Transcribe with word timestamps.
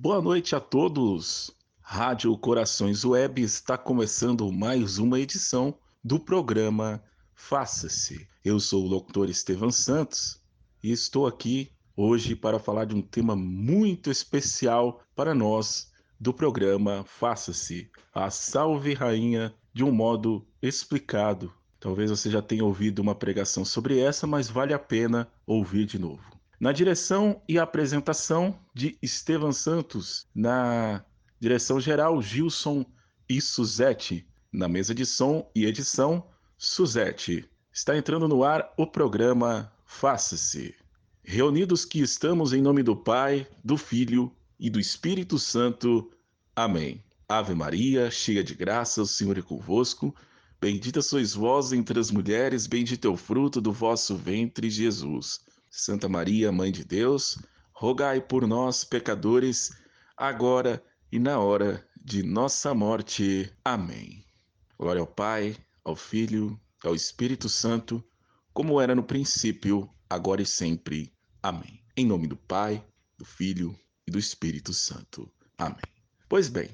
Boa 0.00 0.22
noite 0.22 0.54
a 0.54 0.60
todos. 0.60 1.50
Rádio 1.80 2.38
Corações 2.38 3.04
Web 3.04 3.42
está 3.42 3.76
começando 3.76 4.52
mais 4.52 4.96
uma 4.98 5.18
edição 5.18 5.74
do 6.04 6.20
programa 6.20 7.02
Faça-se. 7.34 8.28
Eu 8.44 8.60
sou 8.60 8.84
o 8.84 8.86
locutor 8.86 9.28
Estevam 9.28 9.72
Santos 9.72 10.40
e 10.84 10.92
estou 10.92 11.26
aqui 11.26 11.72
hoje 11.96 12.36
para 12.36 12.60
falar 12.60 12.84
de 12.84 12.94
um 12.94 13.02
tema 13.02 13.34
muito 13.34 14.08
especial 14.08 15.02
para 15.16 15.34
nós 15.34 15.90
do 16.20 16.32
programa 16.32 17.04
Faça-se, 17.04 17.90
a 18.14 18.30
Salve 18.30 18.94
Rainha, 18.94 19.52
de 19.74 19.82
um 19.82 19.90
modo 19.90 20.46
explicado. 20.62 21.52
Talvez 21.80 22.08
você 22.08 22.30
já 22.30 22.40
tenha 22.40 22.64
ouvido 22.64 23.00
uma 23.00 23.16
pregação 23.16 23.64
sobre 23.64 23.98
essa, 23.98 24.28
mas 24.28 24.48
vale 24.48 24.72
a 24.72 24.78
pena 24.78 25.28
ouvir 25.44 25.86
de 25.86 25.98
novo. 25.98 26.37
Na 26.60 26.72
direção 26.72 27.40
e 27.48 27.56
apresentação 27.56 28.58
de 28.74 28.98
Estevam 29.00 29.52
Santos, 29.52 30.26
na 30.34 31.04
direção 31.38 31.80
geral 31.80 32.20
Gilson 32.20 32.84
e 33.28 33.40
Suzete, 33.40 34.26
na 34.52 34.66
mesa 34.66 34.92
de 34.92 35.06
som 35.06 35.48
e 35.54 35.64
edição 35.64 36.26
Suzete. 36.56 37.48
Está 37.72 37.96
entrando 37.96 38.26
no 38.26 38.42
ar 38.42 38.72
o 38.76 38.84
programa 38.88 39.72
Faça-se. 39.84 40.74
Reunidos 41.22 41.84
que 41.84 42.00
estamos 42.00 42.52
em 42.52 42.60
nome 42.60 42.82
do 42.82 42.96
Pai, 42.96 43.46
do 43.62 43.76
Filho 43.76 44.34
e 44.58 44.68
do 44.68 44.80
Espírito 44.80 45.38
Santo. 45.38 46.10
Amém. 46.56 47.04
Ave 47.28 47.54
Maria, 47.54 48.10
cheia 48.10 48.42
de 48.42 48.56
graça, 48.56 49.00
o 49.00 49.06
Senhor 49.06 49.38
é 49.38 49.42
convosco. 49.42 50.12
Bendita 50.60 51.02
sois 51.02 51.34
vós 51.34 51.72
entre 51.72 52.00
as 52.00 52.10
mulheres, 52.10 52.66
bendito 52.66 53.06
é 53.06 53.10
o 53.10 53.16
fruto 53.16 53.60
do 53.60 53.70
vosso 53.70 54.16
ventre, 54.16 54.68
Jesus. 54.68 55.46
Santa 55.70 56.08
Maria, 56.08 56.50
Mãe 56.50 56.72
de 56.72 56.84
Deus, 56.84 57.38
rogai 57.72 58.20
por 58.20 58.46
nós, 58.46 58.84
pecadores, 58.84 59.70
agora 60.16 60.82
e 61.12 61.18
na 61.18 61.38
hora 61.38 61.86
de 62.02 62.22
nossa 62.22 62.74
morte. 62.74 63.52
Amém. 63.64 64.24
Glória 64.78 65.00
ao 65.00 65.06
Pai, 65.06 65.56
ao 65.84 65.94
Filho, 65.94 66.58
ao 66.84 66.94
Espírito 66.94 67.48
Santo, 67.48 68.04
como 68.52 68.80
era 68.80 68.94
no 68.94 69.02
princípio, 69.02 69.88
agora 70.08 70.42
e 70.42 70.46
sempre. 70.46 71.12
Amém. 71.42 71.84
Em 71.96 72.06
nome 72.06 72.26
do 72.26 72.36
Pai, 72.36 72.84
do 73.16 73.24
Filho 73.24 73.78
e 74.06 74.10
do 74.10 74.18
Espírito 74.18 74.72
Santo. 74.72 75.30
Amém. 75.56 75.82
Pois 76.28 76.48
bem, 76.48 76.70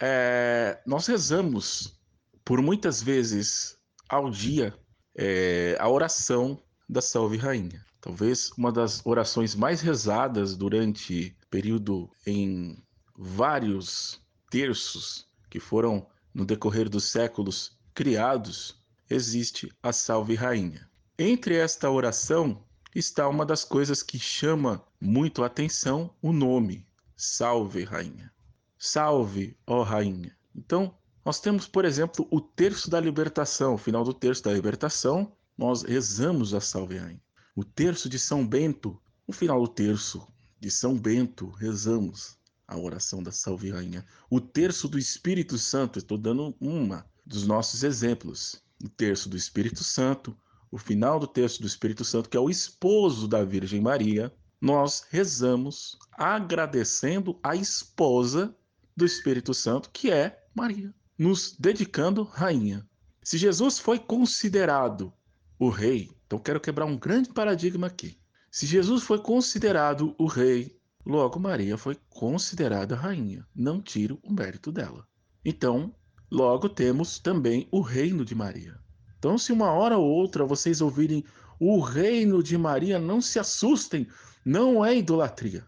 é, 0.00 0.80
nós 0.86 1.06
rezamos 1.06 2.00
por 2.44 2.62
muitas 2.62 3.02
vezes 3.02 3.76
ao 4.08 4.30
dia 4.30 4.74
é, 5.14 5.76
a 5.78 5.88
oração 5.88 6.62
da 6.90 7.00
Salve 7.00 7.36
Rainha. 7.36 7.84
Talvez 8.00 8.50
uma 8.58 8.72
das 8.72 9.00
orações 9.06 9.54
mais 9.54 9.80
rezadas 9.80 10.56
durante 10.56 11.36
período 11.48 12.10
em 12.26 12.82
vários 13.16 14.20
terços 14.50 15.28
que 15.48 15.60
foram 15.60 16.06
no 16.34 16.44
decorrer 16.44 16.88
dos 16.88 17.04
séculos 17.04 17.78
criados, 17.94 18.82
existe 19.08 19.72
a 19.82 19.92
Salve 19.92 20.34
Rainha. 20.34 20.88
Entre 21.16 21.54
esta 21.56 21.88
oração 21.88 22.64
está 22.94 23.28
uma 23.28 23.46
das 23.46 23.64
coisas 23.64 24.02
que 24.02 24.18
chama 24.18 24.84
muito 25.00 25.44
a 25.44 25.46
atenção, 25.46 26.12
o 26.20 26.32
nome, 26.32 26.84
Salve 27.16 27.84
Rainha. 27.84 28.32
Salve, 28.76 29.56
ó 29.66 29.82
Rainha. 29.82 30.36
Então, 30.56 30.94
nós 31.24 31.38
temos, 31.38 31.68
por 31.68 31.84
exemplo, 31.84 32.26
o 32.30 32.40
terço 32.40 32.90
da 32.90 32.98
libertação. 32.98 33.74
O 33.74 33.78
final 33.78 34.02
do 34.02 34.14
terço 34.14 34.42
da 34.42 34.52
libertação, 34.52 35.30
nós 35.60 35.82
rezamos 35.82 36.54
a 36.54 36.60
Salve 36.60 36.96
Rainha. 36.96 37.20
O 37.54 37.62
terço 37.62 38.08
de 38.08 38.18
São 38.18 38.46
Bento, 38.46 38.98
no 39.28 39.34
final 39.34 39.60
do 39.60 39.68
terço 39.68 40.26
de 40.58 40.70
São 40.70 40.98
Bento, 40.98 41.50
rezamos 41.50 42.38
a 42.66 42.78
oração 42.78 43.22
da 43.22 43.30
Salve 43.30 43.70
Rainha. 43.70 44.02
O 44.30 44.40
terço 44.40 44.88
do 44.88 44.98
Espírito 44.98 45.58
Santo, 45.58 45.98
estou 45.98 46.16
dando 46.16 46.56
uma 46.58 47.04
dos 47.26 47.46
nossos 47.46 47.82
exemplos. 47.82 48.62
O 48.82 48.88
terço 48.88 49.28
do 49.28 49.36
Espírito 49.36 49.84
Santo, 49.84 50.34
o 50.70 50.78
final 50.78 51.20
do 51.20 51.26
terço 51.26 51.60
do 51.60 51.66
Espírito 51.66 52.06
Santo, 52.06 52.30
que 52.30 52.38
é 52.38 52.40
o 52.40 52.48
esposo 52.48 53.28
da 53.28 53.44
Virgem 53.44 53.82
Maria, 53.82 54.34
nós 54.58 55.04
rezamos 55.10 55.98
agradecendo 56.12 57.38
a 57.42 57.54
esposa 57.54 58.56
do 58.96 59.04
Espírito 59.04 59.52
Santo, 59.52 59.90
que 59.92 60.10
é 60.10 60.42
Maria, 60.54 60.94
nos 61.18 61.54
dedicando 61.58 62.22
rainha. 62.22 62.88
Se 63.22 63.36
Jesus 63.36 63.78
foi 63.78 63.98
considerado 63.98 65.12
o 65.60 65.68
rei, 65.68 66.10
então 66.26 66.38
quero 66.38 66.58
quebrar 66.58 66.86
um 66.86 66.96
grande 66.96 67.28
paradigma 67.28 67.86
aqui. 67.86 68.18
Se 68.50 68.64
Jesus 68.64 69.02
foi 69.02 69.18
considerado 69.18 70.14
o 70.16 70.24
rei, 70.24 70.74
logo 71.04 71.38
Maria 71.38 71.76
foi 71.76 71.98
considerada 72.08 72.96
rainha. 72.96 73.46
Não 73.54 73.78
tiro 73.78 74.18
o 74.22 74.32
mérito 74.32 74.72
dela. 74.72 75.06
Então, 75.44 75.94
logo 76.30 76.66
temos 76.66 77.18
também 77.18 77.68
o 77.70 77.82
reino 77.82 78.24
de 78.24 78.34
Maria. 78.34 78.80
Então, 79.18 79.36
se 79.36 79.52
uma 79.52 79.70
hora 79.70 79.98
ou 79.98 80.08
outra 80.08 80.46
vocês 80.46 80.80
ouvirem 80.80 81.22
o 81.60 81.78
reino 81.78 82.42
de 82.42 82.56
Maria, 82.56 82.98
não 82.98 83.20
se 83.20 83.38
assustem, 83.38 84.08
não 84.42 84.82
é 84.82 84.96
idolatria. 84.96 85.66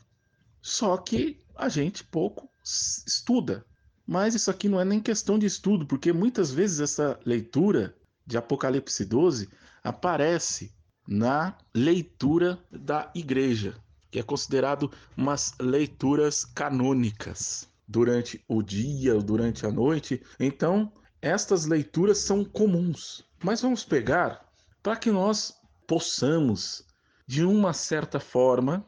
Só 0.62 0.96
que 0.96 1.38
a 1.54 1.68
gente 1.68 2.02
pouco 2.02 2.48
estuda. 2.64 3.66
Mas 4.06 4.34
isso 4.34 4.50
aqui 4.50 4.70
não 4.70 4.80
é 4.80 4.86
nem 4.86 5.00
questão 5.00 5.38
de 5.38 5.44
estudo, 5.44 5.86
porque 5.86 6.14
muitas 6.14 6.50
vezes 6.50 6.80
essa 6.80 7.20
leitura 7.26 7.94
de 8.26 8.38
Apocalipse 8.38 9.04
12 9.04 9.48
aparece 9.82 10.72
na 11.06 11.56
leitura 11.74 12.58
da 12.70 13.10
igreja, 13.14 13.74
que 14.10 14.18
é 14.18 14.22
considerado 14.22 14.90
umas 15.16 15.54
leituras 15.60 16.44
canônicas 16.44 17.68
durante 17.88 18.42
o 18.48 18.62
dia, 18.62 19.14
durante 19.18 19.66
a 19.66 19.70
noite. 19.70 20.22
Então, 20.38 20.92
estas 21.20 21.66
leituras 21.66 22.18
são 22.18 22.44
comuns. 22.44 23.24
Mas 23.42 23.60
vamos 23.60 23.84
pegar 23.84 24.48
para 24.82 24.96
que 24.96 25.10
nós 25.10 25.54
possamos, 25.86 26.84
de 27.26 27.44
uma 27.44 27.72
certa 27.72 28.20
forma, 28.20 28.86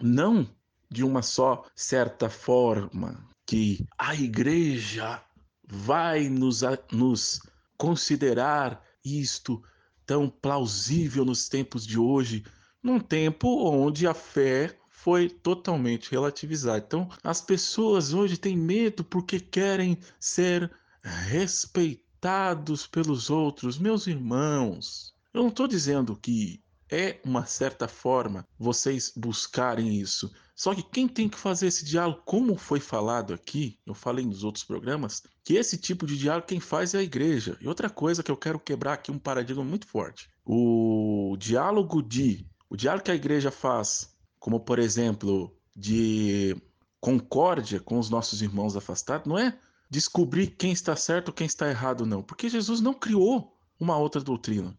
não 0.00 0.48
de 0.90 1.04
uma 1.04 1.22
só 1.22 1.64
certa 1.74 2.30
forma 2.30 3.28
que 3.46 3.86
a 3.98 4.14
igreja 4.14 5.22
vai 5.66 6.28
nos, 6.28 6.62
nos 6.92 7.40
considerar 7.76 8.82
isto 9.04 9.62
tão 10.08 10.30
plausível 10.30 11.22
nos 11.22 11.50
tempos 11.50 11.86
de 11.86 11.98
hoje, 11.98 12.42
num 12.82 12.98
tempo 12.98 13.46
onde 13.68 14.06
a 14.06 14.14
fé 14.14 14.74
foi 14.88 15.28
totalmente 15.28 16.10
relativizada. 16.10 16.78
Então, 16.78 17.10
as 17.22 17.42
pessoas 17.42 18.14
hoje 18.14 18.38
têm 18.38 18.56
medo 18.56 19.04
porque 19.04 19.38
querem 19.38 19.98
ser 20.18 20.72
respeitados 21.02 22.86
pelos 22.86 23.28
outros. 23.28 23.78
Meus 23.78 24.06
irmãos, 24.06 25.14
eu 25.34 25.42
não 25.42 25.50
estou 25.50 25.68
dizendo 25.68 26.16
que 26.16 26.62
é 26.90 27.20
uma 27.24 27.46
certa 27.46 27.86
forma 27.86 28.46
vocês 28.58 29.12
buscarem 29.16 30.00
isso. 30.00 30.32
Só 30.54 30.74
que 30.74 30.82
quem 30.82 31.06
tem 31.06 31.28
que 31.28 31.38
fazer 31.38 31.68
esse 31.68 31.84
diálogo, 31.84 32.22
como 32.24 32.56
foi 32.56 32.80
falado 32.80 33.32
aqui, 33.32 33.78
eu 33.86 33.94
falei 33.94 34.26
nos 34.26 34.42
outros 34.42 34.64
programas, 34.64 35.22
que 35.44 35.54
esse 35.54 35.78
tipo 35.78 36.04
de 36.04 36.18
diálogo 36.18 36.48
quem 36.48 36.58
faz 36.58 36.94
é 36.94 36.98
a 36.98 37.02
igreja. 37.02 37.56
E 37.60 37.68
outra 37.68 37.88
coisa 37.88 38.22
que 38.22 38.30
eu 38.30 38.36
quero 38.36 38.58
quebrar 38.58 38.94
aqui 38.94 39.12
um 39.12 39.18
paradigma 39.18 39.62
muito 39.62 39.86
forte. 39.86 40.28
O 40.44 41.36
diálogo 41.38 42.02
de, 42.02 42.44
o 42.68 42.76
diálogo 42.76 43.04
que 43.04 43.10
a 43.10 43.14
igreja 43.14 43.52
faz, 43.52 44.16
como 44.40 44.58
por 44.58 44.80
exemplo, 44.80 45.56
de 45.76 46.56
concórdia 47.00 47.78
com 47.78 47.98
os 47.98 48.10
nossos 48.10 48.42
irmãos 48.42 48.76
afastados, 48.76 49.28
não 49.28 49.38
é 49.38 49.56
descobrir 49.88 50.48
quem 50.48 50.72
está 50.72 50.96
certo 50.96 51.32
quem 51.32 51.46
está 51.46 51.68
errado, 51.68 52.04
não. 52.04 52.22
Porque 52.22 52.48
Jesus 52.48 52.80
não 52.80 52.94
criou 52.94 53.56
uma 53.78 53.96
outra 53.96 54.20
doutrina. 54.20 54.76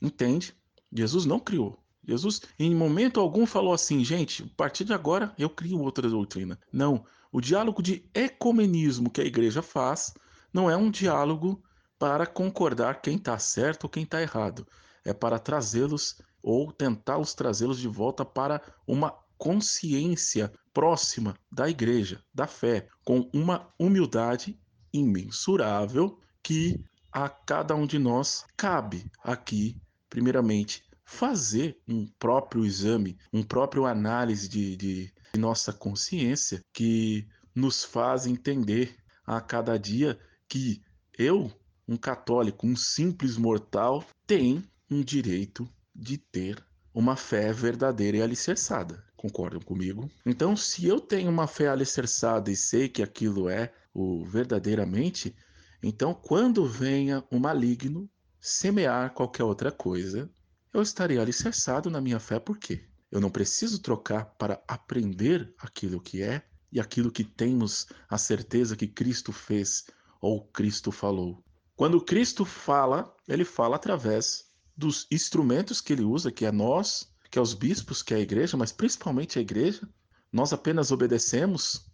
Entende? 0.00 0.54
Jesus 0.94 1.26
não 1.26 1.40
criou. 1.40 1.82
Jesus, 2.06 2.42
em 2.58 2.74
momento 2.74 3.18
algum, 3.18 3.44
falou 3.44 3.72
assim: 3.72 4.04
gente, 4.04 4.44
a 4.44 4.56
partir 4.56 4.84
de 4.84 4.92
agora 4.92 5.34
eu 5.36 5.50
crio 5.50 5.80
outra 5.80 6.08
doutrina. 6.08 6.58
Não. 6.72 7.04
O 7.32 7.40
diálogo 7.40 7.82
de 7.82 8.08
ecumenismo 8.14 9.10
que 9.10 9.20
a 9.20 9.24
igreja 9.24 9.60
faz 9.60 10.14
não 10.52 10.70
é 10.70 10.76
um 10.76 10.90
diálogo 10.90 11.60
para 11.98 12.26
concordar 12.26 13.00
quem 13.00 13.16
está 13.16 13.36
certo 13.38 13.84
ou 13.84 13.90
quem 13.90 14.04
está 14.04 14.22
errado. 14.22 14.66
É 15.04 15.12
para 15.12 15.38
trazê-los 15.38 16.20
ou 16.40 16.70
tentá-los 16.70 17.34
trazê-los 17.34 17.80
de 17.80 17.88
volta 17.88 18.24
para 18.24 18.62
uma 18.86 19.18
consciência 19.36 20.52
próxima 20.72 21.34
da 21.50 21.68
igreja, 21.68 22.22
da 22.32 22.46
fé, 22.46 22.86
com 23.04 23.28
uma 23.32 23.68
humildade 23.78 24.58
imensurável 24.92 26.20
que 26.42 26.84
a 27.10 27.28
cada 27.28 27.74
um 27.74 27.86
de 27.86 27.98
nós 27.98 28.44
cabe 28.56 29.10
aqui 29.22 29.76
primeiramente, 30.14 30.83
fazer 31.04 31.78
um 31.86 32.06
próprio 32.18 32.64
exame, 32.64 33.18
um 33.32 33.42
próprio 33.42 33.84
análise 33.86 34.48
de, 34.48 34.76
de, 34.76 35.12
de 35.32 35.40
nossa 35.40 35.72
consciência 35.72 36.62
que 36.72 37.26
nos 37.54 37.84
faz 37.84 38.26
entender 38.26 38.96
a 39.26 39.40
cada 39.40 39.78
dia 39.78 40.18
que 40.48 40.82
eu, 41.16 41.50
um 41.86 41.96
católico, 41.96 42.66
um 42.66 42.74
simples 42.74 43.36
mortal, 43.36 44.04
tem 44.26 44.64
um 44.90 45.02
direito 45.02 45.68
de 45.94 46.18
ter 46.18 46.64
uma 46.92 47.16
fé 47.16 47.52
verdadeira 47.52 48.18
e 48.18 48.22
alicerçada. 48.22 49.04
concordam 49.16 49.60
comigo? 49.60 50.10
Então, 50.26 50.54
se 50.56 50.86
eu 50.86 51.00
tenho 51.00 51.30
uma 51.30 51.46
fé 51.46 51.68
alicerçada 51.68 52.50
e 52.50 52.56
sei 52.56 52.88
que 52.88 53.02
aquilo 53.02 53.48
é 53.48 53.72
o 53.92 54.24
verdadeiramente, 54.24 55.34
então 55.82 56.12
quando 56.12 56.66
venha 56.66 57.24
o 57.30 57.38
maligno 57.38 58.10
semear 58.40 59.14
qualquer 59.14 59.44
outra 59.44 59.72
coisa, 59.72 60.30
eu 60.74 60.82
estarei 60.82 61.18
alicerçado 61.18 61.88
na 61.88 62.00
minha 62.00 62.18
fé, 62.18 62.40
por 62.40 62.58
quê? 62.58 62.84
Eu 63.10 63.20
não 63.20 63.30
preciso 63.30 63.78
trocar 63.78 64.24
para 64.24 64.60
aprender 64.66 65.54
aquilo 65.56 66.00
que 66.00 66.20
é 66.20 66.42
e 66.72 66.80
aquilo 66.80 67.12
que 67.12 67.22
temos 67.22 67.86
a 68.08 68.18
certeza 68.18 68.76
que 68.76 68.88
Cristo 68.88 69.32
fez 69.32 69.84
ou 70.20 70.44
Cristo 70.48 70.90
falou. 70.90 71.44
Quando 71.76 72.00
Cristo 72.00 72.44
fala, 72.44 73.14
ele 73.28 73.44
fala 73.44 73.76
através 73.76 74.52
dos 74.76 75.06
instrumentos 75.12 75.80
que 75.80 75.92
ele 75.92 76.02
usa, 76.02 76.32
que 76.32 76.44
é 76.44 76.50
nós, 76.50 77.08
que 77.30 77.38
é 77.38 77.42
os 77.42 77.54
bispos, 77.54 78.02
que 78.02 78.12
é 78.12 78.16
a 78.16 78.20
igreja, 78.20 78.56
mas 78.56 78.72
principalmente 78.72 79.38
a 79.38 79.42
igreja. 79.42 79.88
Nós 80.32 80.52
apenas 80.52 80.90
obedecemos, 80.90 81.86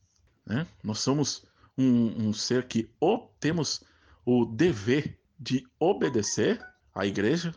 né? 0.47 0.67
nós 0.83 1.01
somos 1.01 1.45
um, 1.77 2.29
um 2.29 2.33
ser 2.33 2.67
que 2.67 2.91
temos 3.39 3.83
o 4.25 4.47
dever 4.47 5.21
de 5.39 5.67
obedecer 5.79 6.67
à 6.95 7.07
igreja, 7.07 7.55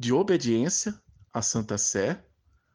de 0.00 0.14
obediência 0.14 0.98
à 1.30 1.42
Santa 1.42 1.76
Sé, 1.76 2.24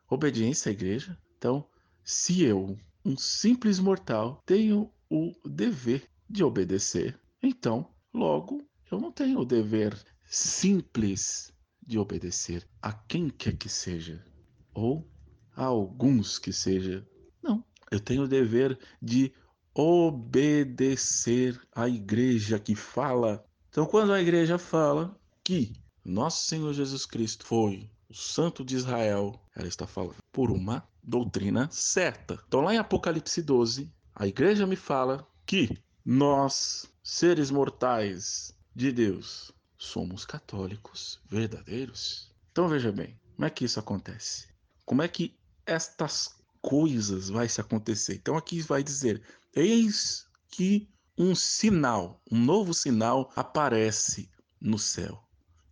obediência 0.08 0.70
à 0.70 0.74
igreja. 0.74 1.18
Então, 1.36 1.68
se 2.04 2.44
eu, 2.44 2.78
um 3.04 3.18
simples 3.18 3.80
mortal, 3.80 4.44
tenho 4.46 4.94
o 5.10 5.34
dever 5.44 6.08
de 6.30 6.44
obedecer, 6.44 7.20
então, 7.42 7.92
logo, 8.14 8.64
eu 8.92 9.02
não 9.02 9.12
tenho 9.12 9.40
o 9.40 9.46
dever 9.46 10.00
simples 10.28 11.52
de 11.82 11.98
obedecer 11.98 12.64
a 12.80 12.94
quem 12.94 13.28
quer 13.32 13.58
que 13.58 13.70
seja, 13.70 14.24
ou 14.72 15.10
a 15.56 15.66
alguns 15.66 16.38
que 16.38 16.54
seja. 16.54 17.04
Não, 17.42 17.66
eu 17.90 18.00
tenho 18.00 18.26
o 18.26 18.28
dever 18.28 18.78
de 19.02 19.34
obedecer 19.74 21.60
à 21.74 21.90
igreja 21.90 22.60
que 22.60 22.76
fala. 22.76 23.44
Então, 23.70 23.88
quando 23.88 24.14
a 24.14 24.22
igreja 24.22 24.60
fala 24.60 25.20
que 25.44 25.74
nosso 26.06 26.46
Senhor 26.46 26.72
Jesus 26.74 27.06
Cristo 27.06 27.46
foi 27.46 27.90
o 28.08 28.14
Santo 28.14 28.64
de 28.64 28.76
Israel, 28.76 29.42
ela 29.56 29.68
está 29.68 29.88
falando 29.88 30.16
por 30.32 30.52
uma 30.52 30.88
doutrina 31.04 31.68
certa. 31.72 32.40
Então, 32.48 32.62
lá 32.62 32.74
em 32.74 32.78
Apocalipse 32.78 33.42
12, 33.42 33.92
a 34.14 34.28
igreja 34.28 34.68
me 34.68 34.76
fala 34.76 35.28
que 35.46 35.78
nós, 36.06 36.86
seres 37.04 37.50
mortais 37.50 38.54
de 38.76 38.92
Deus, 38.92 39.52
somos 39.78 40.26
católicos 40.26 41.20
verdadeiros. 41.28 42.32
Então 42.52 42.68
veja 42.68 42.92
bem, 42.92 43.20
como 43.36 43.46
é 43.46 43.50
que 43.50 43.66
isso 43.66 43.80
acontece? 43.80 44.48
Como 44.86 45.02
é 45.02 45.08
que 45.08 45.36
estas 45.66 46.36
coisas 46.62 47.30
vai 47.30 47.50
se 47.50 47.60
acontecer? 47.60 48.16
Então 48.16 48.38
aqui 48.38 48.62
vai 48.62 48.84
dizer: 48.84 49.22
eis 49.54 50.28
que 50.50 50.88
um 51.18 51.34
sinal, 51.34 52.22
um 52.32 52.40
novo 52.40 52.74
sinal 52.74 53.32
aparece 53.36 54.30
no 54.62 54.78
céu. 54.78 55.25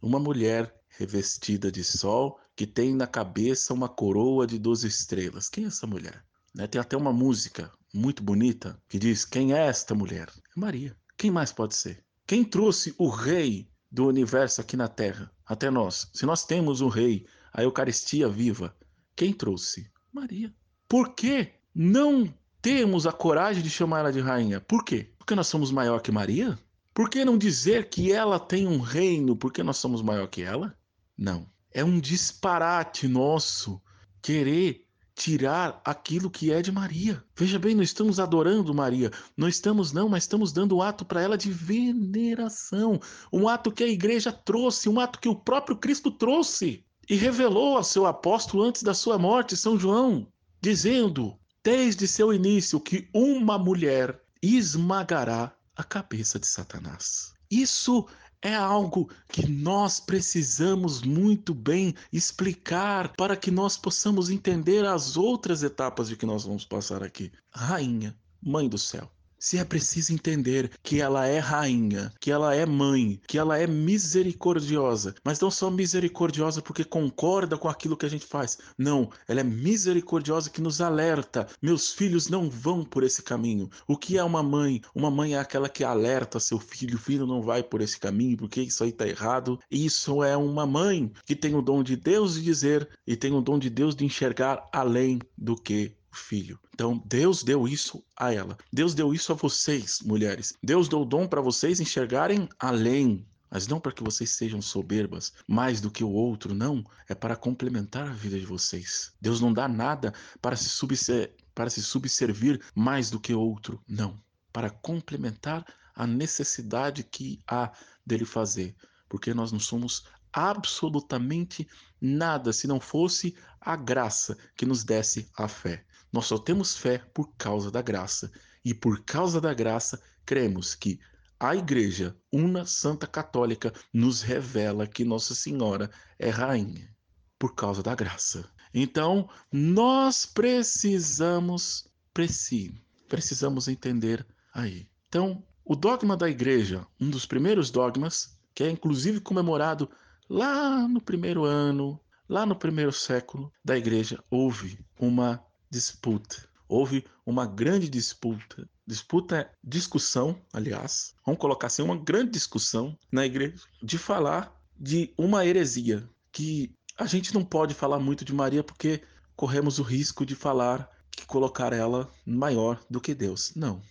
Uma 0.03 0.19
mulher 0.19 0.75
revestida 0.89 1.71
de 1.71 1.81
sol 1.81 2.37
que 2.57 2.67
tem 2.67 2.93
na 2.93 3.07
cabeça 3.07 3.73
uma 3.73 3.87
coroa 3.87 4.45
de 4.45 4.59
doze 4.59 4.85
estrelas. 4.85 5.47
Quem 5.47 5.63
é 5.63 5.67
essa 5.67 5.87
mulher? 5.87 6.21
Né? 6.53 6.67
Tem 6.67 6.81
até 6.81 6.97
uma 6.97 7.13
música 7.13 7.71
muito 7.93 8.21
bonita 8.21 8.77
que 8.89 8.99
diz: 8.99 9.23
Quem 9.23 9.53
é 9.53 9.65
esta 9.65 9.95
mulher? 9.95 10.27
É 10.29 10.59
Maria. 10.59 10.93
Quem 11.17 11.31
mais 11.31 11.53
pode 11.53 11.73
ser? 11.77 12.03
Quem 12.27 12.43
trouxe 12.43 12.93
o 12.97 13.07
rei 13.07 13.69
do 13.89 14.05
universo 14.05 14.59
aqui 14.59 14.75
na 14.75 14.89
Terra, 14.89 15.31
até 15.45 15.71
nós. 15.71 16.09
Se 16.13 16.25
nós 16.25 16.45
temos 16.45 16.81
um 16.81 16.89
rei, 16.89 17.25
a 17.53 17.63
Eucaristia 17.63 18.27
viva, 18.27 18.75
quem 19.15 19.31
trouxe? 19.31 19.89
Maria. 20.11 20.53
Por 20.85 21.15
que 21.15 21.49
não 21.73 22.27
temos 22.61 23.07
a 23.07 23.13
coragem 23.13 23.63
de 23.63 23.69
chamar 23.69 23.99
ela 23.99 24.11
de 24.11 24.19
rainha? 24.19 24.59
Por 24.59 24.83
quê? 24.83 25.13
Porque 25.17 25.33
nós 25.33 25.47
somos 25.47 25.71
maior 25.71 26.01
que 26.01 26.11
Maria? 26.11 26.59
Por 26.93 27.09
que 27.09 27.25
não 27.25 27.37
dizer 27.37 27.89
que 27.89 28.11
ela 28.11 28.39
tem 28.39 28.67
um 28.67 28.79
reino 28.79 29.35
porque 29.35 29.63
nós 29.63 29.77
somos 29.77 30.01
maior 30.01 30.27
que 30.27 30.43
ela? 30.43 30.77
Não. 31.17 31.47
É 31.71 31.83
um 31.83 31.99
disparate 31.99 33.07
nosso 33.07 33.81
querer 34.21 34.85
tirar 35.15 35.81
aquilo 35.83 36.29
que 36.29 36.51
é 36.51 36.61
de 36.61 36.71
Maria. 36.71 37.23
Veja 37.35 37.57
bem, 37.57 37.73
não 37.73 37.83
estamos 37.83 38.19
adorando 38.19 38.73
Maria, 38.73 39.11
não 39.35 39.47
estamos 39.47 39.91
não, 39.91 40.07
mas 40.07 40.23
estamos 40.23 40.51
dando 40.51 40.77
um 40.77 40.81
ato 40.81 41.03
para 41.03 41.21
ela 41.21 41.37
de 41.37 41.51
veneração, 41.51 42.99
um 43.31 43.47
ato 43.47 43.71
que 43.71 43.83
a 43.83 43.87
igreja 43.87 44.31
trouxe, 44.31 44.89
um 44.89 44.99
ato 44.99 45.19
que 45.19 45.29
o 45.29 45.35
próprio 45.35 45.77
Cristo 45.77 46.11
trouxe 46.11 46.83
e 47.09 47.15
revelou 47.15 47.77
ao 47.77 47.83
seu 47.83 48.05
apóstolo 48.05 48.63
antes 48.63 48.81
da 48.83 48.93
sua 48.93 49.17
morte, 49.17 49.57
São 49.57 49.79
João, 49.79 50.27
dizendo, 50.61 51.37
desde 51.63 52.07
seu 52.07 52.33
início, 52.33 52.79
que 52.79 53.07
uma 53.13 53.57
mulher 53.57 54.19
esmagará 54.41 55.53
a 55.75 55.83
cabeça 55.83 56.39
de 56.39 56.47
Satanás. 56.47 57.33
Isso 57.49 58.07
é 58.41 58.53
algo 58.53 59.09
que 59.29 59.47
nós 59.47 59.99
precisamos 59.99 61.01
muito 61.01 61.53
bem 61.53 61.95
explicar 62.11 63.13
para 63.15 63.37
que 63.37 63.49
nós 63.49 63.77
possamos 63.77 64.29
entender 64.29 64.85
as 64.85 65.15
outras 65.15 65.63
etapas 65.63 66.09
de 66.09 66.17
que 66.17 66.25
nós 66.25 66.43
vamos 66.43 66.65
passar 66.65 67.01
aqui. 67.03 67.31
Rainha, 67.51 68.15
Mãe 68.41 68.67
do 68.67 68.77
Céu 68.77 69.09
se 69.43 69.57
é 69.57 69.65
preciso 69.65 70.13
entender 70.13 70.71
que 70.81 71.01
ela 71.01 71.27
é 71.27 71.37
rainha, 71.37 72.13
que 72.17 72.31
ela 72.31 72.55
é 72.55 72.65
mãe, 72.65 73.19
que 73.27 73.37
ela 73.37 73.57
é 73.57 73.67
misericordiosa, 73.67 75.13
mas 75.21 75.37
não 75.37 75.51
só 75.51 75.69
misericordiosa 75.69 76.61
porque 76.61 76.85
concorda 76.85 77.57
com 77.57 77.67
aquilo 77.67 77.97
que 77.97 78.05
a 78.05 78.09
gente 78.09 78.25
faz. 78.25 78.57
Não, 78.77 79.11
ela 79.27 79.41
é 79.41 79.43
misericordiosa 79.43 80.49
que 80.49 80.61
nos 80.61 80.79
alerta. 80.79 81.45
Meus 81.61 81.91
filhos 81.91 82.29
não 82.29 82.49
vão 82.49 82.85
por 82.85 83.03
esse 83.03 83.21
caminho. 83.21 83.69
O 83.85 83.97
que 83.97 84.17
é 84.17 84.23
uma 84.23 84.41
mãe? 84.41 84.81
Uma 84.95 85.11
mãe 85.11 85.33
é 85.33 85.39
aquela 85.39 85.67
que 85.67 85.83
alerta 85.83 86.39
seu 86.39 86.57
filho, 86.57 86.97
filho 86.97 87.27
não 87.27 87.41
vai 87.41 87.61
por 87.61 87.81
esse 87.81 87.99
caminho, 87.99 88.37
porque 88.37 88.61
isso 88.61 88.81
aí 88.81 88.93
tá 88.93 89.05
errado. 89.05 89.59
Isso 89.69 90.23
é 90.23 90.37
uma 90.37 90.65
mãe 90.65 91.11
que 91.25 91.35
tem 91.35 91.53
o 91.53 91.61
dom 91.61 91.83
de 91.83 91.97
Deus 91.97 92.35
de 92.35 92.43
dizer 92.43 92.87
e 93.05 93.17
tem 93.17 93.33
o 93.33 93.41
dom 93.41 93.59
de 93.59 93.69
Deus 93.69 93.93
de 93.93 94.05
enxergar 94.05 94.69
além 94.71 95.19
do 95.37 95.57
que 95.57 95.97
filho. 96.13 96.59
Então, 96.73 97.01
Deus 97.05 97.43
deu 97.43 97.67
isso 97.67 98.03
a 98.17 98.33
ela. 98.33 98.57
Deus 98.71 98.93
deu 98.93 99.13
isso 99.13 99.31
a 99.31 99.35
vocês, 99.35 99.99
mulheres. 100.01 100.53
Deus 100.61 100.87
deu 100.87 101.01
o 101.01 101.05
dom 101.05 101.27
para 101.27 101.41
vocês 101.41 101.79
enxergarem 101.79 102.47
além 102.59 103.25
mas 103.53 103.67
não 103.67 103.79
para 103.79 103.91
que 103.91 104.03
vocês 104.03 104.31
sejam 104.31 104.59
soberbas 104.63 105.31
mais 105.47 105.79
do 105.79 105.91
que 105.91 106.03
o 106.03 106.09
outro, 106.09 106.55
não. 106.55 106.83
É 107.07 107.13
para 107.13 107.35
complementar 107.35 108.07
a 108.07 108.11
vida 108.11 108.39
de 108.39 108.47
vocês. 108.47 109.13
Deus 109.21 109.39
não 109.39 109.53
dá 109.53 109.67
nada 109.67 110.11
para 110.41 110.55
se, 110.55 110.67
subser, 110.67 111.35
para 111.53 111.69
se 111.69 111.83
subservir 111.83 112.59
mais 112.73 113.11
do 113.11 113.19
que 113.19 113.31
o 113.31 113.39
outro, 113.39 113.79
não. 113.87 114.19
Para 114.51 114.71
complementar 114.71 115.63
a 115.93 116.07
necessidade 116.07 117.03
que 117.03 117.43
há 117.47 117.71
dele 118.03 118.25
fazer. 118.25 118.75
Porque 119.07 119.35
nós 119.35 119.51
não 119.51 119.59
somos 119.59 120.03
absolutamente 120.33 121.67
nada 122.01 122.51
se 122.51 122.65
não 122.65 122.79
fosse 122.79 123.35
a 123.61 123.75
graça 123.75 124.35
que 124.57 124.65
nos 124.65 124.83
desse 124.83 125.29
a 125.37 125.47
fé. 125.47 125.85
Nós 126.13 126.27
só 126.27 126.37
temos 126.37 126.77
fé 126.77 126.99
por 127.13 127.33
causa 127.35 127.71
da 127.71 127.81
graça. 127.81 128.31
E 128.63 128.73
por 128.73 129.03
causa 129.03 129.41
da 129.41 129.53
graça, 129.53 129.99
cremos 130.25 130.75
que 130.75 130.99
a 131.39 131.55
Igreja 131.55 132.15
Una 132.31 132.65
Santa 132.65 133.07
Católica 133.07 133.73
nos 133.91 134.21
revela 134.21 134.87
que 134.87 135.03
Nossa 135.03 135.33
Senhora 135.33 135.89
é 136.17 136.29
rainha 136.29 136.95
por 137.37 137.55
causa 137.55 137.83
da 137.83 137.93
graça. 137.95 138.47
Então, 138.73 139.27
nós 139.51 140.25
precisamos, 140.25 141.85
preci, 142.13 142.81
precisamos 143.09 143.67
entender 143.67 144.25
aí. 144.53 144.87
Então, 145.09 145.43
o 145.65 145.75
dogma 145.75 146.15
da 146.15 146.29
igreja, 146.29 146.87
um 146.99 147.09
dos 147.09 147.25
primeiros 147.25 147.69
dogmas, 147.69 148.39
que 148.53 148.63
é 148.63 148.69
inclusive 148.69 149.19
comemorado 149.19 149.89
lá 150.29 150.87
no 150.87 151.01
primeiro 151.01 151.43
ano, 151.43 151.99
lá 152.29 152.45
no 152.45 152.55
primeiro 152.55 152.93
século 152.93 153.51
da 153.63 153.77
igreja, 153.77 154.23
houve 154.29 154.79
uma 154.97 155.43
disputa. 155.73 156.47
Houve 156.67 157.03
uma 157.25 157.45
grande 157.47 157.89
disputa. 157.89 158.69
Disputa 158.85 159.49
discussão, 159.63 160.39
aliás. 160.53 161.15
Vamos 161.25 161.41
colocar 161.41 161.67
assim, 161.67 161.81
uma 161.81 161.97
grande 161.97 162.31
discussão 162.31 162.97
na 163.11 163.25
igreja 163.25 163.55
de 163.81 163.97
falar 163.97 164.55
de 164.79 165.11
uma 165.17 165.45
heresia. 165.45 166.07
Que 166.31 166.71
a 166.97 167.05
gente 167.07 167.33
não 167.33 167.43
pode 167.43 167.73
falar 167.73 167.99
muito 167.99 168.23
de 168.23 168.33
Maria 168.33 168.63
porque 168.63 169.01
corremos 169.35 169.79
o 169.79 169.83
risco 169.83 170.25
de 170.25 170.35
falar 170.35 170.89
que 171.11 171.25
colocar 171.25 171.73
ela 171.73 172.11
maior 172.25 172.79
do 172.89 173.01
que 173.01 173.15
Deus. 173.15 173.53
Não. 173.55 173.81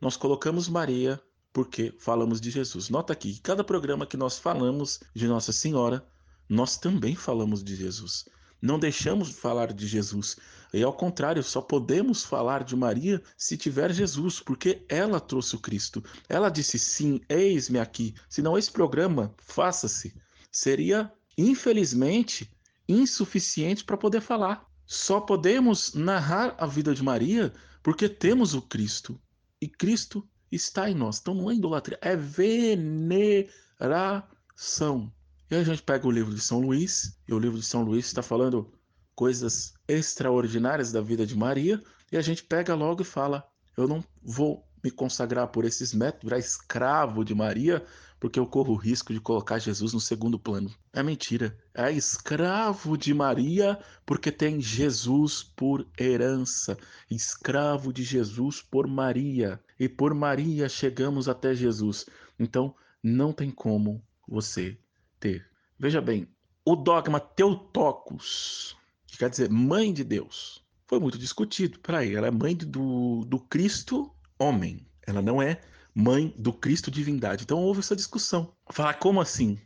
Nós 0.00 0.16
colocamos 0.16 0.68
Maria 0.68 1.20
porque 1.52 1.94
falamos 1.98 2.40
de 2.40 2.50
Jesus. 2.50 2.90
Nota 2.90 3.12
aqui, 3.12 3.40
cada 3.40 3.64
programa 3.64 4.06
que 4.06 4.16
nós 4.16 4.38
falamos 4.38 5.00
de 5.14 5.26
Nossa 5.26 5.52
Senhora, 5.52 6.06
nós 6.48 6.76
também 6.76 7.14
falamos 7.14 7.62
de 7.62 7.74
Jesus. 7.74 8.26
Não 8.60 8.78
deixamos 8.78 9.28
de 9.28 9.34
falar 9.34 9.72
de 9.72 9.86
Jesus. 9.88 10.36
E 10.72 10.82
ao 10.82 10.92
contrário, 10.92 11.42
só 11.42 11.60
podemos 11.60 12.24
falar 12.24 12.64
de 12.64 12.74
Maria 12.74 13.22
se 13.36 13.56
tiver 13.58 13.92
Jesus, 13.92 14.40
porque 14.40 14.84
ela 14.88 15.20
trouxe 15.20 15.54
o 15.54 15.58
Cristo. 15.58 16.02
Ela 16.28 16.48
disse: 16.48 16.78
sim, 16.78 17.20
eis-me 17.28 17.78
aqui. 17.78 18.14
Senão 18.28 18.56
esse 18.56 18.70
programa, 18.70 19.34
faça-se, 19.36 20.14
seria, 20.50 21.12
infelizmente, 21.36 22.50
insuficiente 22.88 23.84
para 23.84 23.96
poder 23.98 24.20
falar. 24.22 24.66
só 24.86 25.20
podemos 25.20 25.94
narrar 25.94 26.54
a 26.58 26.66
vida 26.66 26.94
de 26.94 27.02
Maria 27.02 27.52
porque 27.82 28.08
temos 28.08 28.54
o 28.54 28.62
Cristo. 28.62 29.20
E 29.60 29.68
Cristo 29.68 30.26
está 30.50 30.90
em 30.90 30.94
nós. 30.94 31.18
Então 31.20 31.34
não 31.34 31.50
é 31.50 31.54
idolatria, 31.54 31.98
é 32.00 32.16
veneração. 32.16 33.52
E 35.50 35.54
aí 35.54 35.60
a 35.60 35.64
gente 35.64 35.82
pega 35.82 36.06
o 36.06 36.10
livro 36.10 36.34
de 36.34 36.40
São 36.40 36.60
Luís, 36.60 37.18
e 37.28 37.34
o 37.34 37.38
livro 37.38 37.58
de 37.58 37.64
São 37.64 37.82
Luís 37.82 38.06
está 38.06 38.22
falando 38.22 38.72
coisas 39.14 39.74
extraordinárias 39.86 40.92
da 40.92 41.00
vida 41.00 41.26
de 41.26 41.36
Maria, 41.36 41.82
e 42.10 42.16
a 42.16 42.22
gente 42.22 42.44
pega 42.44 42.74
logo 42.74 43.02
e 43.02 43.04
fala: 43.04 43.46
eu 43.76 43.88
não 43.88 44.04
vou 44.22 44.66
me 44.82 44.90
consagrar 44.90 45.48
por 45.48 45.64
esses 45.64 45.94
métodos, 45.94 46.24
virar 46.24 46.38
escravo 46.38 47.24
de 47.24 47.34
Maria, 47.34 47.84
porque 48.18 48.38
eu 48.38 48.46
corro 48.46 48.74
o 48.74 48.76
risco 48.76 49.12
de 49.12 49.20
colocar 49.20 49.58
Jesus 49.58 49.92
no 49.92 50.00
segundo 50.00 50.38
plano. 50.38 50.72
É 50.92 51.02
mentira. 51.02 51.56
É 51.74 51.90
escravo 51.90 52.96
de 52.96 53.14
Maria 53.14 53.78
porque 54.04 54.30
tem 54.30 54.60
Jesus 54.60 55.42
por 55.42 55.86
herança. 55.98 56.76
Escravo 57.10 57.92
de 57.92 58.02
Jesus 58.02 58.60
por 58.60 58.86
Maria. 58.86 59.60
E 59.78 59.88
por 59.88 60.14
Maria 60.14 60.68
chegamos 60.68 61.28
até 61.28 61.54
Jesus. 61.54 62.06
Então 62.38 62.74
não 63.02 63.32
tem 63.32 63.50
como 63.50 64.02
você 64.28 64.78
ter. 65.18 65.48
Veja 65.78 66.00
bem, 66.00 66.28
o 66.64 66.76
dogma 66.76 67.18
Teotocos, 67.18 68.76
que 68.76 68.81
quer 69.22 69.30
dizer 69.30 69.48
mãe 69.48 69.92
de 69.92 70.02
Deus, 70.02 70.60
foi 70.88 70.98
muito 70.98 71.16
discutido. 71.16 71.78
Peraí, 71.78 72.12
ela 72.16 72.26
é 72.26 72.30
mãe 72.32 72.56
do, 72.56 73.24
do 73.24 73.38
Cristo 73.38 74.12
homem. 74.36 74.84
Ela 75.06 75.22
não 75.22 75.40
é 75.40 75.60
mãe 75.94 76.34
do 76.36 76.52
Cristo 76.52 76.90
divindade. 76.90 77.44
Então 77.44 77.60
houve 77.60 77.78
essa 77.78 77.94
discussão. 77.94 78.52
Falar 78.68 78.94
como 78.94 79.20
assim? 79.20 79.60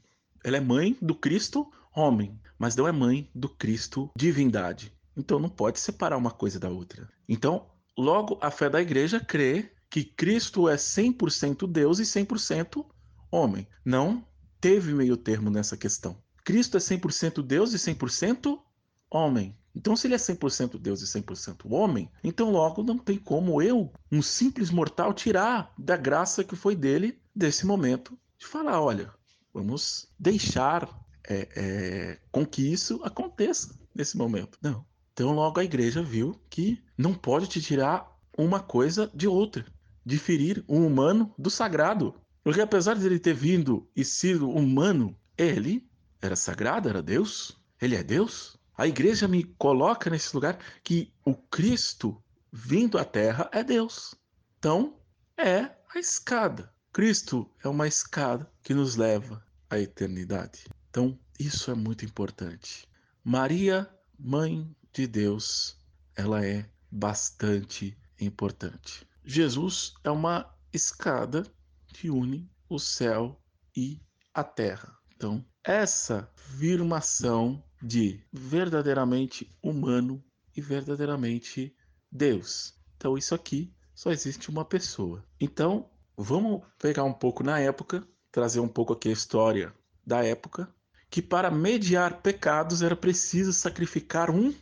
Ela 0.45 0.59
é 0.59 0.61
mãe 0.61 0.95
do 1.01 1.15
Cristo 1.15 1.73
homem, 1.95 2.39
mas 2.59 2.77
não 2.77 2.87
é 2.87 2.93
mãe 2.93 3.31
do 3.35 3.49
Cristo 3.49 4.11
divindade. 4.15 4.93
Então 5.17 5.39
não 5.39 5.49
pode 5.49 5.81
separar 5.81 6.19
uma 6.19 6.31
coisa 6.31 6.61
da 6.61 6.69
outra. 6.69 7.09
Então, 7.27 7.67
logo 7.97 8.39
a 8.43 8.51
fé 8.51 8.69
da 8.69 8.83
igreja 8.83 9.19
crê 9.19 9.73
que 9.89 10.05
Cristo 10.05 10.69
é 10.69 10.77
100% 10.77 11.67
Deus 11.67 11.99
e 11.99 12.03
100% 12.03 12.85
homem. 13.31 13.67
Não 13.83 14.23
teve 14.61 14.93
meio 14.93 15.17
termo 15.17 15.49
nessa 15.49 15.79
questão. 15.79 16.23
Cristo 16.45 16.77
é 16.77 16.81
100% 16.81 17.43
Deus 17.43 17.73
e 17.73 17.79
100% 17.79 18.66
homem. 19.11 19.57
Então, 19.75 19.95
se 19.95 20.07
ele 20.07 20.15
é 20.15 20.19
100% 20.19 20.79
Deus 20.79 21.03
e 21.03 21.21
100% 21.21 21.71
homem, 21.71 22.11
então 22.25 22.51
logo 22.51 22.83
não 22.83 22.97
tem 22.97 23.19
como 23.19 23.61
eu, 23.61 23.93
um 24.11 24.23
simples 24.23 24.71
mortal, 24.71 25.13
tirar 25.13 25.73
da 25.77 25.97
graça 25.97 26.43
que 26.43 26.57
foi 26.57 26.75
dele 26.75 27.21
desse 27.35 27.67
momento 27.67 28.19
de 28.39 28.47
falar: 28.47 28.81
olha, 28.81 29.13
vamos 29.53 30.09
deixar 30.19 30.89
é, 31.29 31.49
é, 31.57 32.19
com 32.33 32.47
que 32.47 32.73
isso 32.73 33.01
aconteça 33.05 33.79
nesse 33.95 34.17
momento. 34.17 34.59
Não. 34.63 34.85
Então, 35.13 35.35
logo 35.35 35.61
a 35.61 35.65
igreja 35.65 36.03
viu 36.03 36.41
que 36.49 36.83
não 36.97 37.15
pode 37.15 37.47
te 37.47 37.61
tirar 37.61 38.07
uma 38.37 38.61
coisa 38.61 39.11
de 39.15 39.27
outra, 39.27 39.65
diferir 40.05 40.65
o 40.67 40.77
humano 40.77 41.35
do 41.39 41.51
sagrado. 41.51 42.15
Porque 42.45 42.61
apesar 42.61 42.95
de 42.95 43.05
ele 43.05 43.19
ter 43.19 43.35
vindo 43.35 43.89
e 43.97 44.05
sido 44.05 44.49
humano, 44.49 45.17
ele 45.37 45.87
era 46.21 46.37
sagrado, 46.37 46.89
era 46.89 47.03
Deus. 47.03 47.59
Ele 47.81 47.97
é 47.97 48.03
Deus. 48.03 48.57
A 48.77 48.87
igreja 48.87 49.27
me 49.27 49.43
coloca 49.43 50.11
nesse 50.11 50.35
lugar 50.35 50.59
que 50.85 51.11
o 51.25 51.35
Cristo 51.35 52.23
vindo 52.53 52.99
à 52.99 53.05
Terra 53.05 53.49
é 53.53 53.65
Deus. 53.65 54.15
Então, 54.59 54.99
é 55.37 55.71
a 55.95 55.99
escada. 55.99 56.71
Cristo 56.93 57.51
é 57.65 57.69
uma 57.69 57.89
escada 57.89 58.51
que 58.63 58.75
nos 58.75 58.97
leva 58.97 59.43
à 59.71 59.79
eternidade. 59.79 60.65
Então, 60.91 61.19
isso 61.39 61.71
é 61.71 61.75
muito 61.75 62.05
importante. 62.05 62.87
Maria, 63.25 63.89
mãe 64.19 64.71
de 64.93 65.07
Deus, 65.07 65.79
ela 66.15 66.45
é 66.45 66.69
bastante 66.91 67.97
importante. 68.21 69.07
Jesus 69.25 69.95
é 70.05 70.11
uma 70.11 70.55
escada 70.73 71.45
que 71.89 72.11
une 72.11 72.51
o 72.69 72.79
céu 72.79 73.41
e 73.75 74.01
a 74.35 74.45
terra. 74.45 74.97
Então, 75.15 75.43
essa 75.65 76.31
afirmação 76.37 77.63
de 77.83 78.21
verdadeiramente 78.33 79.51
humano 79.63 80.23
e 80.57 80.61
verdadeiramente 80.61 81.75
Deus. 82.11 82.75
Então 82.97 83.17
isso 83.17 83.35
aqui 83.35 83.73
só 83.95 84.11
existe 84.11 84.51
uma 84.51 84.65
pessoa. 84.65 85.25
Então 85.41 85.89
vamos 86.17 86.63
pegar 86.79 87.05
um 87.05 87.13
pouco 87.13 87.43
na 87.43 87.59
época, 87.59 88.07
trazer 88.31 88.61
um 88.61 88.69
pouco 88.69 88.93
aqui 88.93 89.09
a 89.09 89.13
história 89.13 89.75
da 90.05 90.25
época, 90.25 90.73
que 91.11 91.21
para 91.23 91.51
mediar 91.51 92.21
pecados 92.21 92.83
era 92.83 92.97
preciso 92.97 93.53
sacrificar 93.53 94.31
um 94.31 94.55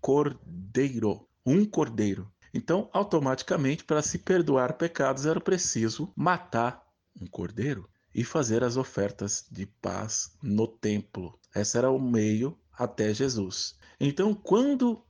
cordeiro, 0.00 1.26
um 1.44 1.64
cordeiro. 1.64 2.30
Então, 2.54 2.90
automaticamente, 2.92 3.84
para 3.84 4.02
se 4.02 4.18
perdoar 4.18 4.74
pecados 4.74 5.24
era 5.24 5.40
preciso 5.40 6.12
matar 6.14 6.86
um 7.18 7.26
cordeiro 7.26 7.88
e 8.14 8.24
fazer 8.24 8.62
as 8.62 8.76
ofertas 8.76 9.46
de 9.50 9.64
paz 9.64 10.36
no 10.42 10.66
templo. 10.66 11.38
Esse 11.54 11.78
era 11.78 11.90
o 11.90 11.98
meio 11.98 12.58
até 12.72 13.12
Jesus. 13.12 13.76
Então, 14.00 14.34
quando 14.34 15.04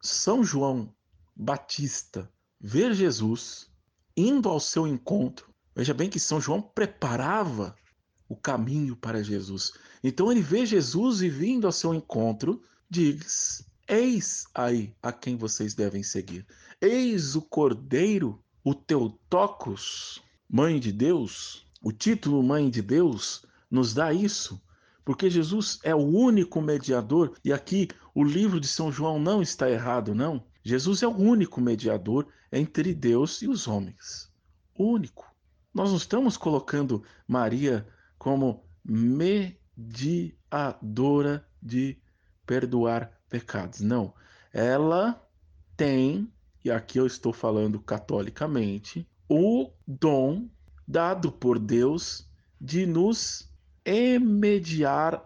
São 0.00 0.44
João 0.44 0.94
Batista 1.34 2.30
ver 2.60 2.94
Jesus 2.94 3.70
indo 4.16 4.48
ao 4.48 4.60
seu 4.60 4.86
encontro, 4.86 5.52
veja 5.74 5.92
bem 5.92 6.08
que 6.08 6.20
São 6.20 6.40
João 6.40 6.62
preparava 6.62 7.74
o 8.28 8.36
caminho 8.36 8.96
para 8.96 9.22
Jesus. 9.22 9.72
Então 10.02 10.30
ele 10.30 10.40
vê 10.40 10.66
Jesus 10.66 11.22
e 11.22 11.28
vindo 11.28 11.66
ao 11.66 11.72
seu 11.72 11.94
encontro, 11.94 12.62
diz: 12.88 13.64
Eis 13.88 14.46
aí 14.54 14.94
a 15.02 15.12
quem 15.12 15.36
vocês 15.36 15.74
devem 15.74 16.02
seguir. 16.02 16.46
Eis 16.80 17.36
o 17.36 17.42
Cordeiro, 17.42 18.42
o 18.62 18.74
Teotocos, 18.74 20.22
Mãe 20.48 20.78
de 20.78 20.92
Deus. 20.92 21.66
O 21.82 21.92
título 21.92 22.42
Mãe 22.42 22.70
de 22.70 22.80
Deus 22.80 23.44
nos 23.70 23.92
dá 23.92 24.12
isso. 24.12 24.60
Porque 25.04 25.28
Jesus 25.28 25.78
é 25.82 25.94
o 25.94 25.98
único 25.98 26.62
mediador, 26.62 27.36
e 27.44 27.52
aqui 27.52 27.88
o 28.14 28.24
livro 28.24 28.58
de 28.58 28.66
São 28.66 28.90
João 28.90 29.18
não 29.18 29.42
está 29.42 29.70
errado, 29.70 30.14
não. 30.14 30.42
Jesus 30.62 31.02
é 31.02 31.06
o 31.06 31.14
único 31.14 31.60
mediador 31.60 32.26
entre 32.50 32.94
Deus 32.94 33.42
e 33.42 33.48
os 33.48 33.68
homens. 33.68 34.32
Único. 34.78 35.30
Nós 35.74 35.90
não 35.90 35.98
estamos 35.98 36.36
colocando 36.36 37.02
Maria 37.28 37.86
como 38.16 38.64
mediadora 38.84 39.86
de 41.60 41.98
perdoar 42.46 43.12
pecados. 43.28 43.80
Não. 43.80 44.14
Ela 44.52 45.20
tem, 45.76 46.32
e 46.64 46.70
aqui 46.70 46.98
eu 46.98 47.06
estou 47.06 47.32
falando 47.32 47.80
catolicamente, 47.80 49.06
o 49.28 49.70
dom 49.86 50.48
dado 50.86 51.32
por 51.32 51.58
Deus 51.58 52.30
de 52.60 52.86
nos 52.86 53.52
emediar, 53.84 55.22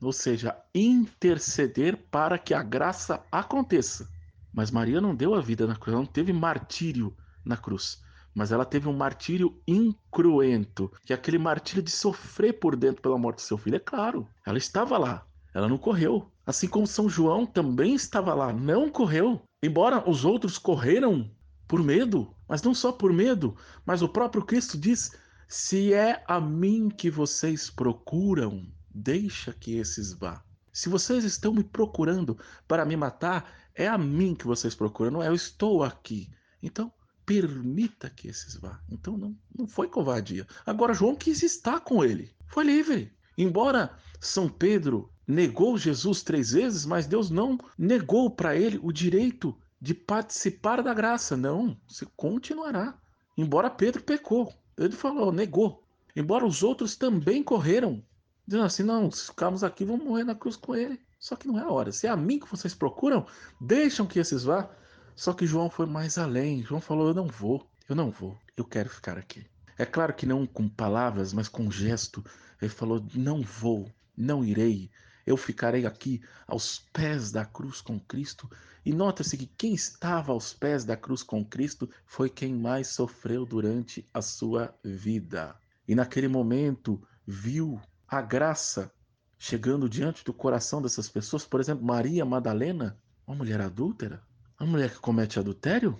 ou 0.00 0.12
seja, 0.12 0.56
interceder 0.74 1.96
para 2.10 2.38
que 2.38 2.52
a 2.52 2.62
graça 2.62 3.24
aconteça. 3.32 4.08
Mas 4.52 4.70
Maria 4.70 5.00
não 5.00 5.14
deu 5.14 5.34
a 5.34 5.40
vida 5.40 5.66
na 5.66 5.76
cruz, 5.76 5.94
ela 5.94 6.02
não 6.02 6.10
teve 6.10 6.32
martírio 6.32 7.16
na 7.44 7.56
cruz, 7.56 8.02
mas 8.34 8.52
ela 8.52 8.64
teve 8.64 8.88
um 8.88 8.96
martírio 8.96 9.60
incruento, 9.66 10.92
que 11.04 11.12
é 11.12 11.16
aquele 11.16 11.38
martírio 11.38 11.82
de 11.82 11.90
sofrer 11.90 12.54
por 12.54 12.76
dentro 12.76 13.02
pela 13.02 13.18
morte 13.18 13.36
do 13.36 13.42
seu 13.42 13.58
filho. 13.58 13.76
É 13.76 13.80
claro, 13.80 14.28
ela 14.44 14.58
estava 14.58 14.98
lá, 14.98 15.26
ela 15.54 15.68
não 15.68 15.78
correu. 15.78 16.30
Assim 16.46 16.68
como 16.68 16.86
São 16.86 17.08
João 17.08 17.44
também 17.44 17.94
estava 17.94 18.34
lá, 18.34 18.52
não 18.52 18.88
correu. 18.88 19.42
Embora 19.62 20.08
os 20.08 20.24
outros 20.24 20.58
correram 20.58 21.30
por 21.66 21.82
medo, 21.82 22.32
mas 22.48 22.62
não 22.62 22.72
só 22.74 22.92
por 22.92 23.12
medo, 23.12 23.56
mas 23.84 24.00
o 24.02 24.08
próprio 24.08 24.44
Cristo 24.44 24.78
diz 24.78 25.12
se 25.48 25.92
é 25.92 26.24
a 26.26 26.40
mim 26.40 26.88
que 26.88 27.08
vocês 27.10 27.70
procuram, 27.70 28.66
deixa 28.90 29.52
que 29.52 29.76
esses 29.76 30.12
vá. 30.12 30.42
Se 30.72 30.88
vocês 30.88 31.24
estão 31.24 31.54
me 31.54 31.62
procurando 31.62 32.38
para 32.66 32.84
me 32.84 32.96
matar, 32.96 33.50
é 33.74 33.86
a 33.86 33.96
mim 33.96 34.34
que 34.34 34.46
vocês 34.46 34.74
procuram, 34.74 35.12
não 35.12 35.22
é? 35.22 35.28
Eu 35.28 35.34
estou 35.34 35.84
aqui. 35.84 36.28
Então, 36.62 36.92
permita 37.24 38.10
que 38.10 38.28
esses 38.28 38.56
vá. 38.56 38.80
Então, 38.90 39.16
não, 39.16 39.36
não 39.56 39.66
foi 39.66 39.88
covardia. 39.88 40.46
Agora, 40.66 40.94
João 40.94 41.14
quis 41.14 41.42
estar 41.42 41.80
com 41.80 42.04
ele. 42.04 42.34
Foi 42.48 42.64
livre. 42.64 43.12
Embora 43.38 43.96
São 44.20 44.48
Pedro 44.48 45.12
negou 45.26 45.78
Jesus 45.78 46.22
três 46.22 46.52
vezes, 46.52 46.84
mas 46.84 47.06
Deus 47.06 47.30
não 47.30 47.58
negou 47.78 48.30
para 48.30 48.56
ele 48.56 48.78
o 48.82 48.92
direito 48.92 49.56
de 49.80 49.94
participar 49.94 50.82
da 50.82 50.92
graça. 50.92 51.36
Não, 51.36 51.80
você 51.86 52.06
continuará. 52.16 52.98
Embora 53.36 53.70
Pedro 53.70 54.02
pecou. 54.02 54.52
Ele 54.76 54.92
falou, 54.92 55.32
negou. 55.32 55.82
Embora 56.14 56.46
os 56.46 56.62
outros 56.62 56.96
também 56.96 57.42
correram, 57.42 58.02
dizendo 58.46 58.64
assim: 58.64 58.82
não, 58.82 59.10
se 59.10 59.26
ficarmos 59.26 59.62
aqui, 59.62 59.84
vamos 59.84 60.04
morrer 60.04 60.24
na 60.24 60.34
cruz 60.34 60.56
com 60.56 60.74
ele. 60.74 61.00
Só 61.18 61.34
que 61.36 61.46
não 61.46 61.58
é 61.58 61.62
a 61.62 61.70
hora. 61.70 61.92
Se 61.92 62.06
é 62.06 62.10
a 62.10 62.16
mim 62.16 62.38
que 62.38 62.50
vocês 62.50 62.74
procuram, 62.74 63.26
deixam 63.60 64.06
que 64.06 64.18
esses 64.18 64.44
vá. 64.44 64.70
Só 65.14 65.32
que 65.32 65.46
João 65.46 65.70
foi 65.70 65.86
mais 65.86 66.18
além. 66.18 66.62
João 66.62 66.80
falou: 66.80 67.08
eu 67.08 67.14
não 67.14 67.26
vou, 67.26 67.68
eu 67.88 67.96
não 67.96 68.10
vou, 68.10 68.38
eu 68.56 68.64
quero 68.64 68.88
ficar 68.88 69.18
aqui. 69.18 69.46
É 69.78 69.84
claro 69.84 70.14
que 70.14 70.24
não 70.24 70.46
com 70.46 70.68
palavras, 70.68 71.32
mas 71.32 71.48
com 71.48 71.70
gesto. 71.70 72.24
Ele 72.60 72.70
falou: 72.70 73.04
não 73.14 73.42
vou, 73.42 73.90
não 74.16 74.44
irei. 74.44 74.90
Eu 75.26 75.36
ficarei 75.36 75.84
aqui 75.84 76.22
aos 76.46 76.78
pés 76.92 77.32
da 77.32 77.44
cruz 77.44 77.80
com 77.80 77.98
Cristo. 77.98 78.48
E 78.84 78.92
nota-se 78.92 79.36
que 79.36 79.46
quem 79.46 79.74
estava 79.74 80.32
aos 80.32 80.54
pés 80.54 80.84
da 80.84 80.96
cruz 80.96 81.22
com 81.22 81.44
Cristo 81.44 81.90
foi 82.04 82.30
quem 82.30 82.54
mais 82.54 82.86
sofreu 82.86 83.44
durante 83.44 84.08
a 84.14 84.22
sua 84.22 84.72
vida. 84.84 85.56
E 85.88 85.94
naquele 85.94 86.28
momento 86.28 87.02
viu 87.26 87.80
a 88.06 88.22
graça 88.22 88.92
chegando 89.36 89.88
diante 89.88 90.24
do 90.24 90.32
coração 90.32 90.80
dessas 90.80 91.08
pessoas. 91.08 91.44
Por 91.44 91.60
exemplo, 91.60 91.84
Maria 91.84 92.24
Madalena, 92.24 92.96
uma 93.26 93.36
mulher 93.36 93.60
adúltera, 93.60 94.22
uma 94.60 94.70
mulher 94.70 94.90
que 94.90 95.00
comete 95.00 95.38
adultério, 95.40 95.98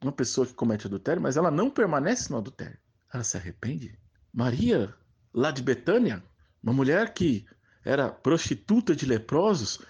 uma 0.00 0.12
pessoa 0.12 0.46
que 0.46 0.54
comete 0.54 0.86
adultério, 0.86 1.20
mas 1.20 1.36
ela 1.36 1.50
não 1.50 1.68
permanece 1.68 2.30
no 2.30 2.38
adultério. 2.38 2.78
Ela 3.12 3.24
se 3.24 3.36
arrepende. 3.36 3.98
Maria, 4.32 4.94
lá 5.34 5.50
de 5.50 5.62
Betânia, 5.62 6.22
uma 6.62 6.72
mulher 6.72 7.12
que 7.12 7.44
era 7.88 8.10
prostituta 8.10 8.94
de 8.94 9.06
leprosos, 9.06 9.80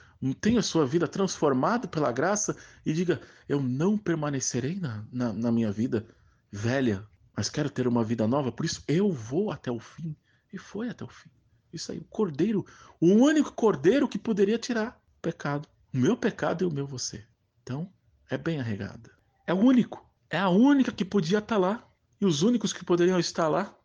tem 0.41 0.57
a 0.57 0.63
sua 0.63 0.87
vida 0.87 1.09
transformada 1.09 1.89
pela 1.89 2.13
graça 2.13 2.57
e 2.87 2.93
diga: 2.93 3.21
Eu 3.49 3.61
não 3.61 3.99
permanecerei 3.99 4.79
na, 4.79 5.05
na, 5.11 5.33
na 5.33 5.51
minha 5.51 5.73
vida 5.73 6.07
velha, 6.51 7.05
mas 7.37 7.49
quero 7.49 7.69
ter 7.69 7.89
uma 7.89 8.05
vida 8.05 8.27
nova, 8.29 8.53
por 8.53 8.65
isso 8.65 8.85
eu 8.87 9.11
vou 9.11 9.51
até 9.51 9.71
o 9.71 9.81
fim. 9.81 10.15
E 10.53 10.59
foi 10.59 10.89
até 10.89 11.05
o 11.05 11.09
fim. 11.09 11.29
Isso 11.73 11.91
aí, 11.91 11.99
o 11.99 12.05
cordeiro, 12.05 12.65
o 13.01 13.09
único 13.09 13.53
cordeiro 13.53 14.09
que 14.09 14.19
poderia 14.19 14.59
tirar 14.59 15.01
o 15.19 15.21
pecado. 15.21 15.69
O 15.93 15.99
meu 15.99 16.17
pecado 16.17 16.63
e 16.63 16.67
o 16.67 16.73
meu 16.73 16.87
você. 16.87 17.25
Então, 17.63 17.93
é 18.31 18.39
bem 18.39 18.61
arregada. 18.61 19.11
É 19.45 19.53
o 19.53 19.59
único. 19.59 20.09
É 20.31 20.39
a 20.39 20.49
única 20.49 20.93
que 20.93 21.05
podia 21.05 21.39
estar 21.39 21.59
lá. 21.59 21.85
E 22.21 22.25
os 22.25 22.43
únicos 22.43 22.73
que 22.73 22.85
poderiam 22.85 23.19
estar 23.19 23.49
lá, 23.49 23.77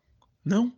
não. 0.44 0.72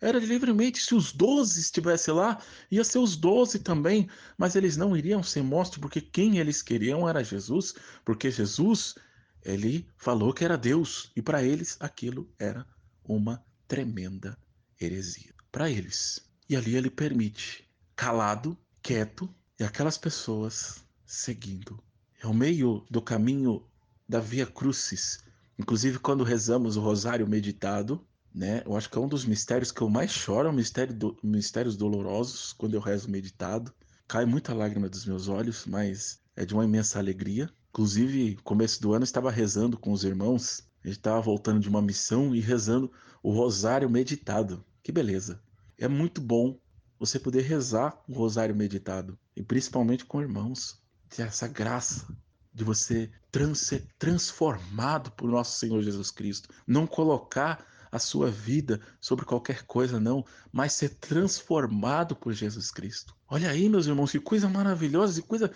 Era 0.00 0.18
livremente. 0.18 0.80
Se 0.80 0.94
os 0.94 1.12
doze 1.12 1.60
estivessem 1.60 2.14
lá, 2.14 2.40
ia 2.70 2.84
ser 2.84 2.98
os 2.98 3.16
doze 3.16 3.58
também. 3.58 4.08
Mas 4.36 4.56
eles 4.56 4.76
não 4.76 4.96
iriam 4.96 5.22
ser 5.22 5.42
mostros, 5.42 5.80
porque 5.80 6.00
quem 6.00 6.38
eles 6.38 6.62
queriam 6.62 7.08
era 7.08 7.24
Jesus. 7.24 7.74
Porque 8.04 8.30
Jesus, 8.30 8.94
ele 9.42 9.86
falou 9.96 10.32
que 10.32 10.44
era 10.44 10.58
Deus. 10.58 11.10
E 11.16 11.22
para 11.22 11.42
eles 11.42 11.76
aquilo 11.80 12.32
era 12.38 12.66
uma 13.04 13.44
tremenda 13.66 14.38
heresia. 14.80 15.32
Para 15.50 15.70
eles. 15.70 16.20
E 16.48 16.56
ali 16.56 16.76
ele 16.76 16.90
permite, 16.90 17.68
calado, 17.96 18.56
quieto, 18.82 19.32
e 19.58 19.64
aquelas 19.64 19.96
pessoas 19.96 20.84
seguindo. 21.06 21.82
É 22.22 22.26
o 22.26 22.34
meio 22.34 22.84
do 22.90 23.00
caminho 23.00 23.66
da 24.08 24.20
Via 24.20 24.46
Crucis. 24.46 25.22
Inclusive, 25.58 25.98
quando 25.98 26.24
rezamos 26.24 26.76
o 26.76 26.80
Rosário 26.80 27.28
Meditado, 27.28 28.04
né? 28.34 28.62
Eu 28.66 28.76
acho 28.76 28.90
que 28.90 28.98
é 28.98 29.00
um 29.00 29.08
dos 29.08 29.24
mistérios 29.24 29.70
que 29.70 29.80
eu 29.80 29.88
mais 29.88 30.10
choro, 30.10 30.48
é 30.48 30.50
um 30.50 30.54
mistério 30.54 30.92
do, 30.92 31.16
mistérios 31.22 31.76
dolorosos, 31.76 32.52
quando 32.52 32.74
eu 32.74 32.80
rezo 32.80 33.08
meditado. 33.08 33.72
Cai 34.08 34.26
muita 34.26 34.52
lágrima 34.52 34.88
dos 34.88 35.06
meus 35.06 35.28
olhos, 35.28 35.64
mas 35.66 36.20
é 36.34 36.44
de 36.44 36.52
uma 36.52 36.64
imensa 36.64 36.98
alegria. 36.98 37.48
Inclusive, 37.70 38.36
começo 38.42 38.82
do 38.82 38.92
ano, 38.92 39.02
eu 39.02 39.04
estava 39.04 39.30
rezando 39.30 39.78
com 39.78 39.92
os 39.92 40.04
irmãos. 40.04 40.64
A 40.82 40.88
gente 40.88 40.98
estava 40.98 41.20
voltando 41.20 41.60
de 41.60 41.68
uma 41.68 41.80
missão 41.80 42.34
e 42.34 42.40
rezando 42.40 42.90
o 43.22 43.30
Rosário 43.30 43.88
Meditado. 43.88 44.64
Que 44.82 44.92
beleza! 44.92 45.40
É 45.78 45.88
muito 45.88 46.20
bom 46.20 46.58
você 46.98 47.18
poder 47.18 47.42
rezar 47.42 48.00
o 48.08 48.12
rosário 48.14 48.54
meditado, 48.54 49.18
e 49.36 49.42
principalmente 49.42 50.04
com 50.04 50.22
irmãos, 50.22 50.80
ter 51.08 51.22
essa 51.22 51.48
graça 51.48 52.06
de 52.52 52.62
você 52.62 53.10
trans 53.32 53.58
ser 53.58 53.86
transformado 53.98 55.10
por 55.12 55.28
nosso 55.28 55.58
Senhor 55.58 55.82
Jesus 55.82 56.10
Cristo. 56.10 56.48
Não 56.66 56.86
colocar 56.86 57.66
a 57.94 57.98
sua 58.00 58.28
vida 58.28 58.80
sobre 59.00 59.24
qualquer 59.24 59.62
coisa, 59.62 60.00
não, 60.00 60.26
mas 60.50 60.72
ser 60.72 60.96
transformado 60.96 62.16
por 62.16 62.32
Jesus 62.32 62.72
Cristo. 62.72 63.14
Olha 63.28 63.48
aí, 63.48 63.68
meus 63.68 63.86
irmãos, 63.86 64.10
que 64.10 64.18
coisa 64.18 64.48
maravilhosa, 64.48 65.22
que 65.22 65.28
coisa 65.28 65.52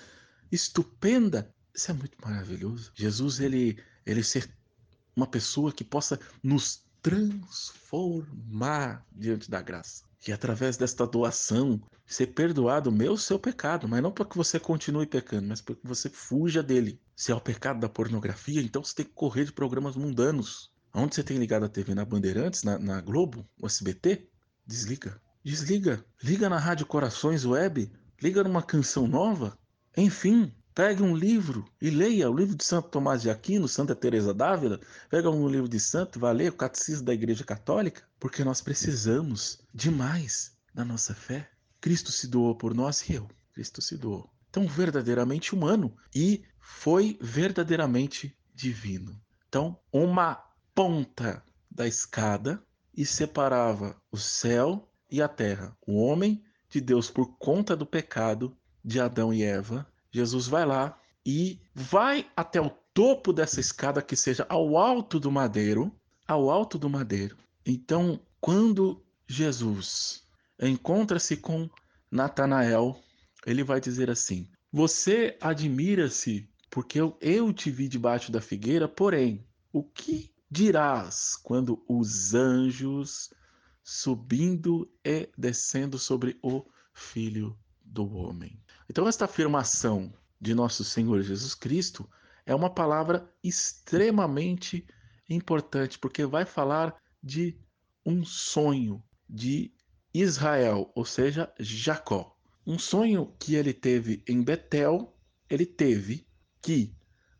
estupenda. 0.51 1.53
Isso 1.75 1.91
é 1.91 1.95
muito 1.95 2.17
maravilhoso. 2.25 2.93
Jesus, 2.95 3.41
ele, 3.41 3.83
ele 4.07 4.23
ser 4.23 4.49
uma 5.17 5.27
pessoa 5.27 5.73
que 5.73 5.83
possa 5.83 6.21
nos 6.41 6.85
transformar 7.03 9.05
diante 9.11 9.51
da 9.51 9.61
graça. 9.61 10.05
E 10.25 10.31
através 10.31 10.77
desta 10.77 11.09
doação, 11.09 11.83
ser 12.07 12.29
perdoado 12.29 12.91
o 12.91 12.93
meu 12.93 13.17
seu 13.17 13.37
pecado, 13.37 13.89
mas 13.89 14.01
não 14.01 14.13
para 14.13 14.27
que 14.27 14.37
você 14.37 14.61
continue 14.61 15.07
pecando, 15.07 15.49
mas 15.49 15.61
para 15.61 15.75
que 15.75 15.85
você 15.85 16.09
fuja 16.09 16.63
dele. 16.63 17.01
Se 17.17 17.33
é 17.33 17.35
o 17.35 17.41
pecado 17.41 17.81
da 17.81 17.89
pornografia, 17.89 18.63
então 18.63 18.85
você 18.85 18.95
tem 18.95 19.07
que 19.07 19.13
correr 19.13 19.45
de 19.45 19.53
programas 19.53 19.97
mundanos. 19.97 20.71
Onde 20.95 21.15
você 21.15 21.23
tem 21.23 21.39
ligado 21.39 21.65
a 21.65 21.69
TV? 21.69 21.95
Na 21.95 22.05
Bandeirantes, 22.05 22.63
na, 22.63 22.79
na 22.79 23.01
Globo, 23.01 23.47
o 23.61 23.67
SBT? 23.67 24.29
Desliga. 24.67 25.21
Desliga. 25.45 26.05
Liga 26.23 26.49
na 26.49 26.59
Rádio 26.59 26.87
Corações 26.87 27.45
Web. 27.45 27.91
Liga 28.21 28.43
numa 28.43 28.63
canção 28.63 29.07
nova. 29.07 29.57
Enfim, 29.97 30.53
Pegue 30.79 31.03
um 31.03 31.13
livro 31.13 31.65
e 31.83 31.91
leia 31.91 32.31
o 32.31 32.37
livro 32.37 32.55
de 32.55 32.63
Santo 32.63 32.89
Tomás 32.89 33.23
de 33.23 33.29
Aquino, 33.29 33.67
Santa 33.67 33.97
Teresa 33.97 34.33
d'Ávila. 34.33 34.79
Pega 35.11 35.29
um 35.29 35.49
livro 35.49 35.69
de 35.69 35.81
santo, 35.81 36.21
vá 36.21 36.31
ler 36.31 36.53
o 36.53 36.57
Catecismo 36.57 37.05
da 37.05 37.13
Igreja 37.13 37.43
Católica, 37.43 38.05
porque 38.21 38.45
nós 38.45 38.61
precisamos 38.61 39.61
demais 39.75 40.57
da 40.73 40.85
nossa 40.85 41.17
fé. 41.17 41.51
Cristo 41.81 42.13
se 42.13 42.29
doou 42.29 42.55
por 42.55 42.75
nós 42.75 43.01
e 43.09 43.15
eu. 43.15 43.29
Cristo 43.53 43.83
se 43.83 43.97
doou. 43.97 44.31
Então, 44.49 44.69
verdadeiramente 44.69 45.53
humano 45.53 45.97
e 46.15 46.45
foi 46.61 47.19
verdadeiramente 47.21 48.33
divino. 48.55 49.21
Então, 49.49 49.77
uma 49.93 50.41
ponta 50.79 51.43
da 51.69 51.89
escada 51.89 52.63
e 52.97 53.05
separava 53.05 54.01
o 54.13 54.17
céu 54.17 54.89
e 55.11 55.21
a 55.21 55.27
terra, 55.27 55.77
o 55.85 56.01
homem 56.01 56.41
de 56.71 56.81
Deus 56.81 57.11
por 57.11 57.37
conta 57.37 57.75
do 57.75 57.85
pecado 57.85 58.57
de 58.85 59.01
Adão 59.01 59.35
e 59.35 59.43
Eva 59.43 59.85
Jesus 60.13 60.47
vai 60.47 60.65
lá 60.65 60.97
e 61.27 61.61
vai 61.75 62.31
até 62.37 62.61
o 62.61 62.71
topo 62.95 63.33
dessa 63.33 63.59
escada 63.59 64.01
que 64.01 64.15
seja 64.15 64.47
ao 64.49 64.77
alto 64.77 65.19
do 65.19 65.33
madeiro, 65.33 65.93
ao 66.29 66.49
alto 66.49 66.79
do 66.79 66.89
madeiro. 66.89 67.37
Então, 67.67 68.21
quando 68.41 69.05
Jesus 69.27 70.23
encontra-se 70.63 71.39
com 71.39 71.69
Natanael, 72.09 72.97
ele 73.45 73.65
vai 73.65 73.81
dizer 73.81 74.11
assim: 74.11 74.49
Você 74.73 75.37
admira-se 75.41 76.49
porque 76.71 77.01
eu, 77.01 77.19
eu 77.21 77.53
te 77.53 77.69
vi 77.69 77.89
debaixo 77.89 78.31
da 78.31 78.41
figueira, 78.41 78.87
porém, 78.87 79.45
o 79.73 79.83
que 79.83 80.38
dirás 80.51 81.37
quando 81.37 81.85
os 81.89 82.35
anjos 82.35 83.33
subindo 83.83 84.91
e 85.05 85.29
descendo 85.37 85.99
sobre 85.99 86.39
o 86.43 86.65
filho 86.93 87.59
do 87.83 88.11
homem? 88.15 88.61
Então, 88.89 89.07
esta 89.07 89.27
afirmação 89.27 90.13
de 90.41 90.55
nosso 90.55 90.85
Senhor 90.85 91.23
Jesus 91.23 91.55
Cristo 91.55 92.09
é 92.47 92.55
uma 92.55 92.71
palavra 92.71 93.31
extremamente 93.45 94.87
importante, 95.29 95.99
porque 95.99 96.25
vai 96.25 96.47
falar 96.47 96.97
de 97.23 97.59
um 98.05 98.25
sonho 98.25 99.03
de 99.29 99.71
Israel, 100.15 100.91
ou 100.95 101.05
seja, 101.05 101.53
Jacó. 101.61 102.35
Um 102.67 102.79
sonho 102.79 103.35
que 103.39 103.55
ele 103.55 103.75
teve 103.75 104.23
em 104.27 104.43
Betel, 104.43 105.15
ele 105.49 105.67
teve 105.67 106.27
que 106.63 106.95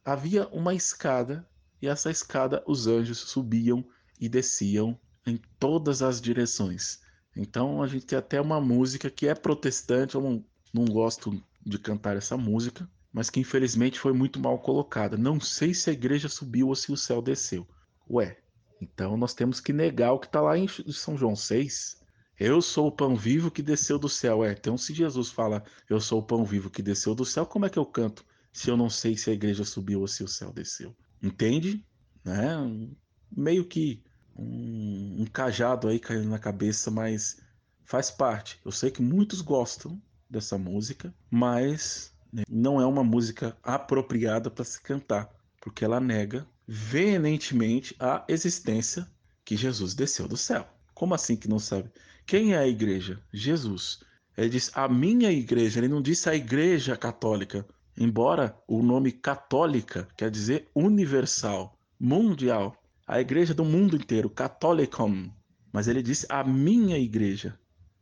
havia 0.05 0.47
uma 0.49 0.75
escada 0.75 1.48
e 1.81 1.89
essa 1.89 2.11
escada 2.11 2.63
os 2.67 2.87
anjos 2.87 3.19
subiam 3.19 3.85
e 4.21 4.29
desciam 4.29 4.99
em 5.27 5.41
todas 5.59 6.03
as 6.03 6.21
direções. 6.21 7.01
Então 7.37 7.83
a 7.83 7.87
gente 7.87 8.07
tem 8.07 8.19
até 8.19 8.41
uma 8.41 8.61
música 8.61 9.11
que 9.11 9.29
é 9.29 9.35
protestante, 9.35 10.15
eu 10.15 10.21
não 10.21 10.45
não 10.73 10.85
gosto 10.85 11.43
de 11.65 11.79
cantar 11.79 12.17
essa 12.17 12.37
música, 12.37 12.89
mas 13.13 13.31
que 13.31 13.41
infelizmente 13.41 13.99
foi 13.99 14.13
muito 14.13 14.39
mal 14.39 14.59
colocada. 14.59 15.17
Não 15.17 15.41
sei 15.41 15.75
se 15.75 15.91
a 15.91 15.93
igreja 15.93 16.29
subiu 16.29 16.69
ou 16.69 16.75
se 16.75 16.93
o 16.93 16.97
céu 16.97 17.23
desceu. 17.23 17.67
Ué, 18.11 18.39
então 18.81 19.17
nós 19.17 19.35
temos 19.35 19.61
que 19.61 19.73
negar 19.73 20.13
o 20.13 20.19
que 20.19 20.27
está 20.27 20.41
lá 20.41 20.57
em 20.57 20.67
São 20.69 21.17
João 21.17 21.35
6. 21.35 21.99
Eu 22.39 22.63
sou 22.63 22.87
o 22.87 22.93
pão 22.93 23.17
vivo 23.17 23.51
que 23.51 23.63
desceu 23.63 23.99
do 23.99 24.09
céu. 24.09 24.45
É, 24.45 24.53
então 24.53 24.77
se 24.79 24.95
Jesus 24.95 25.31
fala, 25.31 25.65
eu 25.89 26.01
sou 26.01 26.21
o 26.21 26.27
pão 26.27 26.45
vivo 26.45 26.71
que 26.71 26.83
desceu 26.83 27.15
do 27.15 27.25
céu, 27.25 27.45
como 27.47 27.67
é 27.67 27.71
que 27.71 27.79
eu 27.79 27.87
canto 27.87 28.25
se 28.53 28.71
eu 28.71 28.77
não 28.77 28.89
sei 28.91 29.17
se 29.17 29.31
a 29.31 29.33
igreja 29.33 29.65
subiu 29.65 30.01
ou 30.01 30.09
se 30.09 30.23
o 30.23 30.29
céu 30.29 30.53
desceu? 30.53 30.95
Entende? 31.23 31.85
Né? 32.25 32.47
Meio 33.31 33.65
que 33.65 34.03
um, 34.37 35.23
um 35.23 35.27
cajado 35.27 35.89
aí 35.89 35.99
caindo 35.99 36.29
na 36.29 36.39
cabeça, 36.39 36.91
mas 36.91 37.41
faz 37.85 38.11
parte. 38.11 38.61
Eu 38.65 38.73
sei 38.73 38.91
que 38.91 39.03
muitos 39.03 39.41
gostam, 39.41 40.01
dessa 40.29 40.59
música, 40.59 41.15
mas 41.31 42.13
né, 42.33 42.43
não 42.49 42.81
é 42.81 42.87
uma 42.87 43.03
música 43.03 43.57
apropriada 43.63 44.51
para 44.51 44.65
se 44.65 44.81
cantar, 44.81 45.33
porque 45.61 45.85
ela 45.85 46.01
nega 46.01 46.47
veementemente 46.67 47.97
a 47.99 48.25
existência 48.29 49.09
que 49.45 49.57
Jesus 49.57 49.95
desceu 49.95 50.29
do 50.29 50.37
céu. 50.37 50.69
Como 50.95 51.15
assim 51.15 51.37
que 51.37 51.49
não 51.49 51.59
sabe? 51.59 51.91
Quem 52.27 52.53
é 52.53 52.59
a 52.59 52.69
igreja? 52.69 53.23
Jesus. 53.33 54.01
Ele 54.37 54.51
diz 54.51 54.71
a 54.75 54.89
minha 54.89 55.33
igreja, 55.33 55.81
ele 55.81 55.89
não 55.89 56.03
disse 56.03 56.29
a 56.29 56.35
igreja 56.35 56.97
católica. 56.97 57.67
Embora 58.01 58.57
o 58.69 58.81
nome 58.81 59.11
católica 59.11 60.07
quer 60.17 60.31
dizer 60.31 60.69
universal, 60.75 61.77
mundial, 61.99 62.77
a 63.07 63.21
igreja 63.21 63.53
do 63.53 63.65
mundo 63.65 63.97
inteiro, 63.97 64.31
catholicum. 64.31 65.31
Mas 65.73 65.89
ele 65.89 66.03
disse 66.03 66.25
a 66.29 66.45
minha 66.45 66.97
igreja. 66.97 67.59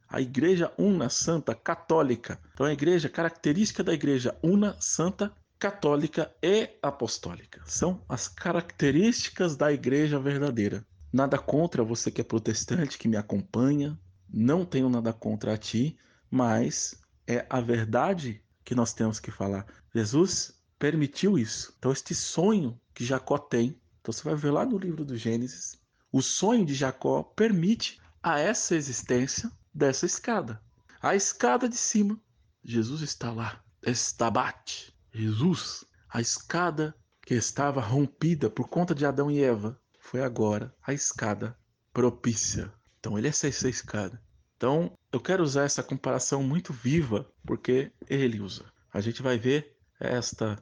a 0.08 0.20
igreja 0.20 0.72
una, 0.78 1.08
santa, 1.08 1.54
católica. 1.54 2.38
Então 2.54 2.66
a 2.66 2.72
igreja, 2.72 3.08
característica 3.08 3.82
da 3.82 3.92
igreja 3.92 4.36
una, 4.42 4.76
santa, 4.80 5.32
católica 5.58 6.32
e 6.42 6.70
apostólica. 6.82 7.62
São 7.66 8.00
as 8.08 8.28
características 8.28 9.56
da 9.56 9.72
igreja 9.72 10.18
verdadeira. 10.18 10.86
Nada 11.12 11.38
contra 11.38 11.82
você 11.82 12.10
que 12.10 12.20
é 12.20 12.24
protestante, 12.24 12.98
que 12.98 13.08
me 13.08 13.16
acompanha. 13.16 13.98
Não 14.28 14.64
tenho 14.64 14.88
nada 14.88 15.12
contra 15.12 15.54
a 15.54 15.56
ti, 15.56 15.96
mas 16.30 17.00
é 17.26 17.46
a 17.48 17.60
verdade 17.60 18.42
que 18.64 18.74
nós 18.74 18.92
temos 18.92 19.18
que 19.18 19.30
falar. 19.30 19.64
Jesus 19.96 20.52
permitiu 20.78 21.38
isso. 21.38 21.74
Então, 21.78 21.90
este 21.90 22.14
sonho 22.14 22.78
que 22.92 23.04
Jacó 23.04 23.38
tem, 23.38 23.80
então 24.00 24.12
você 24.12 24.22
vai 24.22 24.34
ver 24.34 24.50
lá 24.50 24.66
no 24.66 24.76
livro 24.76 25.06
do 25.06 25.16
Gênesis, 25.16 25.78
o 26.12 26.20
sonho 26.20 26.66
de 26.66 26.74
Jacó 26.74 27.22
permite 27.22 27.98
a 28.22 28.38
essa 28.38 28.74
existência 28.74 29.50
dessa 29.72 30.04
escada. 30.04 30.60
A 31.00 31.14
escada 31.14 31.66
de 31.66 31.76
cima, 31.76 32.20
Jesus 32.62 33.00
está 33.00 33.32
lá, 33.32 33.64
estabate. 33.82 34.94
Jesus, 35.12 35.84
a 36.10 36.20
escada 36.20 36.94
que 37.22 37.34
estava 37.34 37.80
rompida 37.80 38.50
por 38.50 38.68
conta 38.68 38.94
de 38.94 39.06
Adão 39.06 39.30
e 39.30 39.42
Eva, 39.42 39.80
foi 39.98 40.22
agora 40.22 40.74
a 40.82 40.92
escada 40.92 41.56
propícia. 41.92 42.70
Então 43.00 43.16
ele 43.16 43.28
é 43.28 43.30
essa 43.30 43.48
escada. 43.48 44.22
Então 44.56 44.92
eu 45.10 45.20
quero 45.20 45.42
usar 45.42 45.64
essa 45.64 45.82
comparação 45.82 46.42
muito 46.42 46.72
viva 46.72 47.30
porque 47.46 47.90
ele 48.08 48.40
usa. 48.40 48.64
A 48.92 49.00
gente 49.00 49.22
vai 49.22 49.38
ver 49.38 49.75
esta 50.00 50.58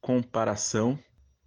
comparação 0.00 0.98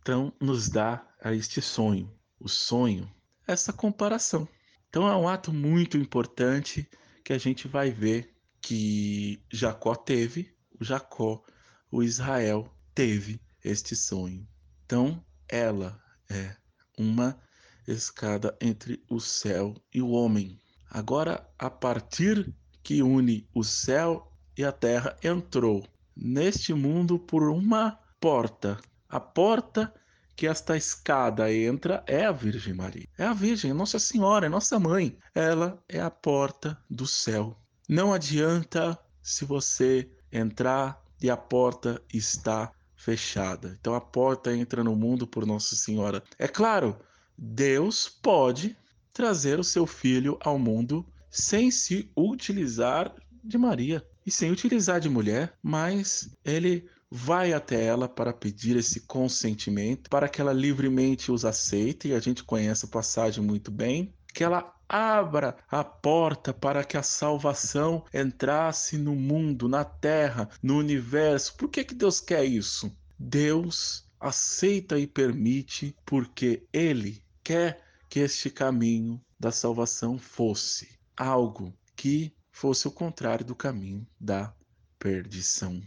então 0.08 0.32
nos 0.40 0.70
dá 0.70 1.06
a 1.22 1.34
este 1.34 1.62
sonho, 1.62 2.10
o 2.40 2.48
sonho, 2.48 3.14
essa 3.46 3.74
comparação. 3.74 4.48
Então 4.88 5.06
é 5.06 5.14
um 5.18 5.28
ato 5.28 5.52
muito 5.52 5.98
importante 5.98 6.90
que 7.26 7.34
a 7.34 7.38
gente 7.38 7.68
vai 7.68 7.92
ver 7.92 8.34
que 8.62 9.44
Jacó 9.52 9.94
teve, 9.96 10.56
o 10.80 10.86
Jacó, 10.86 11.44
o 11.92 12.02
Israel 12.02 12.74
teve 12.96 13.42
este 13.62 13.98
sonho. 13.98 14.48
Então 14.86 15.22
ela 15.50 16.02
é 16.30 16.56
uma 16.98 17.38
escada 17.86 18.58
entre 18.62 19.04
o 19.10 19.20
céu 19.20 19.76
e 19.94 20.02
o 20.02 20.12
homem. 20.12 20.58
Agora, 20.90 21.46
a 21.60 21.70
partir 21.70 22.56
que 22.82 23.04
une 23.04 23.46
o 23.54 23.62
céu 23.62 24.32
e 24.58 24.64
a 24.64 24.72
terra, 24.72 25.18
entrou 25.22 25.86
neste 26.20 26.74
mundo 26.74 27.20
por 27.20 27.44
uma 27.44 28.00
porta. 28.20 28.80
A 29.08 29.20
porta 29.20 29.94
que 30.36 30.48
esta 30.48 30.76
escada 30.76 31.52
entra 31.52 32.04
é 32.06 32.26
a 32.26 32.32
Virgem 32.32 32.74
Maria. 32.74 33.08
É 33.18 33.26
a 33.26 33.34
Virgem, 33.34 33.74
Nossa 33.74 34.00
Senhora, 34.00 34.46
é 34.46 34.50
nossa 34.50 34.80
mãe. 34.80 35.18
Ela 35.34 35.84
é 35.88 36.00
a 36.00 36.12
porta 36.12 36.78
do 36.90 37.08
céu. 37.08 37.58
Não 37.88 38.14
adianta 38.14 38.98
se 39.22 39.46
você 39.46 40.10
entrar 40.32 41.02
e 41.22 41.30
a 41.30 41.38
porta 41.38 42.02
está 42.14 42.72
fechada. 42.96 43.78
Então 43.80 43.94
a 43.96 44.02
porta 44.02 44.56
entra 44.56 44.84
no 44.84 44.96
mundo 44.96 45.26
por 45.26 45.46
Nossa 45.46 45.76
Senhora. 45.76 46.24
É 46.38 46.48
claro, 46.48 46.98
Deus 47.38 48.10
pode 48.10 48.76
trazer 49.14 49.60
o 49.60 49.64
seu 49.64 49.88
filho 49.88 50.38
ao 50.42 50.60
mundo 50.60 51.06
sem 51.30 51.72
se 51.72 52.12
utilizar 52.16 53.14
de 53.44 53.58
Maria 53.58 54.06
e 54.28 54.32
sem 54.32 54.52
utilizar 54.52 55.00
de 55.00 55.10
mulher, 55.10 55.54
mas 55.64 56.30
ele 56.44 56.86
vai 57.10 57.54
até 57.54 57.86
ela 57.86 58.10
para 58.10 58.34
pedir 58.34 58.76
esse 58.76 59.00
consentimento, 59.08 60.10
para 60.10 60.28
que 60.28 60.42
ela 60.42 60.52
livremente 60.52 61.32
os 61.32 61.46
aceite, 61.46 62.10
e 62.10 62.14
a 62.14 62.20
gente 62.20 62.44
conhece 62.44 62.86
a 62.86 62.90
passagem 62.90 63.42
muito 63.42 63.72
bem, 63.72 64.14
que 64.34 64.44
ela 64.44 64.76
abra 64.90 65.56
a 65.72 65.82
porta 65.82 66.54
para 66.54 66.84
que 66.84 66.98
a 66.98 67.04
salvação 67.04 68.04
entrasse 68.14 68.98
no 68.98 69.16
mundo, 69.16 69.70
na 69.70 69.86
terra, 69.86 70.50
no 70.62 70.78
universo. 70.78 71.56
Por 71.56 71.70
que, 71.70 71.86
que 71.86 71.96
Deus 71.96 72.20
quer 72.20 72.44
isso? 72.44 72.92
Deus 73.18 74.06
aceita 74.20 75.00
e 75.00 75.08
permite 75.08 75.96
porque 76.06 76.64
Ele 76.74 77.24
quer 77.42 77.82
que 78.10 78.20
este 78.20 78.50
caminho 78.50 79.22
da 79.40 79.52
salvação 79.54 80.18
fosse 80.18 80.90
algo 81.16 81.74
que 81.96 82.34
fosse 82.58 82.88
o 82.88 82.92
contrário 82.92 83.46
do 83.46 83.54
caminho 83.54 84.06
da 84.20 84.52
perdição. 84.98 85.80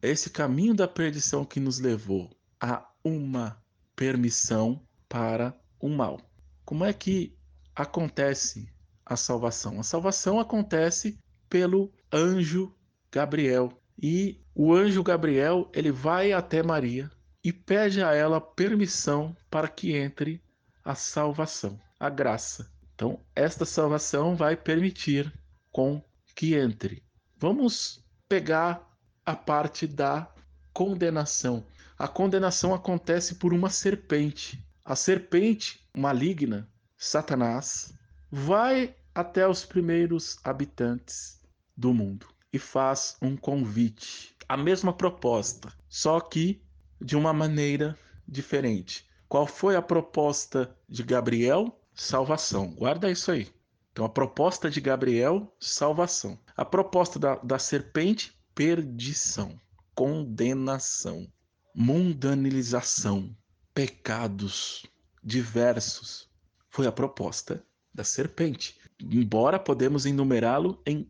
Esse 0.00 0.30
caminho 0.30 0.72
da 0.72 0.86
perdição 0.86 1.44
que 1.44 1.58
nos 1.58 1.80
levou 1.80 2.30
a 2.60 2.88
uma 3.02 3.60
permissão 3.96 4.80
para 5.08 5.52
o 5.80 5.88
mal. 5.88 6.20
Como 6.64 6.84
é 6.84 6.92
que 6.92 7.36
acontece 7.74 8.72
a 9.04 9.16
salvação? 9.16 9.80
A 9.80 9.82
salvação 9.82 10.38
acontece 10.38 11.18
pelo 11.48 11.92
anjo 12.12 12.72
Gabriel. 13.10 13.72
E 14.00 14.40
o 14.54 14.72
anjo 14.72 15.02
Gabriel, 15.02 15.68
ele 15.74 15.90
vai 15.90 16.32
até 16.32 16.62
Maria 16.62 17.10
e 17.42 17.52
pede 17.52 18.04
a 18.04 18.14
ela 18.14 18.40
permissão 18.40 19.36
para 19.50 19.66
que 19.66 19.96
entre 19.96 20.40
a 20.84 20.94
salvação, 20.94 21.76
a 21.98 22.08
graça. 22.08 22.70
Então, 22.94 23.18
esta 23.34 23.64
salvação 23.64 24.36
vai 24.36 24.56
permitir 24.56 25.32
com 25.74 26.00
que 26.36 26.54
entre. 26.54 27.02
Vamos 27.36 28.00
pegar 28.28 28.96
a 29.26 29.34
parte 29.34 29.88
da 29.88 30.32
condenação. 30.72 31.66
A 31.98 32.06
condenação 32.06 32.72
acontece 32.72 33.34
por 33.34 33.52
uma 33.52 33.68
serpente. 33.68 34.64
A 34.84 34.94
serpente 34.94 35.84
maligna, 35.92 36.70
Satanás, 36.96 37.92
vai 38.30 38.94
até 39.12 39.48
os 39.48 39.64
primeiros 39.64 40.38
habitantes 40.44 41.40
do 41.76 41.92
mundo 41.92 42.28
e 42.52 42.58
faz 42.58 43.16
um 43.20 43.36
convite. 43.36 44.32
A 44.48 44.56
mesma 44.56 44.92
proposta, 44.92 45.72
só 45.88 46.20
que 46.20 46.62
de 47.00 47.16
uma 47.16 47.32
maneira 47.32 47.98
diferente. 48.28 49.10
Qual 49.28 49.44
foi 49.44 49.74
a 49.74 49.82
proposta 49.82 50.72
de 50.88 51.02
Gabriel? 51.02 51.80
Salvação. 51.92 52.72
Guarda 52.74 53.10
isso 53.10 53.32
aí. 53.32 53.53
Então, 53.94 54.04
a 54.04 54.08
proposta 54.08 54.68
de 54.68 54.80
Gabriel, 54.80 55.54
salvação. 55.60 56.36
A 56.56 56.64
proposta 56.64 57.16
da, 57.16 57.36
da 57.36 57.60
serpente, 57.60 58.36
perdição, 58.52 59.56
condenação, 59.94 61.32
mundanilização, 61.72 63.32
pecados 63.72 64.84
diversos. 65.22 66.28
Foi 66.68 66.88
a 66.88 66.92
proposta 66.92 67.64
da 67.94 68.02
serpente. 68.02 68.76
Embora 68.98 69.60
podemos 69.60 70.06
enumerá-lo 70.06 70.82
em 70.84 71.08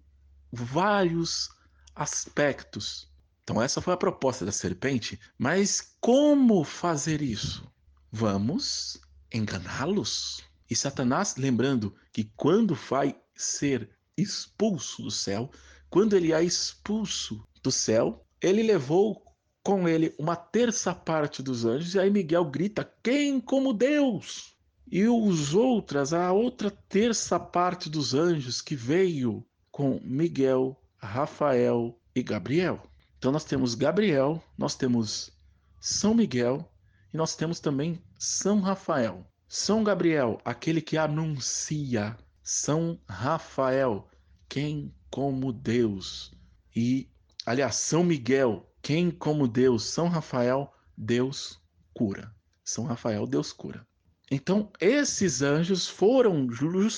vários 0.52 1.48
aspectos. 1.94 3.10
Então, 3.42 3.62
essa 3.62 3.80
foi 3.80 3.94
a 3.94 3.96
proposta 3.96 4.44
da 4.44 4.52
serpente. 4.52 5.18
Mas 5.38 5.96
como 6.02 6.62
fazer 6.62 7.22
isso? 7.22 7.66
Vamos 8.12 9.00
enganá-los? 9.32 10.44
E 10.70 10.74
Satanás, 10.74 11.36
lembrando 11.36 11.94
que 12.12 12.24
quando 12.36 12.74
vai 12.74 13.16
ser 13.34 13.90
expulso 14.16 15.02
do 15.02 15.10
céu, 15.10 15.50
quando 15.90 16.16
ele 16.16 16.32
é 16.32 16.42
expulso 16.42 17.46
do 17.62 17.70
céu, 17.70 18.24
ele 18.40 18.62
levou 18.62 19.24
com 19.62 19.88
ele 19.88 20.14
uma 20.18 20.36
terça 20.36 20.94
parte 20.94 21.42
dos 21.42 21.64
anjos, 21.64 21.94
e 21.94 21.98
aí 21.98 22.10
Miguel 22.10 22.44
grita: 22.44 22.88
Quem 23.02 23.40
como 23.40 23.72
Deus? 23.72 24.54
E 24.90 25.08
os 25.08 25.54
outras, 25.54 26.12
a 26.12 26.30
outra 26.32 26.70
terça 26.70 27.40
parte 27.40 27.88
dos 27.88 28.14
anjos 28.14 28.60
que 28.60 28.76
veio 28.76 29.44
com 29.70 29.98
Miguel, 30.04 30.78
Rafael 30.98 31.98
e 32.14 32.22
Gabriel. 32.22 32.82
Então 33.18 33.32
nós 33.32 33.44
temos 33.44 33.74
Gabriel, 33.74 34.42
nós 34.56 34.74
temos 34.74 35.32
São 35.80 36.14
Miguel 36.14 36.70
e 37.12 37.16
nós 37.16 37.34
temos 37.34 37.58
também 37.58 38.00
São 38.18 38.60
Rafael. 38.60 39.26
São 39.48 39.84
Gabriel, 39.84 40.40
aquele 40.44 40.80
que 40.80 40.96
anuncia. 40.96 42.16
São 42.42 42.98
Rafael, 43.08 44.08
quem 44.48 44.94
como 45.10 45.52
Deus. 45.52 46.32
E, 46.74 47.08
aliás, 47.46 47.76
São 47.76 48.04
Miguel, 48.04 48.68
quem 48.82 49.10
como 49.10 49.46
Deus. 49.48 49.84
São 49.84 50.08
Rafael, 50.08 50.72
Deus 50.96 51.60
cura. 51.92 52.34
São 52.64 52.84
Rafael, 52.84 53.26
Deus 53.26 53.52
cura. 53.52 53.86
Então, 54.30 54.72
esses 54.80 55.42
anjos 55.42 55.86
foram 55.86 56.48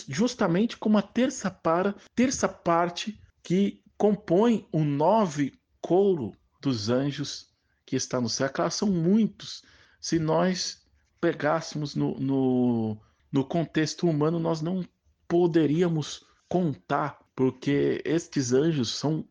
justamente 0.08 0.76
como 0.76 0.96
a 0.96 1.02
terça 1.02 1.50
para, 1.50 1.94
terça 2.14 2.48
parte 2.48 3.20
que 3.42 3.82
compõe 3.98 4.66
o 4.72 4.84
nove 4.84 5.52
couro 5.80 6.32
dos 6.60 6.88
anjos 6.88 7.50
que 7.84 7.96
está 7.96 8.20
no 8.20 8.28
céu. 8.28 8.48
Claro, 8.48 8.70
são 8.70 8.88
muitos. 8.88 9.62
Se 10.00 10.18
nós 10.18 10.85
pegássemos 11.20 11.94
no, 11.94 12.18
no, 12.18 12.96
no 13.32 13.44
contexto 13.44 14.08
humano, 14.08 14.38
nós 14.38 14.60
não 14.60 14.84
poderíamos 15.28 16.24
contar, 16.48 17.18
porque 17.34 18.02
estes 18.04 18.52
anjos 18.52 18.94
são 18.94 19.26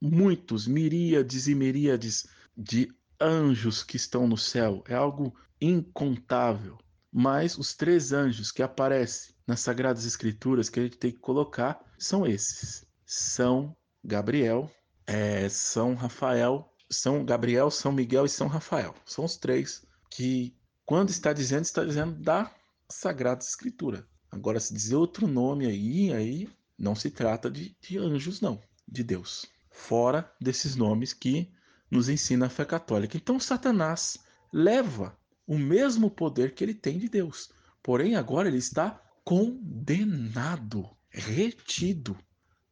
muitos, 0.00 0.66
miríades 0.66 1.48
e 1.48 1.54
miríades 1.54 2.26
de 2.56 2.92
anjos 3.20 3.82
que 3.82 3.96
estão 3.96 4.26
no 4.26 4.36
céu. 4.36 4.82
É 4.86 4.94
algo 4.94 5.34
incontável. 5.60 6.78
Mas 7.10 7.56
os 7.56 7.74
três 7.74 8.12
anjos 8.12 8.52
que 8.52 8.62
aparecem 8.62 9.34
nas 9.46 9.60
Sagradas 9.60 10.04
Escrituras 10.04 10.68
que 10.68 10.78
a 10.78 10.82
gente 10.82 10.98
tem 10.98 11.10
que 11.10 11.18
colocar 11.18 11.80
são 11.98 12.26
esses: 12.26 12.86
São 13.06 13.74
Gabriel, 14.04 14.70
é, 15.06 15.48
São 15.48 15.94
Rafael, 15.94 16.70
São 16.90 17.24
Gabriel, 17.24 17.70
São 17.70 17.90
Miguel 17.90 18.26
e 18.26 18.28
São 18.28 18.46
Rafael. 18.46 18.94
São 19.06 19.24
os 19.24 19.36
três 19.36 19.86
que, 20.10 20.54
quando 20.88 21.10
está 21.10 21.34
dizendo, 21.34 21.64
está 21.64 21.84
dizendo 21.84 22.14
da 22.14 22.50
Sagrada 22.88 23.44
Escritura. 23.44 24.08
Agora, 24.30 24.58
se 24.58 24.72
dizer 24.72 24.96
outro 24.96 25.26
nome 25.26 25.66
aí, 25.66 26.10
aí 26.14 26.48
não 26.78 26.94
se 26.94 27.10
trata 27.10 27.50
de, 27.50 27.76
de 27.78 27.98
anjos, 27.98 28.40
não, 28.40 28.58
de 28.90 29.04
Deus. 29.04 29.44
Fora 29.70 30.32
desses 30.40 30.76
nomes 30.76 31.12
que 31.12 31.52
nos 31.90 32.08
ensina 32.08 32.46
a 32.46 32.48
fé 32.48 32.64
católica. 32.64 33.18
Então, 33.18 33.38
Satanás 33.38 34.16
leva 34.50 35.14
o 35.46 35.58
mesmo 35.58 36.10
poder 36.10 36.54
que 36.54 36.64
ele 36.64 36.72
tem 36.72 36.98
de 36.98 37.10
Deus. 37.10 37.50
Porém, 37.82 38.16
agora 38.16 38.48
ele 38.48 38.56
está 38.56 38.98
condenado, 39.22 40.88
retido. 41.10 42.16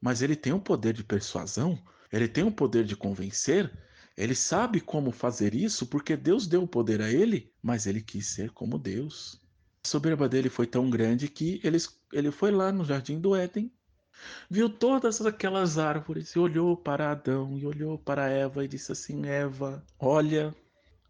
Mas 0.01 0.23
ele 0.23 0.37
tem 0.37 0.55
um 0.55 0.61
poder 0.61 0.95
de 0.95 1.05
persuasão, 1.05 1.79
ele 2.11 2.29
tem 2.29 2.45
um 2.45 2.51
poder 2.51 2.87
de 2.87 2.97
convencer, 2.97 3.71
ele 4.17 4.35
sabe 4.35 4.81
como 4.81 5.13
fazer 5.13 5.55
isso 5.55 5.87
porque 5.87 6.17
Deus 6.17 6.47
deu 6.47 6.63
o 6.63 6.69
poder 6.69 7.03
a 7.03 7.11
ele, 7.11 7.53
mas 7.63 7.87
ele 7.87 8.01
quis 8.01 8.27
ser 8.27 8.51
como 8.51 8.79
Deus. 8.79 9.39
A 9.85 9.89
soberba 9.89 10.29
dele 10.29 10.49
foi 10.49 10.67
tão 10.67 10.89
grande 10.89 11.29
que 11.29 11.61
ele, 11.63 11.79
ele 12.13 12.31
foi 12.31 12.51
lá 12.51 12.73
no 12.73 12.85
jardim 12.85 13.21
do 13.21 13.37
Éden, 13.37 13.71
viu 14.49 14.71
todas 14.71 15.21
aquelas 15.21 15.77
árvores 15.77 16.31
e 16.31 16.39
olhou 16.39 16.77
para 16.77 17.11
Adão 17.11 17.59
e 17.59 17.67
olhou 17.67 17.99
para 17.99 18.29
Eva 18.29 18.65
e 18.65 18.69
disse 18.69 18.91
assim: 18.91 19.27
Eva, 19.27 19.85
olha, 19.99 20.55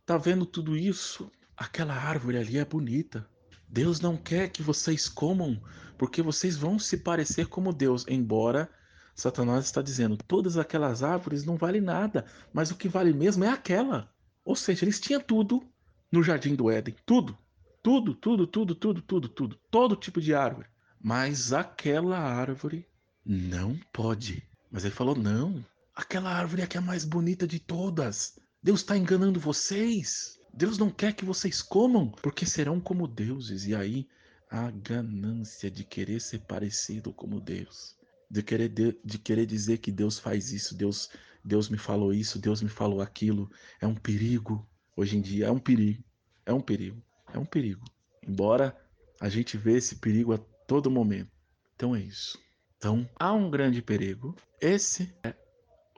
tá 0.04 0.18
vendo 0.18 0.44
tudo 0.44 0.76
isso? 0.76 1.30
Aquela 1.56 1.94
árvore 1.94 2.38
ali 2.38 2.58
é 2.58 2.64
bonita. 2.64 3.26
Deus 3.68 4.00
não 4.00 4.16
quer 4.16 4.48
que 4.48 4.62
vocês 4.62 5.08
comam, 5.08 5.60
porque 5.96 6.22
vocês 6.22 6.56
vão 6.56 6.78
se 6.78 6.96
parecer 6.98 7.46
como 7.46 7.72
Deus, 7.72 8.04
embora 8.08 8.68
Satanás 9.16 9.64
está 9.64 9.80
dizendo, 9.80 10.18
todas 10.18 10.58
aquelas 10.58 11.02
árvores 11.02 11.42
não 11.42 11.56
valem 11.56 11.80
nada, 11.80 12.26
mas 12.52 12.70
o 12.70 12.76
que 12.76 12.86
vale 12.86 13.14
mesmo 13.14 13.44
é 13.44 13.48
aquela. 13.48 14.12
Ou 14.44 14.54
seja, 14.54 14.84
eles 14.84 15.00
tinham 15.00 15.20
tudo 15.20 15.66
no 16.12 16.22
jardim 16.22 16.54
do 16.54 16.70
Éden, 16.70 16.94
tudo, 17.06 17.36
tudo, 17.82 18.14
tudo, 18.14 18.46
tudo, 18.46 18.74
tudo, 18.74 19.00
tudo, 19.00 19.28
tudo, 19.30 19.56
todo 19.70 19.96
tipo 19.96 20.20
de 20.20 20.34
árvore. 20.34 20.68
Mas 21.00 21.52
aquela 21.52 22.18
árvore 22.18 22.86
não 23.24 23.80
pode. 23.90 24.46
Mas 24.70 24.84
ele 24.84 24.94
falou: 24.94 25.16
não, 25.16 25.64
aquela 25.94 26.30
árvore 26.30 26.62
é 26.62 26.66
que 26.66 26.76
é 26.76 26.80
a 26.80 26.84
mais 26.84 27.04
bonita 27.04 27.46
de 27.46 27.58
todas. 27.58 28.38
Deus 28.62 28.80
está 28.80 28.98
enganando 28.98 29.40
vocês. 29.40 30.38
Deus 30.52 30.76
não 30.76 30.90
quer 30.90 31.14
que 31.14 31.24
vocês 31.24 31.62
comam, 31.62 32.10
porque 32.22 32.44
serão 32.44 32.78
como 32.80 33.08
deuses. 33.08 33.66
E 33.66 33.74
aí 33.74 34.06
a 34.50 34.70
ganância 34.70 35.70
de 35.70 35.84
querer 35.84 36.20
ser 36.20 36.40
parecido 36.40 37.12
como 37.12 37.40
Deus, 37.40 37.95
de 38.30 38.42
querer, 38.42 38.68
de, 38.68 38.98
de 39.04 39.18
querer 39.18 39.46
dizer 39.46 39.78
que 39.78 39.90
Deus 39.90 40.18
faz 40.18 40.52
isso, 40.52 40.76
Deus, 40.76 41.10
Deus 41.44 41.68
me 41.68 41.78
falou 41.78 42.12
isso, 42.12 42.38
Deus 42.38 42.62
me 42.62 42.68
falou 42.68 43.00
aquilo, 43.00 43.50
é 43.80 43.86
um 43.86 43.94
perigo. 43.94 44.66
Hoje 44.96 45.16
em 45.16 45.20
dia 45.20 45.46
é 45.46 45.50
um 45.50 45.58
perigo, 45.58 46.02
é 46.44 46.52
um 46.52 46.60
perigo, 46.60 47.02
é 47.32 47.38
um 47.38 47.44
perigo. 47.44 47.84
Embora 48.26 48.76
a 49.20 49.28
gente 49.28 49.56
vê 49.56 49.76
esse 49.76 49.96
perigo 49.96 50.32
a 50.32 50.38
todo 50.66 50.90
momento. 50.90 51.30
Então 51.74 51.94
é 51.94 52.00
isso. 52.00 52.38
Então 52.76 53.08
há 53.18 53.32
um 53.32 53.50
grande 53.50 53.82
perigo. 53.82 54.34
Esse 54.60 55.14
é 55.22 55.34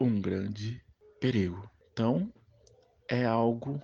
um 0.00 0.20
grande 0.20 0.82
perigo. 1.20 1.70
Então 1.92 2.32
é 3.08 3.24
algo 3.24 3.80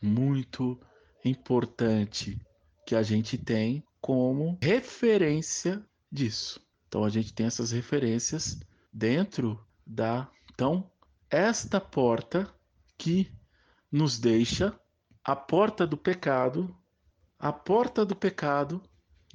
muito 0.00 0.80
importante 1.24 2.40
que 2.86 2.94
a 2.94 3.02
gente 3.02 3.38
tem 3.38 3.84
como 4.00 4.58
referência 4.60 5.84
disso. 6.10 6.60
Então 6.92 7.04
a 7.04 7.08
gente 7.08 7.32
tem 7.32 7.46
essas 7.46 7.70
referências 7.70 8.60
dentro 8.92 9.58
da 9.86 10.30
então 10.52 10.92
esta 11.30 11.80
porta 11.80 12.54
que 12.98 13.32
nos 13.90 14.18
deixa 14.18 14.78
a 15.24 15.34
porta 15.34 15.86
do 15.86 15.96
pecado, 15.96 16.76
a 17.38 17.50
porta 17.50 18.04
do 18.04 18.14
pecado 18.14 18.82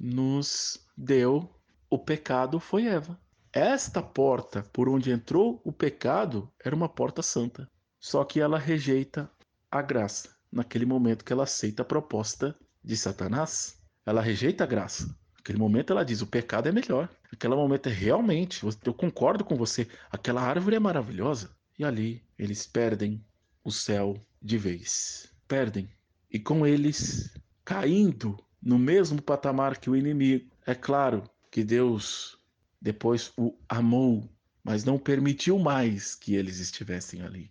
nos 0.00 0.88
deu 0.96 1.52
o 1.90 1.98
pecado 1.98 2.60
foi 2.60 2.86
Eva. 2.86 3.20
Esta 3.52 4.00
porta 4.00 4.62
por 4.72 4.88
onde 4.88 5.10
entrou 5.10 5.60
o 5.64 5.72
pecado 5.72 6.48
era 6.64 6.76
uma 6.76 6.88
porta 6.88 7.22
santa. 7.22 7.68
Só 7.98 8.22
que 8.22 8.38
ela 8.40 8.56
rejeita 8.56 9.28
a 9.68 9.82
graça 9.82 10.32
naquele 10.52 10.86
momento 10.86 11.24
que 11.24 11.32
ela 11.32 11.42
aceita 11.42 11.82
a 11.82 11.84
proposta 11.84 12.56
de 12.84 12.96
Satanás. 12.96 13.82
Ela 14.06 14.22
rejeita 14.22 14.62
a 14.62 14.66
graça. 14.68 15.12
Naquele 15.48 15.58
momento 15.60 15.94
ela 15.94 16.04
diz: 16.04 16.20
o 16.20 16.26
pecado 16.26 16.68
é 16.68 16.72
melhor. 16.72 17.08
Naquele 17.32 17.54
momento 17.54 17.88
é 17.88 17.92
realmente, 17.92 18.66
eu 18.84 18.92
concordo 18.92 19.42
com 19.42 19.56
você, 19.56 19.88
aquela 20.12 20.42
árvore 20.42 20.76
é 20.76 20.78
maravilhosa. 20.78 21.56
E 21.78 21.84
ali 21.84 22.22
eles 22.38 22.66
perdem 22.66 23.24
o 23.64 23.70
céu 23.70 24.22
de 24.42 24.58
vez. 24.58 25.32
Perdem. 25.46 25.88
E 26.30 26.38
com 26.38 26.66
eles 26.66 27.32
caindo 27.64 28.38
no 28.60 28.78
mesmo 28.78 29.22
patamar 29.22 29.78
que 29.78 29.88
o 29.88 29.96
inimigo. 29.96 30.50
É 30.66 30.74
claro 30.74 31.24
que 31.50 31.64
Deus 31.64 32.38
depois 32.78 33.32
o 33.34 33.56
amou, 33.66 34.28
mas 34.62 34.84
não 34.84 34.98
permitiu 34.98 35.58
mais 35.58 36.14
que 36.14 36.34
eles 36.34 36.58
estivessem 36.58 37.22
ali 37.22 37.50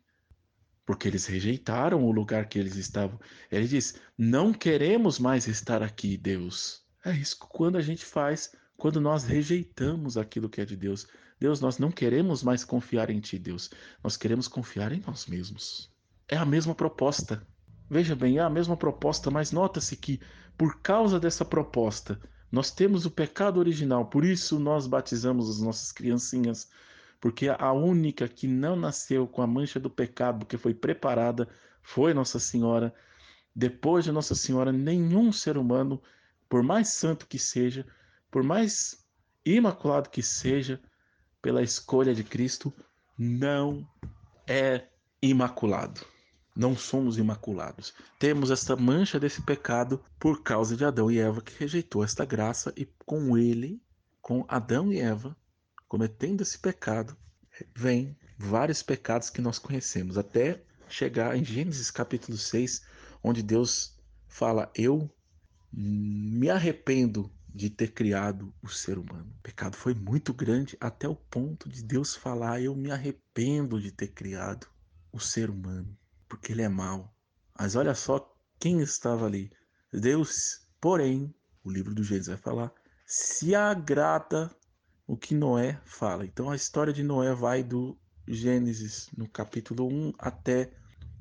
porque 0.85 1.07
eles 1.07 1.25
rejeitaram 1.25 2.05
o 2.05 2.11
lugar 2.11 2.47
que 2.47 2.57
eles 2.57 2.75
estavam. 2.75 3.19
Ele 3.51 3.67
diz: 3.67 3.99
Não 4.17 4.53
queremos 4.53 5.19
mais 5.19 5.47
estar 5.47 5.81
aqui, 5.83 6.15
Deus. 6.15 6.86
É 7.07 7.13
isso 7.13 7.37
quando 7.39 7.77
a 7.77 7.81
gente 7.81 8.03
faz, 8.03 8.51
quando 8.75 8.99
nós 8.99 9.23
rejeitamos 9.23 10.17
aquilo 10.17 10.49
que 10.49 10.61
é 10.61 10.65
de 10.65 10.75
Deus. 10.75 11.07
Deus, 11.39 11.61
nós 11.61 11.77
não 11.77 11.91
queremos 11.91 12.43
mais 12.43 12.63
confiar 12.65 13.09
em 13.09 13.19
Ti, 13.19 13.39
Deus. 13.39 13.69
Nós 14.03 14.17
queremos 14.17 14.47
confiar 14.47 14.91
em 14.91 15.01
nós 15.05 15.25
mesmos. 15.27 15.91
É 16.27 16.35
a 16.35 16.45
mesma 16.45 16.75
proposta. 16.75 17.45
Veja 17.89 18.15
bem, 18.15 18.37
é 18.37 18.41
a 18.41 18.49
mesma 18.49 18.75
proposta, 18.75 19.31
mas 19.31 19.51
nota-se 19.51 19.95
que, 19.95 20.19
por 20.57 20.81
causa 20.81 21.19
dessa 21.19 21.45
proposta, 21.45 22.19
nós 22.51 22.71
temos 22.71 23.05
o 23.05 23.11
pecado 23.11 23.59
original, 23.59 24.07
por 24.07 24.25
isso 24.25 24.59
nós 24.59 24.85
batizamos 24.87 25.49
as 25.49 25.61
nossas 25.61 25.91
criancinhas 25.91 26.69
porque 27.19 27.49
a 27.49 27.71
única 27.71 28.27
que 28.27 28.47
não 28.47 28.75
nasceu 28.75 29.27
com 29.27 29.41
a 29.41 29.47
mancha 29.47 29.79
do 29.79 29.89
pecado, 29.89 30.45
que 30.45 30.57
foi 30.57 30.73
preparada, 30.73 31.47
foi 31.81 32.13
Nossa 32.13 32.39
Senhora. 32.39 32.93
Depois 33.55 34.05
de 34.05 34.11
Nossa 34.11 34.35
Senhora, 34.35 34.71
nenhum 34.71 35.31
ser 35.31 35.57
humano, 35.57 36.01
por 36.49 36.63
mais 36.63 36.89
santo 36.89 37.27
que 37.27 37.39
seja, 37.39 37.85
por 38.31 38.43
mais 38.43 39.05
imaculado 39.45 40.09
que 40.09 40.21
seja, 40.21 40.81
pela 41.41 41.61
escolha 41.61 42.13
de 42.13 42.23
Cristo, 42.23 42.73
não 43.17 43.87
é 44.45 44.87
imaculado. 45.21 46.05
Não 46.55 46.75
somos 46.75 47.17
imaculados. 47.17 47.93
Temos 48.17 48.49
esta 48.49 48.75
mancha 48.75 49.19
desse 49.19 49.41
pecado 49.41 50.03
por 50.19 50.41
causa 50.41 50.75
de 50.75 50.83
Adão 50.83 51.11
e 51.11 51.19
Eva 51.19 51.41
que 51.41 51.57
rejeitou 51.57 52.03
esta 52.03 52.25
graça 52.25 52.73
e 52.75 52.85
com 53.05 53.37
ele, 53.37 53.81
com 54.21 54.43
Adão 54.47 54.91
e 54.91 54.99
Eva, 54.99 55.37
cometendo 55.87 56.41
esse 56.41 56.57
pecado, 56.57 57.15
vem 57.75 58.17
vários 58.37 58.83
pecados 58.83 59.29
que 59.29 59.41
nós 59.41 59.59
conhecemos, 59.59 60.17
até 60.17 60.63
chegar 60.89 61.35
em 61.37 61.43
Gênesis 61.43 61.91
capítulo 61.91 62.37
6, 62.37 62.83
onde 63.23 63.41
Deus 63.43 63.97
fala: 64.27 64.71
Eu 64.75 65.09
me 65.71 66.49
arrependo 66.49 67.31
de 67.53 67.69
ter 67.69 67.91
criado 67.91 68.53
o 68.61 68.67
ser 68.67 68.97
humano. 68.97 69.33
O 69.39 69.41
pecado 69.41 69.75
foi 69.75 69.93
muito 69.93 70.33
grande 70.33 70.77
até 70.79 71.07
o 71.07 71.15
ponto 71.15 71.67
de 71.67 71.83
Deus 71.83 72.15
falar: 72.15 72.61
Eu 72.61 72.75
me 72.75 72.91
arrependo 72.91 73.81
de 73.81 73.91
ter 73.91 74.09
criado 74.09 74.67
o 75.11 75.19
ser 75.19 75.49
humano, 75.49 75.97
porque 76.29 76.51
ele 76.51 76.61
é 76.61 76.69
mau. 76.69 77.13
Mas 77.57 77.75
olha 77.75 77.95
só 77.95 78.35
quem 78.59 78.81
estava 78.81 79.25
ali. 79.25 79.51
Deus, 79.91 80.67
porém, 80.79 81.33
o 81.63 81.71
livro 81.71 81.95
do 81.95 82.03
Gênesis 82.03 82.27
vai 82.27 82.37
falar, 82.37 82.71
se 83.05 83.55
agrada 83.55 84.55
o 85.07 85.17
que 85.17 85.33
Noé 85.33 85.81
fala. 85.85 86.25
Então 86.25 86.51
a 86.51 86.55
história 86.55 86.93
de 86.93 87.01
Noé 87.01 87.33
vai 87.33 87.63
do 87.63 87.97
Gênesis, 88.27 89.09
no 89.17 89.27
capítulo 89.27 89.87
1, 89.87 90.13
até 90.19 90.71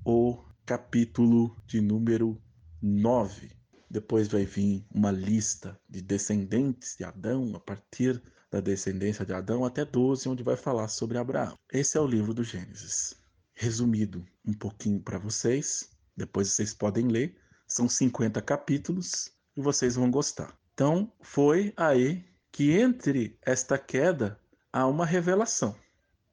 o 0.05 0.45
capítulo 0.67 1.57
de 1.67 1.81
número 1.81 2.41
9. 2.83 3.56
Depois 3.89 4.29
vai 4.29 4.45
vir 4.45 4.85
uma 4.95 5.11
lista 5.11 5.79
de 5.89 6.03
descendentes 6.03 6.97
de 6.97 7.05
Adão, 7.05 7.55
a 7.55 7.61
partir 7.61 8.23
da 8.51 8.61
descendência 8.61 9.25
de 9.25 9.33
Adão 9.33 9.65
até 9.65 9.85
12, 9.85 10.29
onde 10.29 10.43
vai 10.43 10.57
falar 10.57 10.89
sobre 10.89 11.19
Abraão. 11.19 11.59
Esse 11.73 11.97
é 11.97 12.01
o 12.01 12.07
livro 12.07 12.35
do 12.35 12.45
Gênesis. 12.45 13.15
Resumido 13.55 14.25
um 14.45 14.53
pouquinho 14.53 15.01
para 15.01 15.19
vocês, 15.19 15.91
depois 16.17 16.49
vocês 16.49 16.75
podem 16.75 17.09
ler. 17.09 17.37
São 17.67 17.89
50 17.89 18.41
capítulos 18.43 19.31
e 19.57 19.61
vocês 19.61 19.97
vão 19.97 20.11
gostar. 20.11 20.57
Então, 20.75 21.13
foi 21.21 21.73
aí 21.77 22.25
que 22.53 22.73
entre 22.73 23.39
esta 23.43 23.79
queda 23.79 24.39
há 24.73 24.87
uma 24.87 25.07
revelação. 25.07 25.75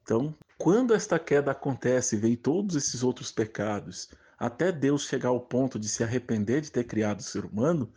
Então, 0.02 0.34
quando 0.58 0.94
esta 0.94 1.18
queda 1.18 1.50
acontece, 1.50 2.16
vem 2.16 2.36
todos 2.36 2.76
esses 2.76 3.02
outros 3.02 3.32
pecados, 3.32 4.10
até 4.38 4.72
Deus 4.72 5.06
chegar 5.06 5.28
ao 5.28 5.40
ponto 5.40 5.78
de 5.78 5.88
se 5.88 6.02
arrepender 6.02 6.60
de 6.60 6.70
ter 6.70 6.84
criado 6.84 7.20
o 7.20 7.22
ser 7.22 7.44
humano, 7.44 7.92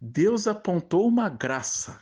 Deus 0.00 0.46
apontou 0.46 1.06
uma 1.06 1.28
graça 1.28 1.98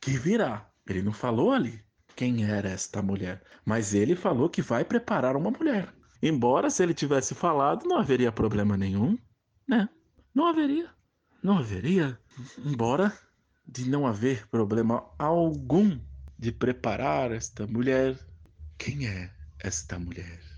que 0.00 0.12
virá. 0.12 0.68
Ele 0.86 1.02
não 1.02 1.12
falou 1.12 1.52
ali 1.52 1.82
quem 2.20 2.44
era 2.44 2.68
esta 2.68 3.00
mulher. 3.00 3.42
Mas 3.64 3.94
ele 3.94 4.14
falou 4.14 4.50
que 4.50 4.60
vai 4.60 4.84
preparar 4.84 5.36
uma 5.36 5.50
mulher. 5.50 5.88
Embora 6.22 6.68
se 6.68 6.82
ele 6.82 6.92
tivesse 6.92 7.34
falado, 7.34 7.86
não 7.86 7.96
haveria 7.96 8.30
problema 8.30 8.76
nenhum, 8.76 9.16
né? 9.66 9.88
Não 10.34 10.46
haveria. 10.46 10.90
Não 11.42 11.56
haveria. 11.56 12.18
Embora 12.58 13.10
de 13.66 13.88
não 13.88 14.06
haver 14.06 14.46
problema 14.48 15.02
algum 15.18 15.98
de 16.38 16.52
preparar 16.52 17.32
esta 17.32 17.66
mulher. 17.66 18.18
Quem 18.76 19.06
é 19.06 19.30
esta 19.58 19.98
mulher? 19.98 20.49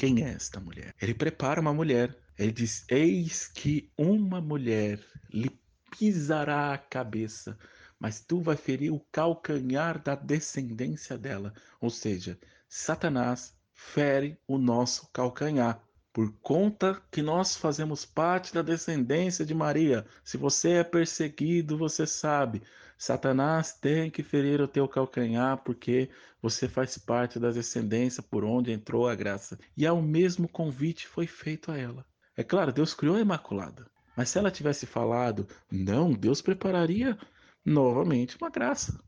Quem 0.00 0.24
é 0.24 0.30
esta 0.30 0.58
mulher? 0.58 0.94
Ele 0.98 1.12
prepara 1.12 1.60
uma 1.60 1.74
mulher. 1.74 2.16
Ele 2.38 2.52
diz: 2.52 2.86
Eis 2.88 3.48
que 3.48 3.92
uma 3.98 4.40
mulher 4.40 4.98
lhe 5.28 5.50
pisará 5.90 6.72
a 6.72 6.78
cabeça, 6.78 7.58
mas 7.98 8.18
tu 8.18 8.40
vai 8.40 8.56
ferir 8.56 8.90
o 8.94 9.04
calcanhar 9.12 10.02
da 10.02 10.14
descendência 10.14 11.18
dela. 11.18 11.52
Ou 11.78 11.90
seja, 11.90 12.38
Satanás 12.66 13.54
fere 13.74 14.38
o 14.48 14.56
nosso 14.56 15.06
calcanhar. 15.12 15.78
Por 16.14 16.32
conta 16.40 17.02
que 17.10 17.20
nós 17.20 17.54
fazemos 17.54 18.06
parte 18.06 18.54
da 18.54 18.62
descendência 18.62 19.44
de 19.44 19.52
Maria. 19.52 20.06
Se 20.24 20.38
você 20.38 20.76
é 20.76 20.82
perseguido, 20.82 21.76
você 21.76 22.06
sabe. 22.06 22.62
Satanás 23.00 23.72
tem 23.72 24.10
que 24.10 24.22
ferir 24.22 24.60
o 24.60 24.68
teu 24.68 24.86
calcanhar 24.86 25.56
porque 25.64 26.10
você 26.42 26.68
faz 26.68 26.98
parte 26.98 27.40
da 27.40 27.50
descendência 27.50 28.22
por 28.22 28.44
onde 28.44 28.72
entrou 28.72 29.08
a 29.08 29.14
graça. 29.14 29.58
E 29.74 29.86
ao 29.86 30.02
mesmo 30.02 30.46
convite 30.46 31.08
foi 31.08 31.26
feito 31.26 31.72
a 31.72 31.78
ela. 31.78 32.04
É 32.36 32.44
claro, 32.44 32.70
Deus 32.70 32.92
criou 32.92 33.16
a 33.16 33.20
Imaculada. 33.20 33.90
Mas 34.14 34.28
se 34.28 34.38
ela 34.38 34.50
tivesse 34.50 34.84
falado, 34.84 35.48
não, 35.70 36.12
Deus 36.12 36.42
prepararia 36.42 37.18
novamente 37.64 38.36
uma 38.38 38.50
graça. 38.50 39.02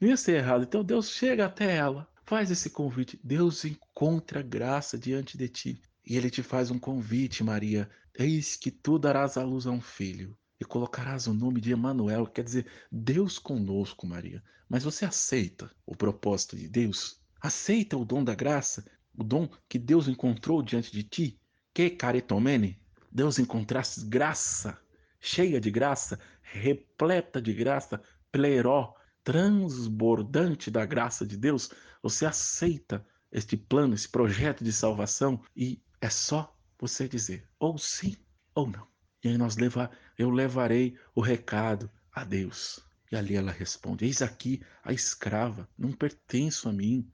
Não 0.00 0.08
ia 0.08 0.16
ser 0.16 0.36
errado. 0.36 0.62
Então 0.62 0.84
Deus 0.84 1.10
chega 1.10 1.46
até 1.46 1.74
ela, 1.74 2.08
faz 2.24 2.48
esse 2.48 2.70
convite. 2.70 3.18
Deus 3.24 3.64
encontra 3.64 4.40
graça 4.40 4.96
diante 4.96 5.36
de 5.36 5.48
ti. 5.48 5.82
E 6.06 6.16
ele 6.16 6.30
te 6.30 6.44
faz 6.44 6.70
um 6.70 6.78
convite, 6.78 7.42
Maria. 7.42 7.90
Eis 8.14 8.54
que 8.54 8.70
tu 8.70 9.00
darás 9.00 9.36
à 9.36 9.42
luz 9.42 9.66
a 9.66 9.72
um 9.72 9.80
filho 9.80 10.38
e 10.62 10.64
colocarás 10.64 11.26
o 11.26 11.34
nome 11.34 11.60
de 11.60 11.72
Emanuel, 11.72 12.24
quer 12.24 12.44
dizer, 12.44 12.66
Deus 12.90 13.36
conosco, 13.36 14.06
Maria. 14.06 14.42
Mas 14.68 14.84
você 14.84 15.04
aceita 15.04 15.68
o 15.84 15.96
propósito 15.96 16.56
de 16.56 16.68
Deus? 16.68 17.20
Aceita 17.40 17.96
o 17.96 18.04
dom 18.04 18.22
da 18.22 18.34
graça, 18.34 18.84
o 19.18 19.24
dom 19.24 19.48
que 19.68 19.76
Deus 19.76 20.06
encontrou 20.06 20.62
diante 20.62 20.92
de 20.92 21.02
ti? 21.02 21.40
Que 21.74 21.90
caritomene? 21.90 22.80
Deus 23.10 23.40
encontrasse 23.40 24.06
graça, 24.06 24.78
cheia 25.20 25.60
de 25.60 25.70
graça, 25.70 26.18
repleta 26.40 27.42
de 27.42 27.52
graça, 27.52 28.00
pleró, 28.30 28.94
transbordante 29.24 30.70
da 30.70 30.86
graça 30.86 31.26
de 31.26 31.36
Deus, 31.36 31.70
você 32.00 32.24
aceita 32.24 33.04
este 33.32 33.56
plano, 33.56 33.94
esse 33.94 34.08
projeto 34.08 34.62
de 34.62 34.72
salvação 34.72 35.42
e 35.56 35.82
é 36.00 36.08
só 36.08 36.56
você 36.78 37.08
dizer 37.08 37.48
ou 37.58 37.76
sim 37.78 38.16
ou 38.54 38.68
não. 38.68 38.91
E 39.22 39.28
aí 39.28 39.38
nós 39.38 39.56
leva, 39.56 39.90
eu 40.18 40.30
levarei 40.30 40.96
o 41.14 41.20
recado 41.20 41.90
a 42.12 42.24
Deus. 42.24 42.80
E 43.10 43.16
ali 43.16 43.36
ela 43.36 43.52
responde: 43.52 44.04
Eis 44.04 44.22
aqui 44.22 44.62
a 44.82 44.92
escrava, 44.92 45.68
não 45.78 45.92
pertenço 45.92 46.68
a 46.68 46.72
mim, 46.72 47.08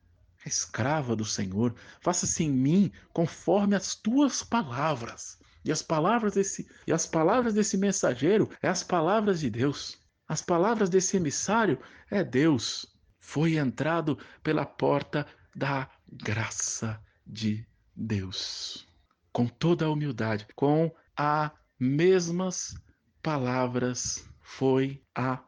a 0.44 0.48
escrava 0.48 1.14
do 1.14 1.24
Senhor. 1.24 1.74
Faça-se 2.00 2.44
em 2.44 2.50
mim 2.50 2.92
conforme 3.12 3.74
as 3.74 3.94
tuas 3.94 4.42
palavras. 4.42 5.38
E 5.64 5.72
as 5.72 5.82
palavras 5.82 6.34
desse 6.34 6.66
e 6.86 6.92
as 6.92 7.06
palavras 7.06 7.52
desse 7.52 7.76
mensageiro 7.76 8.48
é 8.62 8.68
as 8.68 8.82
palavras 8.82 9.40
de 9.40 9.50
Deus. 9.50 9.98
As 10.26 10.40
palavras 10.40 10.88
desse 10.88 11.16
emissário 11.16 11.78
é 12.10 12.22
Deus. 12.22 12.86
Foi 13.18 13.56
entrado 13.56 14.18
pela 14.42 14.64
porta 14.64 15.26
da 15.54 15.90
graça 16.10 17.02
de 17.26 17.66
Deus. 17.94 18.86
Com 19.32 19.46
toda 19.46 19.86
a 19.86 19.90
humildade, 19.90 20.46
com 20.54 20.94
a 21.16 21.50
mesmas 21.78 22.74
palavras 23.22 24.24
foi 24.40 25.02
a 25.14 25.42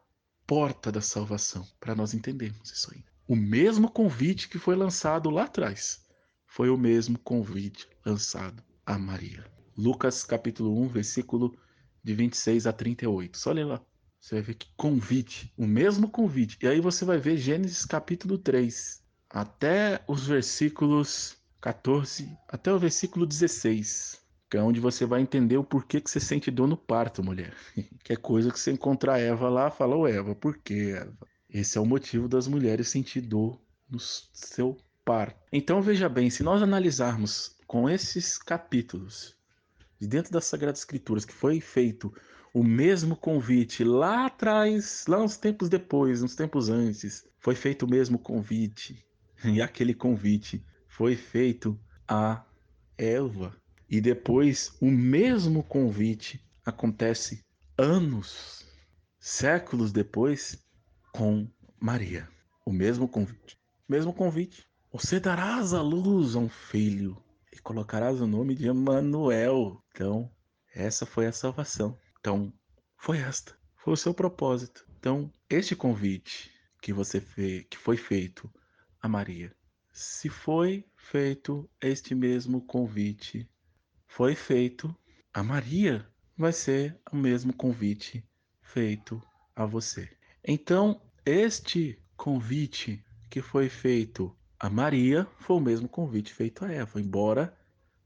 porta 0.47 0.91
da 0.91 1.01
salvação, 1.01 1.67
para 1.79 1.95
nós 1.95 2.13
entendermos 2.13 2.71
isso 2.71 2.91
aí. 2.93 3.03
O 3.27 3.35
mesmo 3.35 3.89
convite 3.89 4.49
que 4.49 4.59
foi 4.59 4.75
lançado 4.75 5.29
lá 5.29 5.43
atrás 5.43 6.05
foi 6.45 6.69
o 6.69 6.77
mesmo 6.77 7.17
convite 7.19 7.87
lançado 8.05 8.61
a 8.85 8.97
Maria. 8.97 9.45
Lucas 9.77 10.23
capítulo 10.23 10.81
1, 10.83 10.87
versículo 10.89 11.57
de 12.03 12.13
26 12.13 12.67
a 12.67 12.73
38. 12.73 13.37
Só 13.37 13.51
ler 13.51 13.65
lá. 13.65 13.81
Você 14.19 14.35
vai 14.35 14.43
ver 14.43 14.53
que 14.55 14.67
convite, 14.75 15.51
o 15.57 15.65
mesmo 15.65 16.09
convite. 16.09 16.57
E 16.61 16.67
aí 16.67 16.79
você 16.79 17.05
vai 17.05 17.17
ver 17.17 17.37
Gênesis 17.37 17.85
capítulo 17.85 18.37
3, 18.37 19.01
até 19.29 20.03
os 20.07 20.27
versículos 20.27 21.37
14, 21.59 22.29
até 22.47 22.71
o 22.71 22.77
versículo 22.77 23.25
16. 23.25 24.21
Que 24.51 24.57
é 24.57 24.61
onde 24.61 24.81
você 24.81 25.05
vai 25.05 25.21
entender 25.21 25.55
o 25.55 25.63
porquê 25.63 26.01
que 26.01 26.11
você 26.11 26.19
sente 26.19 26.51
dor 26.51 26.67
no 26.67 26.75
parto, 26.75 27.23
mulher. 27.23 27.53
que 28.03 28.11
é 28.11 28.17
coisa 28.17 28.51
que 28.51 28.59
você 28.59 28.73
encontrar 28.73 29.17
Eva 29.17 29.47
lá, 29.47 29.71
fala, 29.71 29.95
ô 29.95 30.05
Eva, 30.05 30.35
por 30.35 30.57
que, 30.57 30.91
Eva? 30.91 31.17
Esse 31.49 31.77
é 31.77 31.81
o 31.81 31.85
motivo 31.85 32.27
das 32.27 32.49
mulheres 32.49 32.89
sentir 32.89 33.21
dor 33.21 33.61
no 33.89 33.97
seu 33.97 34.77
parto. 35.05 35.39
Então 35.53 35.81
veja 35.81 36.09
bem, 36.09 36.29
se 36.29 36.43
nós 36.43 36.61
analisarmos 36.61 37.55
com 37.65 37.89
esses 37.89 38.37
capítulos 38.37 39.37
de 39.97 40.05
dentro 40.05 40.33
das 40.33 40.45
Sagradas 40.45 40.79
Escrituras, 40.79 41.23
que 41.23 41.33
foi 41.33 41.61
feito 41.61 42.13
o 42.53 42.61
mesmo 42.61 43.15
convite 43.15 43.85
lá 43.85 44.25
atrás, 44.25 45.05
lá 45.07 45.21
uns 45.21 45.37
tempos 45.37 45.69
depois, 45.69 46.21
uns 46.21 46.35
tempos 46.35 46.69
antes, 46.69 47.25
foi 47.39 47.55
feito 47.55 47.85
o 47.85 47.89
mesmo 47.89 48.19
convite. 48.19 49.05
E 49.43 49.59
aquele 49.59 49.95
convite 49.95 50.63
foi 50.87 51.15
feito 51.15 51.79
a 52.07 52.45
Eva. 52.95 53.60
E 53.91 53.99
depois 53.99 54.73
o 54.79 54.89
mesmo 54.89 55.61
convite 55.61 56.41
acontece 56.65 57.43
anos, 57.77 58.65
séculos 59.19 59.91
depois 59.91 60.65
com 61.11 61.45
Maria. 61.77 62.25
O 62.65 62.71
mesmo 62.71 63.05
convite. 63.05 63.59
Mesmo 63.89 64.13
convite. 64.13 64.65
Você 64.93 65.19
darás 65.19 65.73
à 65.73 65.81
luz 65.81 66.37
a 66.37 66.39
um 66.39 66.47
filho 66.47 67.21
e 67.51 67.59
colocarás 67.59 68.21
o 68.21 68.27
nome 68.27 68.55
de 68.55 68.67
Emanuel. 68.67 69.83
Então, 69.91 70.31
essa 70.73 71.05
foi 71.05 71.27
a 71.27 71.33
salvação. 71.33 71.99
Então, 72.21 72.53
foi 72.95 73.17
esta, 73.17 73.57
foi 73.75 73.91
o 73.91 73.97
seu 73.97 74.13
propósito. 74.13 74.87
Então, 74.99 75.29
este 75.49 75.75
convite 75.75 76.49
que 76.81 76.93
você 76.93 77.19
fez, 77.19 77.65
que 77.69 77.77
foi 77.77 77.97
feito 77.97 78.49
a 79.01 79.09
Maria, 79.09 79.53
se 79.91 80.29
foi 80.29 80.85
feito 80.95 81.69
este 81.81 82.15
mesmo 82.15 82.61
convite, 82.61 83.49
foi 84.13 84.35
feito 84.35 84.93
a 85.33 85.41
Maria, 85.41 86.05
vai 86.37 86.51
ser 86.51 86.99
o 87.13 87.15
mesmo 87.15 87.53
convite 87.53 88.21
feito 88.61 89.23
a 89.55 89.65
você. 89.65 90.09
Então, 90.45 91.01
este 91.25 91.97
convite 92.17 93.01
que 93.29 93.41
foi 93.41 93.69
feito 93.69 94.35
a 94.59 94.69
Maria 94.69 95.25
foi 95.39 95.55
o 95.55 95.61
mesmo 95.61 95.87
convite 95.87 96.33
feito 96.33 96.65
a 96.65 96.69
Eva, 96.69 96.99
embora 96.99 97.57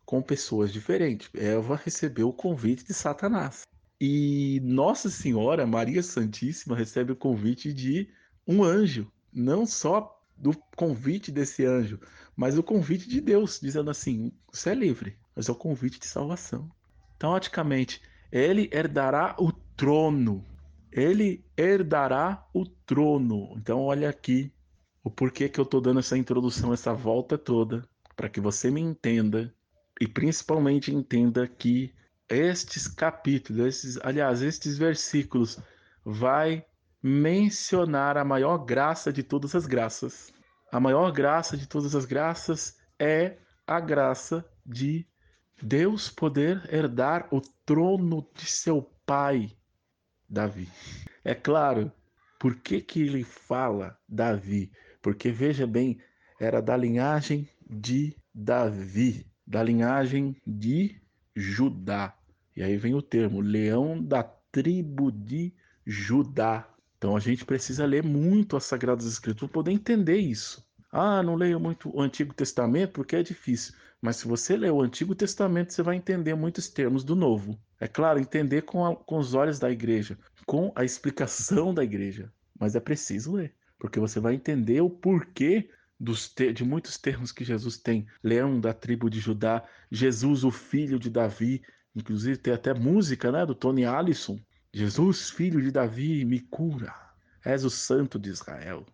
com 0.05 0.21
pessoas 0.21 0.71
diferentes. 0.71 1.27
Eva 1.33 1.75
recebeu 1.75 2.29
o 2.29 2.33
convite 2.33 2.85
de 2.85 2.93
Satanás. 2.93 3.63
E 3.99 4.61
Nossa 4.63 5.09
Senhora, 5.09 5.65
Maria 5.65 6.03
Santíssima, 6.03 6.75
recebe 6.75 7.13
o 7.13 7.17
convite 7.17 7.73
de 7.73 8.07
um 8.47 8.63
anjo, 8.63 9.11
não 9.33 9.65
só 9.65 10.21
do 10.37 10.55
convite 10.75 11.31
desse 11.31 11.65
anjo, 11.65 11.99
mas 12.35 12.59
o 12.59 12.63
convite 12.63 13.09
de 13.09 13.19
Deus, 13.19 13.59
dizendo 13.59 13.89
assim: 13.89 14.31
você 14.51 14.69
é 14.69 14.75
livre, 14.75 15.17
mas 15.35 15.49
é 15.49 15.51
o 15.51 15.55
convite 15.55 15.99
de 15.99 16.07
salvação. 16.07 16.69
Então, 17.15 17.29
automaticamente, 17.29 18.01
ele 18.31 18.69
herdará 18.71 19.35
o 19.39 19.51
trono. 19.51 20.43
Ele 20.91 21.45
herdará 21.57 22.47
o 22.53 22.65
trono. 22.65 23.53
Então, 23.57 23.81
olha 23.81 24.09
aqui 24.09 24.51
o 25.03 25.09
porquê 25.09 25.49
que 25.49 25.59
eu 25.59 25.63
estou 25.63 25.81
dando 25.81 25.99
essa 25.99 26.17
introdução, 26.17 26.73
essa 26.73 26.93
volta 26.93 27.37
toda, 27.37 27.87
para 28.15 28.29
que 28.29 28.39
você 28.39 28.71
me 28.71 28.81
entenda 28.81 29.53
e 29.99 30.07
principalmente 30.07 30.93
entenda 30.93 31.47
que 31.47 31.93
estes 32.27 32.87
capítulos, 32.87 33.97
aliás, 34.03 34.41
estes 34.41 34.77
versículos 34.77 35.59
vai 36.03 36.65
mencionar 37.01 38.17
a 38.17 38.25
maior 38.25 38.57
graça 38.57 39.13
de 39.13 39.21
todas 39.21 39.53
as 39.53 39.67
graças. 39.67 40.33
A 40.71 40.79
maior 40.79 41.11
graça 41.11 41.55
de 41.55 41.67
todas 41.67 41.95
as 41.95 42.05
graças 42.05 42.77
é 42.99 43.37
a 43.67 43.79
graça 43.79 44.43
de 44.65 45.07
Deus 45.61 46.09
poder 46.09 46.61
herdar 46.71 47.27
o 47.31 47.41
trono 47.65 48.27
de 48.33 48.45
seu 48.45 48.81
pai, 49.05 49.51
Davi. 50.29 50.69
É 51.23 51.33
claro, 51.33 51.91
por 52.39 52.55
que, 52.55 52.81
que 52.81 53.01
ele 53.01 53.23
fala 53.23 53.97
Davi? 54.07 54.71
Porque 55.01 55.31
veja 55.31 55.65
bem, 55.65 55.99
era 56.39 56.61
da 56.61 56.75
linhagem 56.75 57.47
de 57.67 58.15
Davi, 58.33 59.25
da 59.45 59.63
linhagem 59.63 60.35
de 60.45 61.01
Judá. 61.35 62.15
E 62.55 62.61
aí 62.61 62.77
vem 62.77 62.93
o 62.93 63.01
termo 63.01 63.41
leão 63.41 64.01
da 64.01 64.23
tribo 64.23 65.11
de 65.11 65.53
Judá. 65.85 66.67
Então 66.97 67.15
a 67.15 67.19
gente 67.19 67.45
precisa 67.45 67.85
ler 67.85 68.03
muito 68.03 68.57
as 68.57 68.65
Sagradas 68.65 69.05
Escrituras 69.05 69.51
para 69.51 69.61
poder 69.61 69.71
entender 69.71 70.17
isso. 70.17 70.65
Ah, 70.91 71.21
não 71.21 71.35
leio 71.35 71.59
muito 71.59 71.95
o 71.95 72.01
Antigo 72.01 72.33
Testamento 72.33 72.93
porque 72.93 73.15
é 73.15 73.23
difícil. 73.23 73.73
Mas 74.05 74.17
se 74.17 74.27
você 74.27 74.55
ler 74.55 74.71
o 74.71 74.83
Antigo 74.83 75.15
Testamento, 75.15 75.73
você 75.73 75.81
vai 75.81 75.95
entender 75.95 76.35
muitos 76.35 76.69
termos 76.69 77.03
do 77.03 77.15
Novo. 77.15 77.59
É 77.79 77.87
claro, 77.87 78.19
entender 78.19 78.61
com, 78.61 78.85
a, 78.85 78.95
com 78.95 79.17
os 79.17 79.33
olhos 79.33 79.57
da 79.57 79.71
igreja, 79.71 80.15
com 80.45 80.71
a 80.75 80.83
explicação 80.83 81.73
da 81.73 81.83
igreja. 81.83 82.31
Mas 82.59 82.75
é 82.75 82.79
preciso 82.79 83.33
ler, 83.33 83.55
porque 83.79 83.99
você 83.99 84.19
vai 84.19 84.35
entender 84.35 84.79
o 84.79 84.91
porquê 84.91 85.71
dos 85.99 86.31
de 86.53 86.63
muitos 86.63 86.99
termos 86.99 87.31
que 87.31 87.43
Jesus 87.43 87.79
tem. 87.79 88.05
Leão 88.21 88.61
da 88.61 88.75
tribo 88.75 89.09
de 89.09 89.19
Judá, 89.19 89.63
Jesus, 89.91 90.43
o 90.43 90.51
filho 90.51 90.99
de 90.99 91.09
Davi. 91.09 91.63
Inclusive 91.95 92.37
tem 92.37 92.53
até 92.53 92.75
música 92.75 93.31
né, 93.31 93.43
do 93.43 93.55
Tony 93.55 93.85
Allison. 93.85 94.39
Jesus, 94.71 95.31
filho 95.31 95.59
de 95.59 95.71
Davi, 95.71 96.23
me 96.25 96.41
cura. 96.41 96.93
És 97.43 97.65
o 97.65 97.71
santo 97.71 98.19
de 98.19 98.29
Israel. 98.29 98.85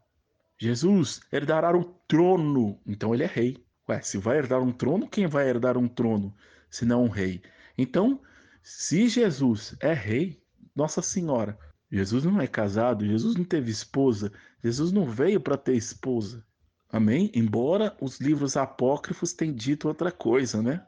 Jesus 0.57 1.20
herdará 1.34 1.78
o 1.78 1.84
trono. 2.07 2.80
Então 2.88 3.14
ele 3.14 3.24
é 3.24 3.28
rei. 3.28 3.62
Ué, 3.91 4.01
se 4.01 4.17
vai 4.17 4.37
herdar 4.37 4.61
um 4.61 4.71
trono, 4.71 5.05
quem 5.05 5.27
vai 5.27 5.49
herdar 5.49 5.77
um 5.77 5.87
trono 5.87 6.33
se 6.69 6.85
não 6.85 7.03
um 7.03 7.09
rei? 7.09 7.41
Então, 7.77 8.21
se 8.63 9.09
Jesus 9.09 9.75
é 9.81 9.91
rei, 9.91 10.41
Nossa 10.73 11.01
Senhora, 11.01 11.59
Jesus 11.91 12.23
não 12.23 12.39
é 12.39 12.47
casado, 12.47 13.05
Jesus 13.05 13.35
não 13.35 13.43
teve 13.43 13.69
esposa, 13.69 14.31
Jesus 14.63 14.93
não 14.93 15.05
veio 15.05 15.41
para 15.41 15.57
ter 15.57 15.75
esposa. 15.75 16.41
Amém? 16.89 17.29
Embora 17.33 17.93
os 17.99 18.21
livros 18.21 18.55
apócrifos 18.55 19.33
tenham 19.33 19.53
dito 19.53 19.89
outra 19.89 20.09
coisa, 20.09 20.61
né? 20.61 20.85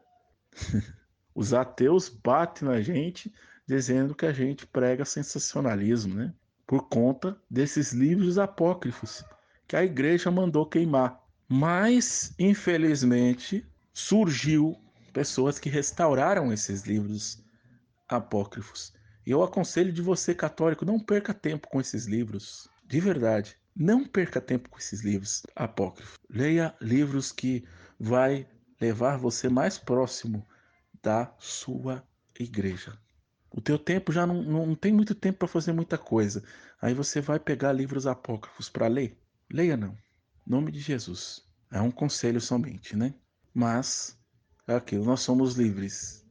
os 1.34 1.52
ateus 1.52 2.08
batem 2.08 2.66
na 2.66 2.80
gente 2.80 3.30
dizendo 3.66 4.14
que 4.14 4.24
a 4.24 4.32
gente 4.32 4.66
prega 4.66 5.04
sensacionalismo, 5.04 6.14
né? 6.14 6.32
Por 6.66 6.88
conta 6.88 7.38
desses 7.50 7.92
livros 7.92 8.38
apócrifos 8.38 9.22
que 9.68 9.76
a 9.76 9.84
igreja 9.84 10.30
mandou 10.30 10.64
queimar. 10.64 11.22
Mas, 11.56 12.34
infelizmente, 12.36 13.64
surgiu 13.92 14.76
pessoas 15.12 15.56
que 15.56 15.70
restauraram 15.70 16.52
esses 16.52 16.82
livros 16.82 17.44
apócrifos. 18.08 18.92
E 19.24 19.30
eu 19.30 19.40
aconselho 19.40 19.92
de 19.92 20.02
você, 20.02 20.34
católico, 20.34 20.84
não 20.84 20.98
perca 20.98 21.32
tempo 21.32 21.68
com 21.68 21.80
esses 21.80 22.06
livros. 22.06 22.68
De 22.84 22.98
verdade, 22.98 23.56
não 23.74 24.04
perca 24.04 24.40
tempo 24.40 24.68
com 24.68 24.78
esses 24.78 25.02
livros 25.04 25.44
apócrifos. 25.54 26.18
Leia 26.28 26.74
livros 26.80 27.30
que 27.30 27.64
vai 28.00 28.48
levar 28.80 29.16
você 29.16 29.48
mais 29.48 29.78
próximo 29.78 30.44
da 31.00 31.32
sua 31.38 32.02
igreja. 32.36 32.98
O 33.52 33.60
teu 33.60 33.78
tempo 33.78 34.10
já 34.10 34.26
não, 34.26 34.42
não 34.42 34.74
tem 34.74 34.92
muito 34.92 35.14
tempo 35.14 35.38
para 35.38 35.46
fazer 35.46 35.72
muita 35.72 35.96
coisa. 35.96 36.42
Aí 36.82 36.94
você 36.94 37.20
vai 37.20 37.38
pegar 37.38 37.72
livros 37.72 38.08
apócrifos 38.08 38.68
para 38.68 38.88
ler. 38.88 39.16
Leia 39.48 39.76
não. 39.76 39.96
Nome 40.46 40.70
de 40.70 40.80
Jesus. 40.80 41.42
É 41.70 41.80
um 41.80 41.90
conselho 41.90 42.40
somente, 42.40 42.96
né? 42.96 43.14
Mas 43.52 44.18
é 44.66 44.74
aquilo, 44.74 45.04
nós 45.04 45.20
somos 45.20 45.54
livres. 45.54 46.24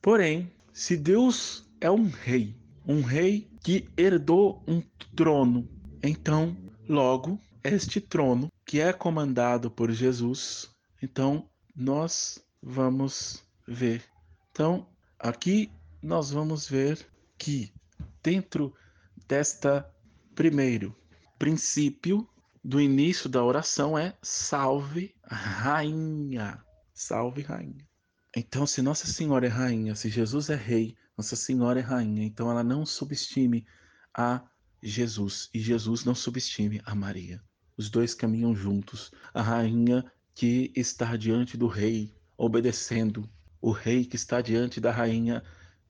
Porém, 0.00 0.52
se 0.72 0.96
Deus 0.96 1.68
é 1.80 1.90
um 1.90 2.08
rei, 2.08 2.56
um 2.86 3.02
rei 3.02 3.50
que 3.62 3.88
herdou 3.96 4.62
um 4.66 4.80
trono, 5.14 5.68
então, 6.02 6.56
logo, 6.88 7.40
este 7.64 8.00
trono 8.00 8.48
que 8.64 8.80
é 8.80 8.92
comandado 8.92 9.70
por 9.70 9.90
Jesus, 9.90 10.70
então 11.02 11.48
nós 11.74 12.38
vamos 12.62 13.44
ver. 13.66 14.04
Então, 14.50 14.88
aqui 15.18 15.70
nós 16.00 16.30
vamos 16.30 16.68
ver 16.68 17.04
que 17.36 17.72
dentro 18.22 18.72
desta 19.26 19.88
primeiro 20.34 20.94
princípio 21.38 22.28
do 22.66 22.80
início 22.80 23.28
da 23.28 23.44
oração 23.44 23.96
é 23.96 24.18
salve 24.20 25.14
rainha. 25.22 26.60
Salve 26.92 27.40
rainha. 27.42 27.86
Então, 28.36 28.66
se 28.66 28.82
Nossa 28.82 29.06
Senhora 29.06 29.46
é 29.46 29.48
rainha, 29.48 29.94
se 29.94 30.08
Jesus 30.10 30.50
é 30.50 30.56
rei, 30.56 30.96
Nossa 31.16 31.36
Senhora 31.36 31.78
é 31.78 31.82
rainha, 31.82 32.24
então 32.24 32.50
ela 32.50 32.64
não 32.64 32.84
subestime 32.84 33.64
a 34.12 34.42
Jesus 34.82 35.48
e 35.54 35.60
Jesus 35.60 36.04
não 36.04 36.14
subestime 36.14 36.82
a 36.84 36.92
Maria. 36.92 37.40
Os 37.76 37.88
dois 37.88 38.14
caminham 38.14 38.52
juntos. 38.52 39.12
A 39.32 39.42
rainha 39.42 40.04
que 40.34 40.72
está 40.74 41.16
diante 41.16 41.56
do 41.56 41.68
rei, 41.68 42.16
obedecendo, 42.36 43.30
o 43.60 43.70
rei 43.70 44.04
que 44.04 44.16
está 44.16 44.40
diante 44.40 44.80
da 44.80 44.90
rainha, 44.90 45.40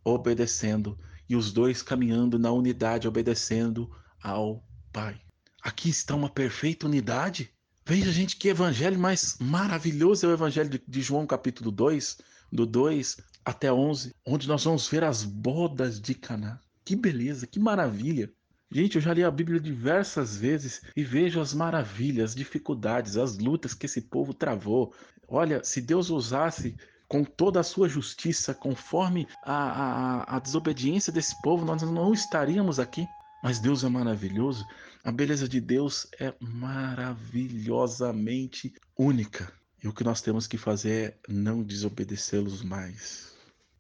obedecendo, 0.04 0.98
e 1.26 1.34
os 1.34 1.54
dois 1.54 1.80
caminhando 1.80 2.38
na 2.38 2.52
unidade, 2.52 3.08
obedecendo 3.08 3.90
ao 4.22 4.62
Pai. 4.92 5.25
Aqui 5.66 5.88
está 5.88 6.14
uma 6.14 6.30
perfeita 6.30 6.86
unidade. 6.86 7.50
Veja, 7.84 8.12
gente, 8.12 8.36
que 8.36 8.46
evangelho 8.46 8.96
mais 8.96 9.36
maravilhoso 9.40 10.24
é 10.24 10.28
o 10.28 10.32
evangelho 10.32 10.80
de, 10.86 11.02
João, 11.02 11.26
capítulo 11.26 11.72
2, 11.72 12.18
do 12.52 12.64
2 12.64 13.16
até 13.44 13.72
11, 13.72 14.14
onde 14.24 14.46
nós 14.46 14.62
vamos 14.62 14.86
ver 14.86 15.02
as 15.02 15.24
bodas 15.24 16.00
de 16.00 16.14
Caná. 16.14 16.60
Que 16.84 16.94
beleza, 16.94 17.48
que 17.48 17.58
maravilha. 17.58 18.32
Gente, 18.70 18.94
eu 18.94 19.02
já 19.02 19.12
li 19.12 19.24
a 19.24 19.30
Bíblia 19.30 19.58
diversas 19.58 20.36
vezes 20.36 20.82
e 20.94 21.02
vejo 21.02 21.40
as 21.40 21.52
maravilhas, 21.52 22.30
as 22.30 22.36
dificuldades, 22.36 23.16
as 23.16 23.36
lutas 23.36 23.74
que 23.74 23.86
esse 23.86 24.02
povo 24.02 24.32
travou. 24.32 24.94
Olha, 25.26 25.64
se 25.64 25.80
Deus 25.80 26.10
usasse 26.10 26.76
com 27.08 27.24
toda 27.24 27.58
a 27.58 27.64
sua 27.64 27.88
justiça, 27.88 28.54
conforme 28.54 29.26
a, 29.42 29.56
a, 29.56 30.36
a 30.36 30.38
desobediência 30.38 31.12
desse 31.12 31.34
povo, 31.42 31.64
nós 31.64 31.82
não 31.82 32.14
estaríamos 32.14 32.78
aqui. 32.78 33.04
Mas 33.42 33.58
Deus 33.58 33.84
é 33.84 33.88
maravilhoso. 33.88 34.66
A 35.06 35.12
beleza 35.12 35.48
de 35.48 35.60
Deus 35.60 36.08
é 36.18 36.34
maravilhosamente 36.40 38.74
única. 38.98 39.52
E 39.80 39.86
o 39.86 39.92
que 39.92 40.02
nós 40.02 40.20
temos 40.20 40.48
que 40.48 40.58
fazer 40.58 41.10
é 41.10 41.16
não 41.28 41.62
desobedecê-los 41.62 42.64
mais. 42.64 43.32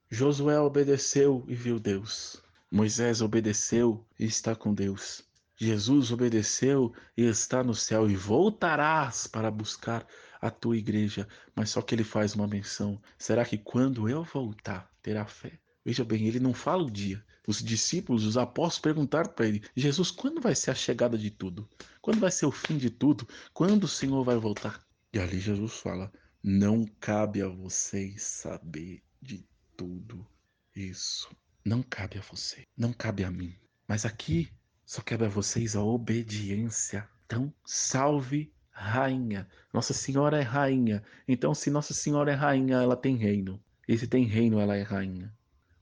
Josué 0.08 0.60
obedeceu 0.60 1.44
e 1.48 1.54
viu 1.56 1.80
Deus. 1.80 2.40
Moisés 2.70 3.20
obedeceu 3.20 4.06
e 4.16 4.24
está 4.24 4.54
com 4.54 4.72
Deus. 4.72 5.24
Jesus 5.56 6.12
obedeceu 6.12 6.94
e 7.16 7.22
está 7.22 7.64
no 7.64 7.74
céu 7.74 8.08
e 8.08 8.14
voltarás 8.14 9.26
para 9.26 9.50
buscar 9.50 10.06
a 10.40 10.48
tua 10.48 10.76
igreja. 10.76 11.26
Mas 11.56 11.70
só 11.70 11.82
que 11.82 11.92
ele 11.92 12.04
faz 12.04 12.36
uma 12.36 12.46
menção: 12.46 13.02
será 13.18 13.44
que 13.44 13.58
quando 13.58 14.08
eu 14.08 14.22
voltar 14.22 14.88
terá 15.02 15.26
fé? 15.26 15.58
Veja 15.86 16.04
bem, 16.04 16.26
ele 16.26 16.40
não 16.40 16.52
fala 16.52 16.82
o 16.82 16.90
dia. 16.90 17.24
Os 17.46 17.62
discípulos, 17.62 18.24
os 18.24 18.36
apóstolos 18.36 18.80
perguntaram 18.80 19.30
para 19.30 19.46
ele: 19.46 19.62
Jesus, 19.76 20.10
quando 20.10 20.40
vai 20.40 20.52
ser 20.52 20.72
a 20.72 20.74
chegada 20.74 21.16
de 21.16 21.30
tudo? 21.30 21.68
Quando 22.02 22.18
vai 22.18 22.32
ser 22.32 22.44
o 22.44 22.50
fim 22.50 22.76
de 22.76 22.90
tudo? 22.90 23.24
Quando 23.54 23.84
o 23.84 23.88
Senhor 23.88 24.24
vai 24.24 24.36
voltar? 24.36 24.84
E 25.12 25.20
ali 25.20 25.38
Jesus 25.38 25.74
fala: 25.74 26.12
Não 26.42 26.84
cabe 26.98 27.40
a 27.40 27.46
vocês 27.46 28.24
saber 28.24 29.00
de 29.22 29.46
tudo 29.76 30.26
isso. 30.74 31.30
Não 31.64 31.84
cabe 31.84 32.18
a 32.18 32.22
você, 32.22 32.64
não 32.76 32.92
cabe 32.92 33.22
a 33.22 33.30
mim. 33.30 33.54
Mas 33.86 34.04
aqui 34.04 34.50
só 34.84 35.00
cabe 35.02 35.26
a 35.26 35.28
vocês 35.28 35.76
a 35.76 35.84
obediência. 35.84 37.08
Então, 37.26 37.54
salve 37.64 38.52
rainha. 38.72 39.48
Nossa 39.72 39.94
Senhora 39.94 40.40
é 40.40 40.42
rainha. 40.42 41.04
Então, 41.28 41.54
se 41.54 41.70
Nossa 41.70 41.94
Senhora 41.94 42.32
é 42.32 42.34
rainha, 42.34 42.78
ela 42.78 42.96
tem 42.96 43.16
reino. 43.16 43.62
E 43.86 43.96
se 43.96 44.08
tem 44.08 44.24
reino, 44.24 44.58
ela 44.58 44.76
é 44.76 44.82
rainha. 44.82 45.32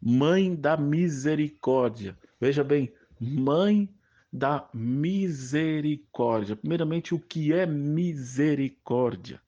Mãe 0.05 0.55
da 0.55 0.77
misericórdia. 0.77 2.19
Veja 2.39 2.63
bem, 2.63 2.93
mãe 3.19 3.89
da 4.31 4.69
misericórdia. 4.75 6.57
Primeiramente, 6.57 7.15
o 7.15 7.19
que 7.19 7.53
é 7.53 7.65
misericórdia? 7.65 9.41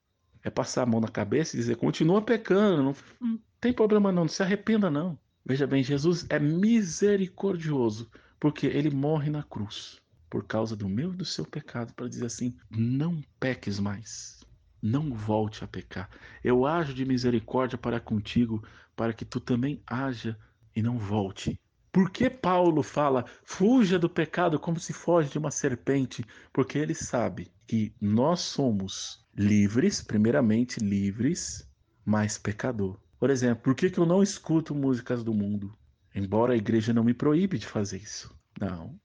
É 0.43 0.49
passar 0.49 0.83
a 0.83 0.85
mão 0.85 1.01
na 1.01 1.09
cabeça 1.09 1.55
e 1.55 1.59
dizer: 1.59 1.75
continua 1.75 2.21
pecando, 2.21 2.81
não, 2.81 2.95
não 3.19 3.39
tem 3.59 3.73
problema 3.73 4.11
não, 4.11 4.23
não 4.23 4.29
se 4.29 4.41
arrependa 4.41 4.89
não. 4.89 5.19
Veja 5.45 5.67
bem, 5.67 5.83
Jesus 5.83 6.25
é 6.29 6.39
misericordioso, 6.39 8.09
porque 8.39 8.65
ele 8.65 8.89
morre 8.89 9.29
na 9.29 9.43
cruz 9.43 10.01
por 10.29 10.45
causa 10.45 10.75
do 10.75 10.89
meu 10.89 11.13
e 11.13 11.17
do 11.17 11.25
seu 11.25 11.45
pecado, 11.45 11.93
para 11.93 12.07
dizer 12.07 12.25
assim: 12.25 12.55
não 12.69 13.21
peques 13.39 13.79
mais, 13.79 14.45
não 14.81 15.13
volte 15.13 15.63
a 15.63 15.67
pecar. 15.67 16.09
Eu 16.43 16.65
ajo 16.65 16.93
de 16.93 17.05
misericórdia 17.05 17.77
para 17.77 17.99
contigo, 17.99 18.63
para 18.95 19.13
que 19.13 19.25
tu 19.25 19.39
também 19.39 19.81
haja 19.85 20.37
e 20.77 20.81
não 20.83 20.99
volte. 20.99 21.59
Por 21.91 22.11
que 22.11 22.29
Paulo 22.29 22.83
fala 22.83 23.25
fuja 23.43 23.97
do 23.97 24.07
pecado 24.07 24.59
como 24.59 24.79
se 24.79 24.93
foge 24.93 25.27
de 25.27 25.39
uma 25.39 25.49
serpente? 25.49 26.23
Porque 26.53 26.77
ele 26.77 26.93
sabe 26.93 27.51
que 27.65 27.91
nós 27.99 28.41
somos 28.41 29.25
livres, 29.35 30.03
primeiramente 30.03 30.79
livres, 30.79 31.67
mas 32.05 32.37
pecador. 32.37 32.99
Por 33.19 33.31
exemplo, 33.31 33.63
por 33.63 33.73
que, 33.73 33.89
que 33.89 33.97
eu 33.97 34.05
não 34.05 34.21
escuto 34.21 34.75
músicas 34.75 35.23
do 35.23 35.33
mundo? 35.33 35.75
Embora 36.13 36.53
a 36.53 36.57
igreja 36.57 36.93
não 36.93 37.03
me 37.03 37.13
proíbe 37.15 37.57
de 37.57 37.65
fazer 37.65 37.97
isso. 37.97 38.31
Não. 38.61 38.99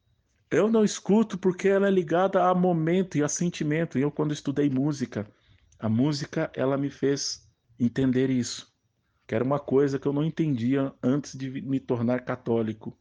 Eu 0.50 0.70
não 0.70 0.84
escuto 0.84 1.38
porque 1.38 1.68
ela 1.68 1.88
é 1.88 1.90
ligada 1.90 2.44
a 2.44 2.54
momento 2.54 3.16
e 3.16 3.22
a 3.22 3.28
sentimento. 3.28 3.98
E 3.98 4.02
eu, 4.02 4.10
quando 4.10 4.34
estudei 4.34 4.68
música, 4.68 5.26
a 5.78 5.88
música 5.88 6.52
ela 6.54 6.76
me 6.76 6.90
fez 6.90 7.50
entender 7.80 8.28
isso 8.28 8.71
que 9.32 9.36
era 9.36 9.42
uma 9.42 9.58
coisa 9.58 9.98
que 9.98 10.06
eu 10.06 10.12
não 10.12 10.22
entendia 10.22 10.92
antes 11.02 11.34
de 11.34 11.48
me 11.62 11.80
tornar 11.80 12.20
católico, 12.20 12.94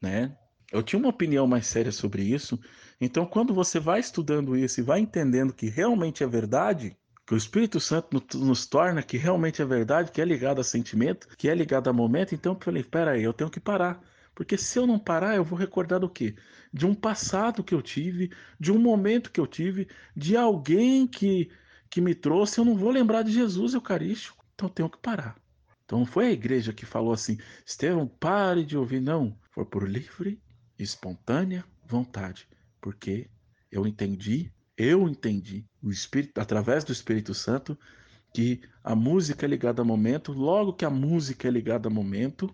né? 0.00 0.38
Eu 0.70 0.80
tinha 0.80 0.96
uma 0.96 1.08
opinião 1.08 1.44
mais 1.44 1.66
séria 1.66 1.90
sobre 1.90 2.22
isso. 2.22 2.56
Então, 3.00 3.26
quando 3.26 3.52
você 3.52 3.80
vai 3.80 3.98
estudando 3.98 4.56
isso 4.56 4.78
e 4.78 4.84
vai 4.84 5.00
entendendo 5.00 5.52
que 5.52 5.68
realmente 5.68 6.22
é 6.22 6.26
verdade, 6.28 6.96
que 7.26 7.34
o 7.34 7.36
Espírito 7.36 7.80
Santo 7.80 8.38
nos 8.38 8.64
torna 8.64 9.02
que 9.02 9.16
realmente 9.16 9.60
é 9.60 9.64
verdade, 9.64 10.12
que 10.12 10.20
é 10.20 10.24
ligado 10.24 10.60
a 10.60 10.64
sentimento, 10.64 11.26
que 11.36 11.48
é 11.48 11.54
ligado 11.54 11.90
a 11.90 11.92
momento, 11.92 12.32
então 12.32 12.52
eu 12.52 12.60
falei, 12.62 12.84
peraí, 12.84 13.24
eu 13.24 13.32
tenho 13.32 13.50
que 13.50 13.58
parar. 13.58 14.00
Porque 14.36 14.56
se 14.56 14.78
eu 14.78 14.86
não 14.86 15.00
parar, 15.00 15.34
eu 15.34 15.42
vou 15.42 15.58
recordar 15.58 15.98
do 15.98 16.08
quê? 16.08 16.36
De 16.72 16.86
um 16.86 16.94
passado 16.94 17.64
que 17.64 17.74
eu 17.74 17.82
tive, 17.82 18.30
de 18.60 18.70
um 18.70 18.78
momento 18.78 19.32
que 19.32 19.40
eu 19.40 19.48
tive, 19.48 19.88
de 20.14 20.36
alguém 20.36 21.08
que, 21.08 21.50
que 21.90 22.00
me 22.00 22.14
trouxe, 22.14 22.60
eu 22.60 22.64
não 22.64 22.76
vou 22.76 22.92
lembrar 22.92 23.22
de 23.22 23.32
Jesus 23.32 23.74
Eucarístico. 23.74 24.44
Então 24.54 24.68
eu 24.68 24.72
tenho 24.72 24.88
que 24.88 24.98
parar. 24.98 25.41
Então 25.92 26.00
não 26.00 26.06
foi 26.06 26.28
a 26.28 26.32
igreja 26.32 26.72
que 26.72 26.86
falou 26.86 27.12
assim, 27.12 27.36
Estevão, 27.66 28.08
pare 28.08 28.64
de 28.64 28.78
ouvir. 28.78 28.98
Não, 28.98 29.36
foi 29.50 29.66
por 29.66 29.86
livre 29.86 30.40
espontânea 30.78 31.66
vontade, 31.86 32.48
porque 32.80 33.28
eu 33.70 33.86
entendi, 33.86 34.50
eu 34.74 35.06
entendi, 35.06 35.66
o 35.82 35.90
Espírito, 35.90 36.40
através 36.40 36.82
do 36.82 36.92
Espírito 36.92 37.34
Santo, 37.34 37.78
que 38.34 38.62
a 38.82 38.94
música 38.94 39.44
é 39.44 39.48
ligada 39.50 39.82
a 39.82 39.84
momento, 39.84 40.32
logo 40.32 40.72
que 40.72 40.86
a 40.86 40.88
música 40.88 41.46
é 41.46 41.50
ligada 41.50 41.88
a 41.88 41.92
momento, 41.92 42.48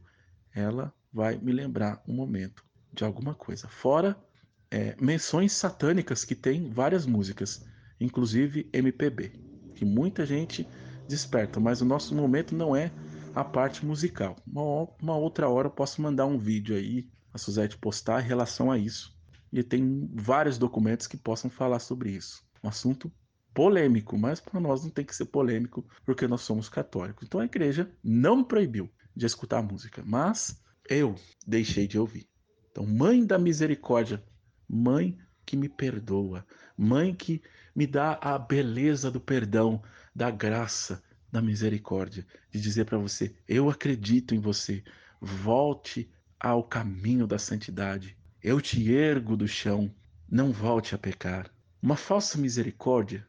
ela 0.53 0.93
vai 1.13 1.39
me 1.39 1.53
lembrar 1.53 2.03
um 2.09 2.15
momento 2.15 2.65
de 2.93 3.05
alguma 3.05 3.37
coisa. 3.37 3.69
Fora 3.69 4.21
é, 4.69 4.97
menções 5.01 5.53
satânicas 5.53 6.25
que 6.25 6.35
tem 6.35 6.73
várias 6.73 7.07
músicas, 7.07 7.65
inclusive 8.01 8.69
MPB, 8.73 9.31
que 9.77 9.85
muita 9.85 10.27
gente 10.27 10.67
desperta, 11.07 11.61
mas 11.61 11.81
o 11.81 11.85
nosso 11.85 12.17
momento 12.17 12.53
não 12.53 12.75
é 12.75 12.91
a 13.39 13.45
parte 13.45 13.87
musical. 13.87 14.35
Uma, 14.45 14.89
uma 15.01 15.17
outra 15.17 15.49
hora 15.49 15.69
eu 15.69 15.73
posso 15.73 16.03
mandar 16.03 16.27
um 16.27 16.37
vídeo 16.37 16.75
aí 16.75 17.09
a 17.33 17.39
Suzette 17.39 17.79
postar 17.79 18.21
em 18.21 18.27
relação 18.27 18.69
a 18.69 18.77
isso. 18.77 19.17
E 19.53 19.63
tem 19.63 20.11
vários 20.13 20.59
documentos 20.59 21.07
que 21.07 21.17
possam 21.17 21.49
falar 21.49 21.79
sobre 21.79 22.11
isso. 22.11 22.43
Um 22.65 22.69
assunto 22.69 23.13
polêmico, 23.55 24.19
mas 24.19 24.41
para 24.41 24.59
nós 24.59 24.83
não 24.83 24.91
tem 24.91 25.05
que 25.05 25.15
ser 25.15 25.27
polêmico, 25.27 25.87
porque 26.05 26.27
nós 26.27 26.41
somos 26.41 26.69
católicos. 26.69 27.25
Então 27.25 27.39
a 27.39 27.45
igreja 27.45 27.89
não 28.03 28.39
me 28.39 28.45
proibiu 28.45 28.91
de 29.15 29.25
escutar 29.25 29.63
música, 29.63 30.03
mas 30.05 30.61
eu 30.91 31.15
deixei 31.47 31.87
de 31.87 31.97
ouvir. 31.97 32.29
Então, 32.73 32.85
mãe 32.85 33.25
da 33.25 33.39
misericórdia, 33.39 34.21
mãe 34.69 35.17
que 35.47 35.57
me 35.57 35.69
perdoa, 35.69 36.45
mãe 36.77 37.15
que 37.15 37.41
me 37.75 37.87
dá 37.87 38.19
a 38.21 38.37
beleza 38.37 39.13
do 39.13 39.21
perdão, 39.21 39.81
da 40.13 40.29
graça, 40.29 41.01
da 41.31 41.43
misericórdia, 41.43 42.27
de 42.51 42.61
dizer 42.61 42.85
para 42.85 42.99
você: 42.99 43.35
eu 43.47 43.69
acredito 43.69 44.35
em 44.35 44.39
você, 44.39 44.83
volte 45.21 46.11
ao 46.39 46.63
caminho 46.63 47.27
da 47.27 47.39
santidade. 47.39 48.17
Eu 48.43 48.61
te 48.61 48.93
ergo 48.93 49.37
do 49.37 49.49
chão, 49.49 49.93
não 50.31 50.53
volte 50.53 50.95
a 50.95 50.99
pecar. 50.99 51.51
Uma 51.83 51.97
falsa 51.97 52.39
misericórdia, 52.39 53.27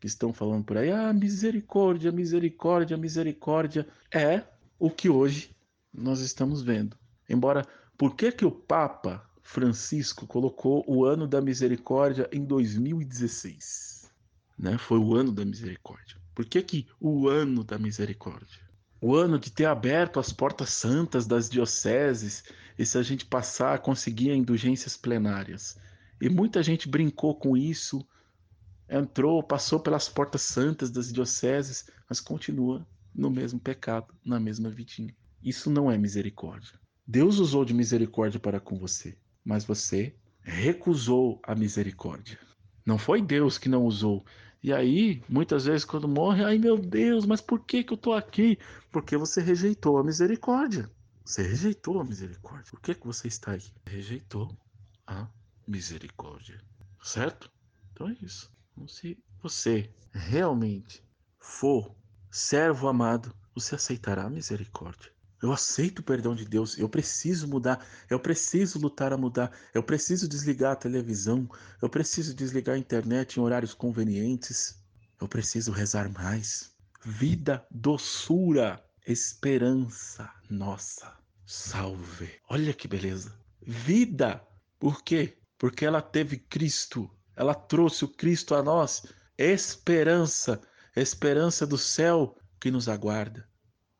que 0.00 0.06
estão 0.06 0.32
falando 0.32 0.64
por 0.64 0.76
aí, 0.76 0.90
ah, 0.90 1.12
misericórdia, 1.12 2.10
misericórdia, 2.10 2.96
misericórdia, 2.96 3.86
é 4.12 4.42
o 4.78 4.90
que 4.90 5.08
hoje 5.08 5.54
nós 5.92 6.20
estamos 6.20 6.62
vendo. 6.62 6.96
Embora, 7.28 7.66
por 7.96 8.16
que 8.16 8.32
que 8.32 8.44
o 8.44 8.50
Papa 8.50 9.24
Francisco 9.42 10.26
colocou 10.26 10.84
o 10.88 11.04
ano 11.04 11.26
da 11.26 11.40
misericórdia 11.40 12.28
em 12.32 12.44
2016? 12.44 14.10
Né? 14.58 14.78
Foi 14.78 14.98
o 14.98 15.14
ano 15.14 15.32
da 15.32 15.44
misericórdia. 15.44 16.21
Por 16.34 16.44
que 16.44 16.62
que 16.62 16.86
o 17.00 17.28
ano 17.28 17.62
da 17.62 17.78
misericórdia? 17.78 18.72
o 19.02 19.16
ano 19.16 19.36
de 19.36 19.50
ter 19.50 19.64
aberto 19.64 20.20
as 20.20 20.32
portas 20.32 20.70
santas 20.70 21.26
das 21.26 21.50
dioceses 21.50 22.44
e 22.78 22.86
se 22.86 22.96
a 22.96 23.02
gente 23.02 23.26
passar 23.26 23.80
conseguir 23.80 24.30
indulgências 24.30 24.96
plenárias. 24.96 25.76
E 26.20 26.28
muita 26.28 26.62
gente 26.62 26.88
brincou 26.88 27.34
com 27.34 27.56
isso, 27.56 28.06
entrou, 28.88 29.42
passou 29.42 29.80
pelas 29.80 30.08
portas 30.08 30.42
santas 30.42 30.88
das 30.88 31.12
dioceses, 31.12 31.90
mas 32.08 32.20
continua 32.20 32.86
no 33.12 33.28
mesmo 33.28 33.58
pecado, 33.58 34.14
na 34.24 34.38
mesma 34.38 34.70
vidinha. 34.70 35.12
Isso 35.42 35.68
não 35.68 35.90
é 35.90 35.98
misericórdia. 35.98 36.78
Deus 37.04 37.40
usou 37.40 37.64
de 37.64 37.74
misericórdia 37.74 38.38
para 38.38 38.60
com 38.60 38.78
você, 38.78 39.18
mas 39.44 39.64
você 39.64 40.14
recusou 40.42 41.40
a 41.42 41.56
misericórdia. 41.56 42.38
Não 42.86 42.98
foi 42.98 43.20
Deus 43.20 43.58
que 43.58 43.68
não 43.68 43.84
usou, 43.84 44.24
e 44.62 44.72
aí, 44.72 45.22
muitas 45.28 45.64
vezes, 45.64 45.84
quando 45.84 46.06
morre, 46.06 46.44
ai 46.44 46.56
meu 46.56 46.78
Deus, 46.78 47.26
mas 47.26 47.40
por 47.40 47.64
que, 47.64 47.82
que 47.82 47.92
eu 47.92 47.96
estou 47.96 48.14
aqui? 48.14 48.56
Porque 48.92 49.16
você 49.16 49.40
rejeitou 49.40 49.98
a 49.98 50.04
misericórdia. 50.04 50.88
Você 51.24 51.42
rejeitou 51.42 52.00
a 52.00 52.04
misericórdia. 52.04 52.70
Por 52.70 52.80
que, 52.80 52.94
que 52.94 53.06
você 53.06 53.26
está 53.26 53.52
aí? 53.52 53.62
Rejeitou 53.84 54.56
a 55.06 55.28
misericórdia. 55.66 56.60
Certo? 57.02 57.50
Então 57.92 58.08
é 58.08 58.16
isso. 58.22 58.52
Então, 58.72 58.86
se 58.86 59.18
você 59.42 59.90
realmente 60.12 61.02
for 61.40 61.96
servo 62.30 62.86
amado, 62.86 63.34
você 63.54 63.74
aceitará 63.74 64.24
a 64.24 64.30
misericórdia. 64.30 65.11
Eu 65.42 65.52
aceito 65.52 65.98
o 65.98 66.02
perdão 66.04 66.36
de 66.36 66.44
Deus. 66.44 66.78
Eu 66.78 66.88
preciso 66.88 67.48
mudar. 67.48 67.84
Eu 68.08 68.20
preciso 68.20 68.78
lutar 68.78 69.12
a 69.12 69.18
mudar. 69.18 69.50
Eu 69.74 69.82
preciso 69.82 70.28
desligar 70.28 70.72
a 70.72 70.76
televisão. 70.76 71.50
Eu 71.82 71.88
preciso 71.88 72.32
desligar 72.32 72.76
a 72.76 72.78
internet 72.78 73.36
em 73.36 73.42
horários 73.42 73.74
convenientes. 73.74 74.80
Eu 75.20 75.26
preciso 75.26 75.72
rezar 75.72 76.08
mais. 76.08 76.70
Vida, 77.04 77.66
doçura, 77.68 78.80
esperança. 79.04 80.30
Nossa, 80.48 81.12
salve. 81.44 82.30
Olha 82.48 82.72
que 82.72 82.86
beleza. 82.86 83.36
Vida. 83.60 84.46
Por 84.78 85.02
quê? 85.02 85.36
Porque 85.58 85.84
ela 85.84 86.00
teve 86.00 86.36
Cristo. 86.36 87.10
Ela 87.34 87.54
trouxe 87.54 88.04
o 88.04 88.08
Cristo 88.08 88.54
a 88.54 88.62
nós. 88.62 89.02
Esperança. 89.36 90.60
Esperança 90.94 91.66
do 91.66 91.78
céu 91.78 92.36
que 92.60 92.70
nos 92.70 92.88
aguarda. 92.88 93.48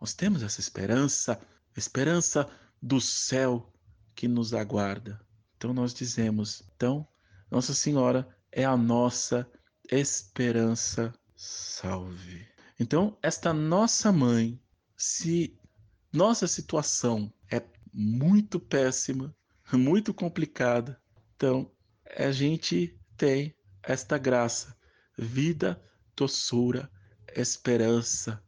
Nós 0.03 0.15
temos 0.15 0.43
essa 0.43 0.59
esperança, 0.59 1.41
esperança 1.77 2.51
do 2.83 3.01
céu 3.01 3.73
que 4.17 4.27
nos 4.27 4.53
aguarda. 4.53 5.25
Então 5.57 5.73
nós 5.73 5.95
dizemos, 5.95 6.61
então 6.75 7.07
Nossa 7.49 7.73
Senhora 7.73 8.29
é 8.51 8.65
a 8.65 8.77
nossa 8.77 9.49
esperança. 9.89 11.15
Salve. 11.37 12.45
Então 12.81 13.17
esta 13.23 13.53
nossa 13.53 14.11
mãe, 14.11 14.61
se 14.97 15.57
nossa 16.13 16.49
situação 16.49 17.33
é 17.49 17.63
muito 17.93 18.59
péssima, 18.59 19.33
muito 19.73 20.13
complicada, 20.13 21.01
então 21.37 21.71
a 22.19 22.33
gente 22.33 22.99
tem 23.17 23.55
esta 23.85 24.19
graça, 24.19 24.77
vida, 25.17 25.81
doçura, 26.17 26.91
esperança, 27.37 28.43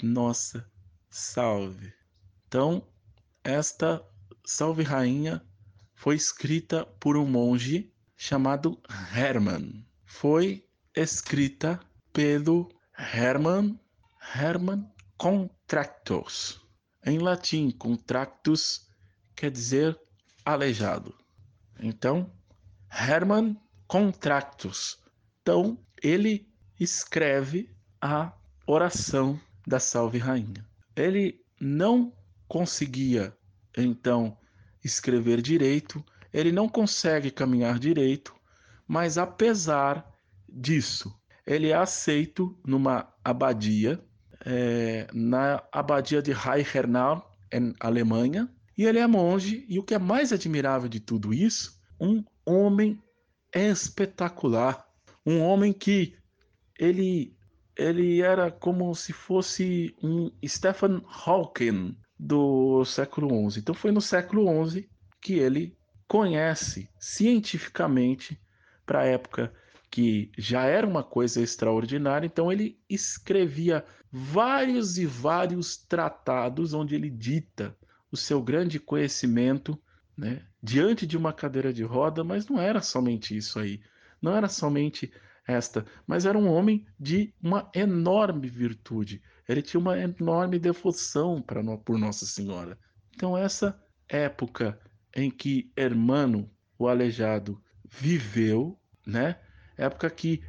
nossa 0.00 0.70
Salve. 1.14 1.92
Então, 2.48 2.88
esta 3.44 4.02
Salve 4.46 4.82
Rainha 4.82 5.46
foi 5.94 6.16
escrita 6.16 6.86
por 6.86 7.18
um 7.18 7.26
monge 7.26 7.92
chamado 8.16 8.80
Hermann. 9.14 9.84
Foi 10.06 10.66
escrita 10.96 11.78
pelo 12.14 12.72
Hermann 12.96 13.78
Hermann 14.34 14.90
Contractus. 15.18 16.58
Em 17.04 17.18
latim, 17.18 17.70
contractus 17.70 18.88
quer 19.36 19.50
dizer 19.50 20.00
aleijado. 20.42 21.14
Então, 21.78 22.32
Hermann 22.90 23.60
Contractus. 23.86 24.98
Então, 25.42 25.78
ele 26.02 26.50
escreve 26.80 27.68
a 28.00 28.32
oração 28.66 29.38
da 29.66 29.78
Salve 29.78 30.16
Rainha. 30.16 30.71
Ele 30.96 31.40
não 31.60 32.12
conseguia, 32.48 33.36
então, 33.76 34.36
escrever 34.84 35.40
direito, 35.40 36.04
ele 36.32 36.50
não 36.50 36.68
consegue 36.68 37.30
caminhar 37.30 37.78
direito, 37.78 38.34
mas 38.86 39.16
apesar 39.18 40.06
disso, 40.48 41.14
ele 41.46 41.68
é 41.68 41.74
aceito 41.74 42.58
numa 42.64 43.12
abadia, 43.24 44.02
é, 44.44 45.06
na 45.12 45.62
abadia 45.72 46.20
de 46.20 46.32
Reichenau, 46.32 47.30
em 47.52 47.74
Alemanha, 47.80 48.50
e 48.76 48.84
ele 48.84 48.98
é 48.98 49.06
monge, 49.06 49.64
e 49.68 49.78
o 49.78 49.82
que 49.82 49.94
é 49.94 49.98
mais 49.98 50.32
admirável 50.32 50.88
de 50.88 51.00
tudo 51.00 51.32
isso, 51.32 51.78
um 52.00 52.24
homem 52.44 53.00
espetacular, 53.54 54.84
um 55.24 55.40
homem 55.40 55.72
que 55.72 56.16
ele 56.78 57.36
ele 57.76 58.20
era 58.20 58.50
como 58.50 58.94
se 58.94 59.12
fosse 59.12 59.94
um 60.02 60.30
Stephen 60.46 61.02
Hawking 61.06 61.96
do 62.18 62.84
século 62.84 63.50
XI. 63.50 63.60
Então 63.60 63.74
foi 63.74 63.90
no 63.90 64.00
século 64.00 64.46
XI 64.68 64.88
que 65.20 65.34
ele 65.34 65.76
conhece 66.06 66.88
cientificamente 66.98 68.40
para 68.84 69.00
a 69.00 69.06
época 69.06 69.52
que 69.90 70.30
já 70.38 70.64
era 70.64 70.86
uma 70.86 71.02
coisa 71.02 71.40
extraordinária, 71.40 72.26
então 72.26 72.50
ele 72.50 72.78
escrevia 72.88 73.84
vários 74.10 74.96
e 74.96 75.04
vários 75.04 75.76
tratados 75.76 76.72
onde 76.72 76.94
ele 76.94 77.10
dita 77.10 77.76
o 78.10 78.16
seu 78.16 78.42
grande 78.42 78.80
conhecimento 78.80 79.78
né? 80.16 80.42
Diante 80.62 81.06
de 81.06 81.16
uma 81.16 81.32
cadeira 81.32 81.72
de 81.72 81.82
roda, 81.82 82.22
mas 82.22 82.46
não 82.46 82.60
era 82.60 82.80
somente 82.80 83.36
isso 83.36 83.58
aí. 83.58 83.80
Não 84.20 84.34
era 84.36 84.48
somente 84.48 85.12
esta, 85.52 85.84
mas 86.06 86.26
era 86.26 86.38
um 86.38 86.48
homem 86.48 86.86
de 86.98 87.34
uma 87.42 87.70
enorme 87.74 88.48
virtude. 88.48 89.22
Ele 89.48 89.62
tinha 89.62 89.80
uma 89.80 89.98
enorme 89.98 90.58
devoção 90.58 91.40
para 91.42 91.62
por 91.78 91.98
Nossa 91.98 92.26
Senhora. 92.26 92.78
Então 93.14 93.36
essa 93.36 93.80
época 94.08 94.78
em 95.14 95.30
que 95.30 95.72
Hermano, 95.76 96.50
o 96.78 96.88
aleijado, 96.88 97.60
viveu, 97.84 98.78
né? 99.06 99.38
Época 99.76 100.08
que 100.10 100.42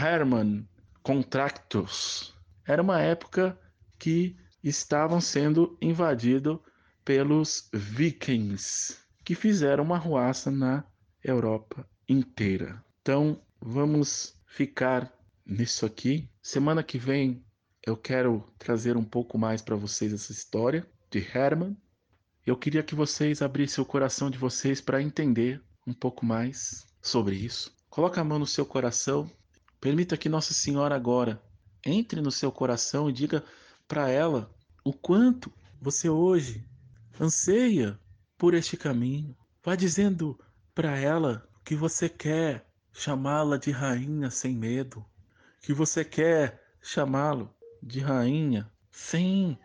Hermann 0.00 0.68
Contractus 1.02 2.34
era 2.66 2.82
uma 2.82 3.00
época 3.00 3.58
que 3.98 4.36
estavam 4.62 5.20
sendo 5.20 5.76
invadidos 5.80 6.58
pelos 7.04 7.68
vikings, 7.72 8.98
que 9.24 9.34
fizeram 9.34 9.84
uma 9.84 9.96
ruaça 9.96 10.50
na 10.50 10.84
Europa 11.24 11.88
inteira. 12.08 12.84
Então, 13.00 13.40
vamos 13.60 14.36
ficar 14.46 15.12
nisso 15.44 15.86
aqui. 15.86 16.28
Semana 16.42 16.82
que 16.82 16.98
vem 16.98 17.44
eu 17.84 17.96
quero 17.96 18.44
trazer 18.58 18.96
um 18.96 19.04
pouco 19.04 19.38
mais 19.38 19.62
para 19.62 19.76
vocês 19.76 20.12
essa 20.12 20.32
história 20.32 20.86
de 21.10 21.18
Herman. 21.18 21.76
Eu 22.44 22.56
queria 22.56 22.82
que 22.82 22.94
vocês 22.94 23.40
abrissem 23.40 23.82
o 23.82 23.86
coração 23.86 24.30
de 24.30 24.38
vocês 24.38 24.80
para 24.80 25.02
entender 25.02 25.62
um 25.86 25.94
pouco 25.94 26.24
mais 26.26 26.86
sobre 27.00 27.36
isso. 27.36 27.74
Coloque 27.88 28.20
a 28.20 28.24
mão 28.24 28.38
no 28.38 28.46
seu 28.46 28.66
coração. 28.66 29.30
Permita 29.80 30.16
que 30.16 30.28
Nossa 30.28 30.52
Senhora 30.52 30.94
agora 30.94 31.42
entre 31.84 32.20
no 32.20 32.30
seu 32.30 32.52
coração 32.52 33.08
e 33.08 33.12
diga 33.12 33.44
para 33.86 34.10
ela 34.10 34.50
o 34.84 34.92
quanto 34.92 35.52
você 35.80 36.08
hoje 36.08 36.64
anseia 37.18 37.98
por 38.36 38.54
este 38.54 38.76
caminho. 38.76 39.36
Vá 39.64 39.74
dizendo 39.74 40.38
para 40.74 40.98
ela 40.98 41.48
que 41.64 41.74
você 41.74 42.08
quer 42.08 42.67
chamá-la 42.92 43.56
de 43.56 43.70
rainha 43.70 44.30
sem 44.30 44.54
medo, 44.56 45.04
que 45.62 45.72
você 45.72 46.04
quer 46.04 46.62
chamá-lo 46.80 47.54
de 47.82 48.00
rainha 48.00 48.70
sem 48.90 49.58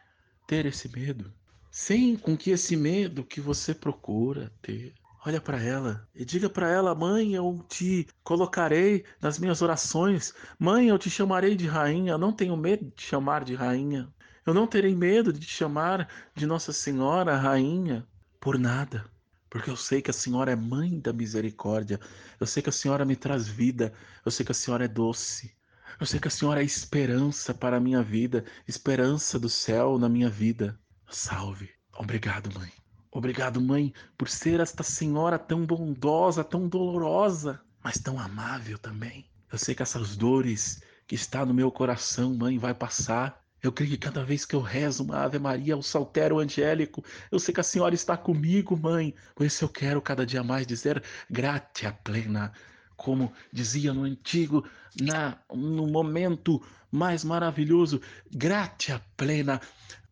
ter 0.47 0.65
esse 0.65 0.89
medo, 0.89 1.34
sem 1.71 2.15
com 2.15 2.38
que 2.38 2.51
esse 2.51 2.76
medo 2.76 3.24
que 3.24 3.41
você 3.41 3.74
procura 3.74 4.51
ter. 4.61 4.93
Olha 5.26 5.39
para 5.39 5.61
ela 5.61 6.07
e 6.13 6.26
diga 6.26 6.49
para 6.49 6.69
ela: 6.69 6.93
Mãe, 6.93 7.34
eu 7.34 7.65
te 7.69 8.05
colocarei 8.24 9.05
nas 9.21 9.39
minhas 9.39 9.61
orações. 9.61 10.34
Mãe, 10.59 10.89
eu 10.89 10.99
te 10.99 11.09
chamarei 11.09 11.55
de 11.55 11.65
rainha. 11.65 12.11
Eu 12.11 12.17
não 12.17 12.34
tenho 12.34 12.57
medo 12.57 12.86
de 12.86 12.91
te 12.91 13.03
chamar 13.03 13.45
de 13.45 13.55
rainha. 13.55 14.13
Eu 14.45 14.53
não 14.53 14.67
terei 14.67 14.93
medo 14.93 15.32
de 15.32 15.39
te 15.39 15.47
chamar 15.47 16.09
de 16.36 16.45
Nossa 16.45 16.74
Senhora 16.74 17.38
Rainha 17.38 18.05
por 18.41 18.59
nada, 18.59 19.05
porque 19.54 19.70
eu 19.70 19.78
sei 19.78 20.01
que 20.01 20.10
a 20.10 20.14
Senhora 20.14 20.51
é 20.51 20.56
mãe 20.56 20.99
da 20.99 21.14
misericórdia. 21.14 21.99
Eu 22.39 22.47
sei 22.47 22.64
que 22.64 22.70
a 22.70 22.72
Senhora 22.72 23.06
me 23.06 23.16
traz 23.16 23.47
vida. 23.47 23.93
Eu 24.26 24.32
sei 24.32 24.43
que 24.43 24.51
a 24.51 24.56
Senhora 24.56 24.86
é 24.86 24.88
doce. 24.88 25.56
Eu 25.99 26.08
sei 26.08 26.20
que 26.20 26.28
a 26.28 26.32
Senhora 26.32 26.64
é 26.64 26.66
esperança 26.66 27.54
para 27.54 27.78
a 27.78 27.80
minha 27.80 28.01
vida, 28.01 28.43
esperança 28.68 29.38
do 29.38 29.47
céu 29.47 29.99
na 29.99 30.10
minha 30.10 30.28
vida. 30.28 30.76
Salve. 31.08 31.70
Obrigado, 31.95 32.51
mãe. 32.58 32.72
Obrigado, 33.12 33.62
mãe, 33.62 33.93
por 34.18 34.28
ser 34.28 34.60
esta 34.60 34.82
senhora 34.82 35.38
tão 35.38 35.68
bondosa, 35.68 36.43
tão 36.43 36.68
dolorosa, 36.68 37.62
mas 37.84 37.99
tão 37.99 38.20
amável 38.20 38.80
também. 38.80 39.30
Eu 39.51 39.60
sei 39.60 39.76
que 39.76 39.84
essas 39.84 40.18
dores 40.18 40.82
que 41.06 41.14
está 41.14 41.45
no 41.45 41.54
meu 41.54 41.72
coração, 41.72 42.34
mãe, 42.34 42.58
vai 42.58 42.74
passar. 42.74 43.39
Eu 43.64 43.72
creio 43.72 43.91
que 43.91 43.97
cada 43.97 44.26
vez 44.26 44.43
que 44.43 44.53
eu 44.53 44.59
rezo 44.59 45.05
uma 45.05 45.20
Ave 45.20 45.39
Maria, 45.39 45.78
o 45.78 45.82
saltério 45.82 46.38
angélico, 46.38 47.01
eu 47.32 47.39
sei 47.39 47.53
que 47.53 47.61
a 47.61 47.64
Senhora 47.64 47.95
está 47.95 48.18
comigo, 48.18 48.76
mãe. 48.76 49.16
Por 49.34 49.45
isso 49.45 49.64
eu 49.64 49.70
quero 49.70 50.01
cada 50.01 50.26
dia 50.26 50.43
mais 50.43 50.68
dizer 50.68 51.01
gratia 51.30 51.93
plena, 51.93 52.51
como 52.97 53.32
dizia 53.53 53.93
no 53.93 54.03
antigo, 54.03 54.68
na, 54.99 55.39
no 55.49 55.88
momento 55.88 56.61
mais 56.91 57.24
maravilhoso, 57.24 58.01
gratia 58.30 59.01
plena, 59.16 59.61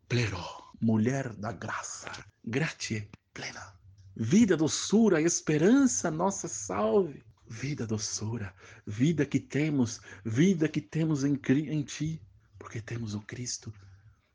plero, 0.07 0.39
mulher 0.81 1.33
da 1.33 1.51
graça, 1.51 2.09
gratia 2.45 3.05
plena. 3.33 3.73
Vida, 4.15 4.55
doçura, 4.55 5.21
esperança, 5.21 6.09
nossa 6.09 6.47
salve. 6.47 7.21
Vida, 7.49 7.85
doçura, 7.85 8.53
vida 8.87 9.25
que 9.25 9.41
temos, 9.41 9.99
vida 10.23 10.69
que 10.69 10.79
temos 10.79 11.25
em, 11.25 11.37
em 11.49 11.83
ti 11.83 12.21
porque 12.61 12.81
temos 12.81 13.13
o 13.13 13.21
Cristo. 13.21 13.73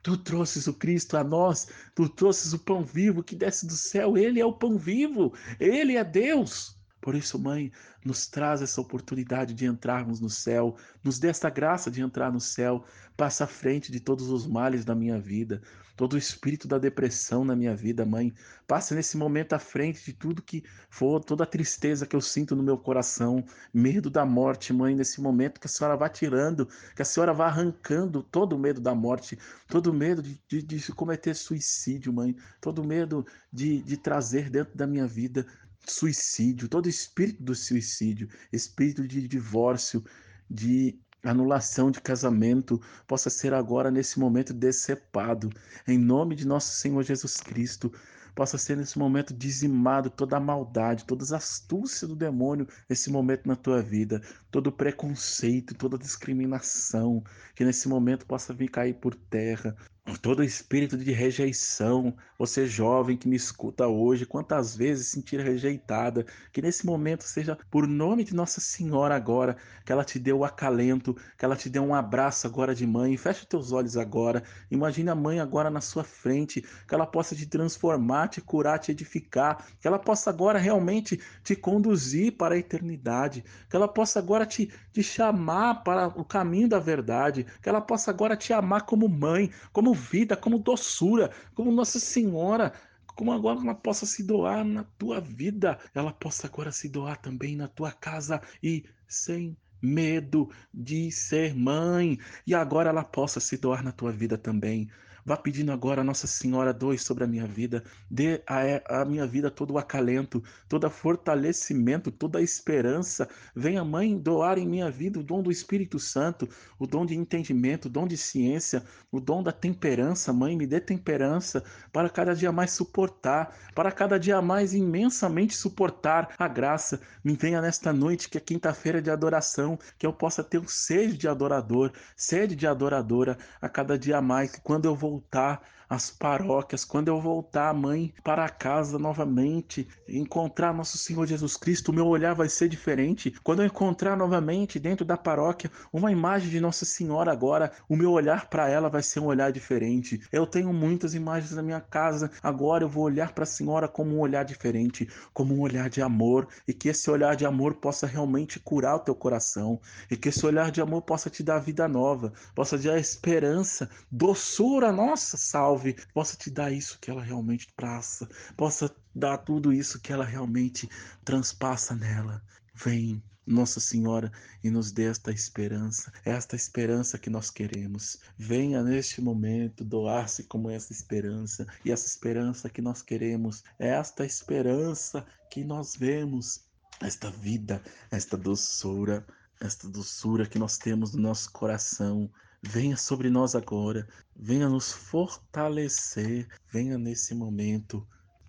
Tu 0.02 0.16
trouxes 0.16 0.66
o 0.66 0.74
Cristo 0.74 1.16
a 1.16 1.24
nós, 1.24 1.68
tu 1.94 2.08
trouxes 2.08 2.52
o 2.52 2.58
pão 2.58 2.84
vivo 2.84 3.22
que 3.22 3.34
desce 3.34 3.66
do 3.66 3.72
céu, 3.72 4.16
ele 4.16 4.40
é 4.40 4.44
o 4.44 4.52
pão 4.52 4.78
vivo, 4.78 5.32
ele 5.58 5.96
é 5.96 6.04
Deus. 6.04 6.75
Por 7.07 7.14
isso, 7.14 7.38
mãe, 7.38 7.70
nos 8.04 8.26
traz 8.26 8.61
essa 8.61 8.80
oportunidade 8.80 9.54
de 9.54 9.64
entrarmos 9.64 10.18
no 10.18 10.28
céu, 10.28 10.74
nos 11.04 11.20
dê 11.20 11.28
essa 11.28 11.48
graça 11.48 11.88
de 11.88 12.02
entrar 12.02 12.32
no 12.32 12.40
céu, 12.40 12.84
passa 13.16 13.44
à 13.44 13.46
frente 13.46 13.92
de 13.92 14.00
todos 14.00 14.28
os 14.28 14.44
males 14.44 14.84
da 14.84 14.92
minha 14.92 15.16
vida, 15.20 15.62
todo 15.96 16.14
o 16.14 16.18
espírito 16.18 16.66
da 16.66 16.78
depressão 16.78 17.44
na 17.44 17.54
minha 17.54 17.76
vida, 17.76 18.04
mãe. 18.04 18.34
Passa 18.66 18.92
nesse 18.92 19.16
momento 19.16 19.52
à 19.52 19.59
frente 19.61 20.04
de 20.04 20.12
tudo 20.12 20.42
que 20.42 20.64
for, 20.90 21.22
toda 21.22 21.44
a 21.44 21.46
tristeza 21.46 22.09
que 22.09 22.16
eu 22.16 22.20
sinto 22.20 22.57
no 22.57 22.62
meu 22.62 22.76
coração, 22.76 23.44
medo 23.72 24.11
da 24.11 24.26
morte, 24.26 24.72
mãe, 24.72 24.96
nesse 24.96 25.20
momento 25.20 25.61
que 25.61 25.68
a 25.68 25.70
senhora 25.70 25.96
vá 25.96 26.09
tirando, 26.09 26.68
que 26.96 27.02
a 27.02 27.04
senhora 27.04 27.32
vá 27.32 27.46
arrancando 27.46 28.20
todo 28.20 28.57
o 28.57 28.59
medo 28.59 28.80
da 28.80 28.96
morte, 28.96 29.38
todo 29.68 29.92
o 29.92 29.94
medo 29.94 30.20
de, 30.20 30.40
de, 30.48 30.61
de 30.61 30.92
cometer 30.92 31.36
suicídio, 31.36 32.12
mãe, 32.12 32.34
todo 32.61 32.82
o 32.82 32.84
medo 32.84 33.24
de, 33.52 33.80
de 33.80 33.96
trazer 33.96 34.50
dentro 34.50 34.76
da 34.76 34.88
minha 34.88 35.07
vida 35.07 35.46
suicídio, 35.93 36.68
todo 36.68 36.89
espírito 36.89 37.43
do 37.43 37.55
suicídio, 37.55 38.28
espírito 38.53 39.07
de 39.07 39.26
divórcio, 39.26 40.05
de 40.49 40.99
anulação 41.24 41.91
de 41.91 42.01
casamento 42.01 42.80
possa 43.07 43.28
ser 43.28 43.53
agora 43.53 43.91
nesse 43.91 44.18
momento 44.18 44.53
decepado, 44.53 45.51
em 45.87 45.99
nome 45.99 46.34
de 46.34 46.47
nosso 46.47 46.78
Senhor 46.78 47.03
Jesus 47.03 47.37
Cristo. 47.39 47.93
Possa 48.34 48.59
ser 48.59 48.76
nesse 48.76 48.99
momento 48.99 49.32
dizimado 49.32 50.11
toda 50.11 50.37
a 50.37 50.41
maldade, 50.41 51.07
todas 51.07 51.32
as 51.32 51.43
astúcias 51.43 52.07
do 52.07 52.14
demônio 52.14 52.68
nesse 52.87 53.11
momento 53.11 53.49
na 53.49 53.57
tua 53.57 53.80
vida, 53.80 54.20
todo 54.51 54.70
preconceito, 54.70 55.74
toda 55.74 55.97
discriminação, 55.97 57.24
que 57.55 57.64
nesse 57.64 57.89
momento 57.89 58.26
possa 58.26 58.53
vir 58.53 58.68
cair 58.68 58.93
por 58.95 59.14
terra, 59.14 59.74
todo 60.14 60.44
espírito 60.44 60.96
de 60.96 61.11
rejeição, 61.11 62.14
você 62.38 62.66
jovem 62.66 63.16
que 63.16 63.28
me 63.28 63.34
escuta 63.34 63.88
hoje, 63.88 64.24
quantas 64.24 64.76
vezes 64.76 65.09
sentir 65.09 65.40
rejeitada, 65.40 66.24
que 66.52 66.62
nesse 66.62 66.86
momento 66.86 67.24
seja 67.24 67.59
por 67.70 67.88
nome 67.88 68.22
de 68.22 68.34
Nossa 68.34 68.61
Senhora 68.61 69.16
agora, 69.16 69.57
que 69.84 69.90
ela 69.90 70.04
te 70.04 70.18
dê 70.18 70.32
o 70.32 70.44
acalento, 70.44 71.16
que 71.36 71.44
ela 71.44 71.57
te 71.57 71.68
dê 71.68 71.80
um 71.80 71.94
abraço 71.94 72.46
agora 72.46 72.74
de 72.74 72.86
mãe, 72.86 73.16
feche 73.16 73.46
teus 73.46 73.72
olhos 73.72 73.96
agora, 73.96 74.44
imagine 74.70 75.11
a 75.11 75.14
mãe 75.14 75.40
agora 75.40 75.70
na 75.70 75.80
sua 75.80 76.04
frente, 76.04 76.62
que 76.86 76.94
ela 76.94 77.07
possa 77.07 77.34
te 77.34 77.46
transformar, 77.46 78.28
te 78.28 78.40
curar, 78.40 78.78
te 78.78 78.92
edificar, 78.92 79.66
que 79.80 79.88
ela 79.88 79.98
possa 79.98 80.30
agora 80.30 80.59
realmente 80.59 81.20
te 81.42 81.57
conduzir 81.57 82.36
para 82.36 82.54
a 82.54 82.59
eternidade, 82.59 83.42
que 83.68 83.74
ela 83.74 83.88
possa 83.88 84.20
agora 84.20 84.46
te, 84.46 84.70
te 84.92 85.02
chamar 85.02 85.82
para 85.82 86.09
o 86.09 86.24
caminho 86.24 86.68
da 86.68 86.78
verdade, 86.78 87.44
que 87.61 87.68
ela 87.68 87.80
possa 87.80 88.11
agora 88.11 88.36
te 88.36 88.52
amar 88.52 88.82
como 88.82 89.09
mãe, 89.09 89.50
como 89.72 89.95
vida, 89.97 90.36
como 90.36 90.59
doçura, 90.59 91.30
como 91.55 91.72
Nossa 91.72 91.99
Senhora, 91.99 92.72
como 93.16 93.32
agora 93.32 93.61
ela 93.61 93.74
possa 93.74 94.05
se 94.07 94.22
doar 94.22 94.64
na 94.64 94.84
tua 94.84 95.20
vida, 95.20 95.78
ela 95.94 96.12
possa 96.12 96.47
agora 96.47 96.70
se 96.70 96.88
doar 96.88 97.16
também 97.16 97.57
na 97.57 97.66
tua 97.66 97.90
casa 97.90 98.40
e 98.62 98.84
sem 99.09 99.57
medo 99.80 100.51
de 100.72 101.11
ser 101.11 101.55
mãe, 101.55 102.18
e 102.47 102.55
agora 102.55 102.90
ela 102.90 103.05
possa 103.05 103.40
se 103.40 103.57
doar 103.57 103.82
na 103.82 103.92
tua 103.92 104.12
vida 104.12 104.36
também. 104.36 104.88
Vá 105.26 105.36
pedindo 105.36 105.72
agora 105.72 106.02
a 106.02 106.04
Nossa 106.04 106.28
Senhora 106.28 106.72
dois 106.72 107.02
sobre 107.02 107.24
a 107.24 107.26
minha 107.26 107.48
vida. 107.48 107.82
Dê 108.08 108.44
a, 108.46 109.00
a 109.00 109.04
minha 109.04 109.26
vida 109.26 109.50
todo 109.50 109.72
o 109.72 109.78
acalento, 109.78 110.40
todo 110.68 110.86
o 110.86 110.90
fortalecimento, 110.90 112.12
toda 112.12 112.38
a 112.38 112.42
esperança. 112.42 113.28
Venha, 113.52 113.84
Mãe, 113.84 114.16
doar 114.16 114.56
em 114.56 114.64
minha 114.64 114.88
vida 114.88 115.18
o 115.18 115.24
dom 115.24 115.42
do 115.42 115.50
Espírito 115.50 115.98
Santo, 115.98 116.48
o 116.78 116.86
dom 116.86 117.04
de 117.04 117.16
entendimento, 117.16 117.86
o 117.86 117.90
dom 117.90 118.06
de 118.06 118.16
ciência, 118.16 118.84
o 119.10 119.18
dom 119.18 119.42
da 119.42 119.50
temperança. 119.50 120.32
Mãe, 120.32 120.56
me 120.56 120.64
dê 120.64 120.78
temperança 120.78 121.64
para 121.92 122.08
cada 122.08 122.32
dia 122.32 122.52
mais 122.52 122.70
suportar, 122.70 123.52
para 123.74 123.90
cada 123.90 124.20
dia 124.20 124.40
mais 124.40 124.74
imensamente 124.74 125.56
suportar 125.56 126.36
a 126.38 126.46
graça. 126.46 127.00
Me 127.24 127.34
venha 127.34 127.60
nesta 127.60 127.92
noite, 127.92 128.28
que 128.28 128.38
é 128.38 128.40
quinta-feira 128.40 129.02
de 129.02 129.10
adoração, 129.10 129.76
que 129.98 130.06
eu 130.06 130.12
possa 130.12 130.44
ter 130.44 130.58
o 130.58 130.68
sede 130.68 131.16
de 131.16 131.26
adorador, 131.26 131.90
sede 132.16 132.54
de 132.54 132.64
adoradora 132.64 133.36
a 133.60 133.68
cada 133.68 133.98
dia 133.98 134.22
mais, 134.22 134.52
que 134.52 134.60
quando 134.60 134.84
eu 134.84 134.94
vou 134.94 135.15
voltar 135.16 135.60
as 135.89 136.11
paróquias, 136.11 136.84
quando 136.84 137.09
eu 137.09 137.20
voltar, 137.20 137.72
mãe, 137.72 138.12
para 138.22 138.49
casa 138.49 138.99
novamente, 138.99 139.89
encontrar 140.09 140.74
nosso 140.74 140.99
Senhor 140.99 141.26
Jesus 141.26 141.57
Cristo, 141.57 141.91
o 141.91 141.95
meu 141.95 142.07
olhar 142.07 142.34
vai 142.34 142.49
ser 142.49 142.68
diferente. 142.68 143.34
Quando 143.43 143.62
eu 143.62 143.66
encontrar 143.66 144.16
novamente 144.16 144.78
dentro 144.78 145.05
da 145.05 145.16
paróquia 145.16 145.70
uma 145.93 146.11
imagem 146.11 146.51
de 146.51 146.61
Nossa 146.61 146.84
Senhora 146.84 147.30
agora, 147.30 147.72
o 147.89 147.97
meu 147.97 148.11
olhar 148.12 148.49
para 148.49 148.68
ela 148.68 148.89
vai 148.89 149.03
ser 149.03 149.20
um 149.20 149.26
olhar 149.26 149.53
diferente. 149.53 150.20
Eu 150.32 150.47
tenho 150.47 150.72
muitas 150.72 151.14
imagens 151.14 151.53
na 151.53 151.62
minha 151.62 151.80
casa, 151.80 152.30
agora 152.43 152.84
eu 152.84 152.89
vou 152.89 153.05
olhar 153.05 153.32
para 153.32 153.45
a 153.45 153.47
Senhora 153.47 153.87
como 153.87 154.16
um 154.16 154.20
olhar 154.20 154.45
diferente, 154.45 155.09
como 155.32 155.55
um 155.55 155.61
olhar 155.61 155.89
de 155.89 156.03
amor, 156.03 156.49
e 156.66 156.74
que 156.74 156.89
esse 156.89 157.11
olhar 157.11 157.37
de 157.37 157.47
amor 157.47 157.74
possa 157.74 158.07
realmente 158.07 158.59
curar 158.59 158.97
o 158.97 159.01
teu 159.01 159.14
coração, 159.14 159.80
e 160.11 160.16
que 160.16 160.28
esse 160.30 160.45
olhar 160.45 160.70
de 160.70 160.80
amor 160.80 161.03
possa 161.03 161.30
te 161.30 161.43
dar 161.43 161.59
vida 161.59 161.87
nova, 161.87 162.32
possa 162.55 162.78
te 162.78 162.87
dar 162.87 162.99
esperança, 162.99 163.89
doçura, 164.11 164.91
nossa, 164.91 165.37
salve, 165.76 165.96
possa 166.14 166.36
te 166.36 166.50
dar 166.50 166.72
isso 166.72 166.98
que 167.00 167.10
ela 167.10 167.22
realmente 167.22 167.68
passa, 167.76 168.28
possa 168.56 168.94
dar 169.14 169.38
tudo 169.38 169.72
isso 169.72 170.00
que 170.00 170.12
ela 170.12 170.24
realmente 170.24 170.88
transpassa 171.24 171.94
nela. 171.94 172.42
Vem, 172.74 173.22
nossa 173.46 173.78
Senhora, 173.78 174.32
e 174.64 174.70
nos 174.70 174.90
dê 174.90 175.04
esta 175.04 175.30
esperança, 175.30 176.12
esta 176.24 176.56
esperança 176.56 177.18
que 177.18 177.30
nós 177.30 177.50
queremos. 177.50 178.18
Venha 178.36 178.82
neste 178.82 179.20
momento 179.20 179.84
doar-se 179.84 180.44
como 180.44 180.70
essa 180.70 180.92
esperança, 180.92 181.66
e 181.84 181.92
essa 181.92 182.06
esperança 182.06 182.68
que 182.68 182.82
nós 182.82 183.02
queremos 183.02 183.62
esta 183.78 184.24
esperança 184.24 185.24
que 185.50 185.62
nós 185.62 185.94
vemos, 185.94 186.64
esta 187.00 187.30
vida, 187.30 187.82
esta 188.10 188.36
doçura, 188.36 189.24
esta 189.60 189.88
doçura 189.88 190.46
que 190.46 190.58
nós 190.58 190.76
temos 190.78 191.14
no 191.14 191.22
nosso 191.22 191.50
coração. 191.52 192.30
Venha 192.68 192.96
sobre 192.96 193.30
nós 193.30 193.54
agora, 193.54 194.08
venha 194.34 194.68
nos 194.68 194.90
fortalecer, 194.92 196.48
venha 196.68 196.98
nesse 196.98 197.32
momento. 197.32 198.04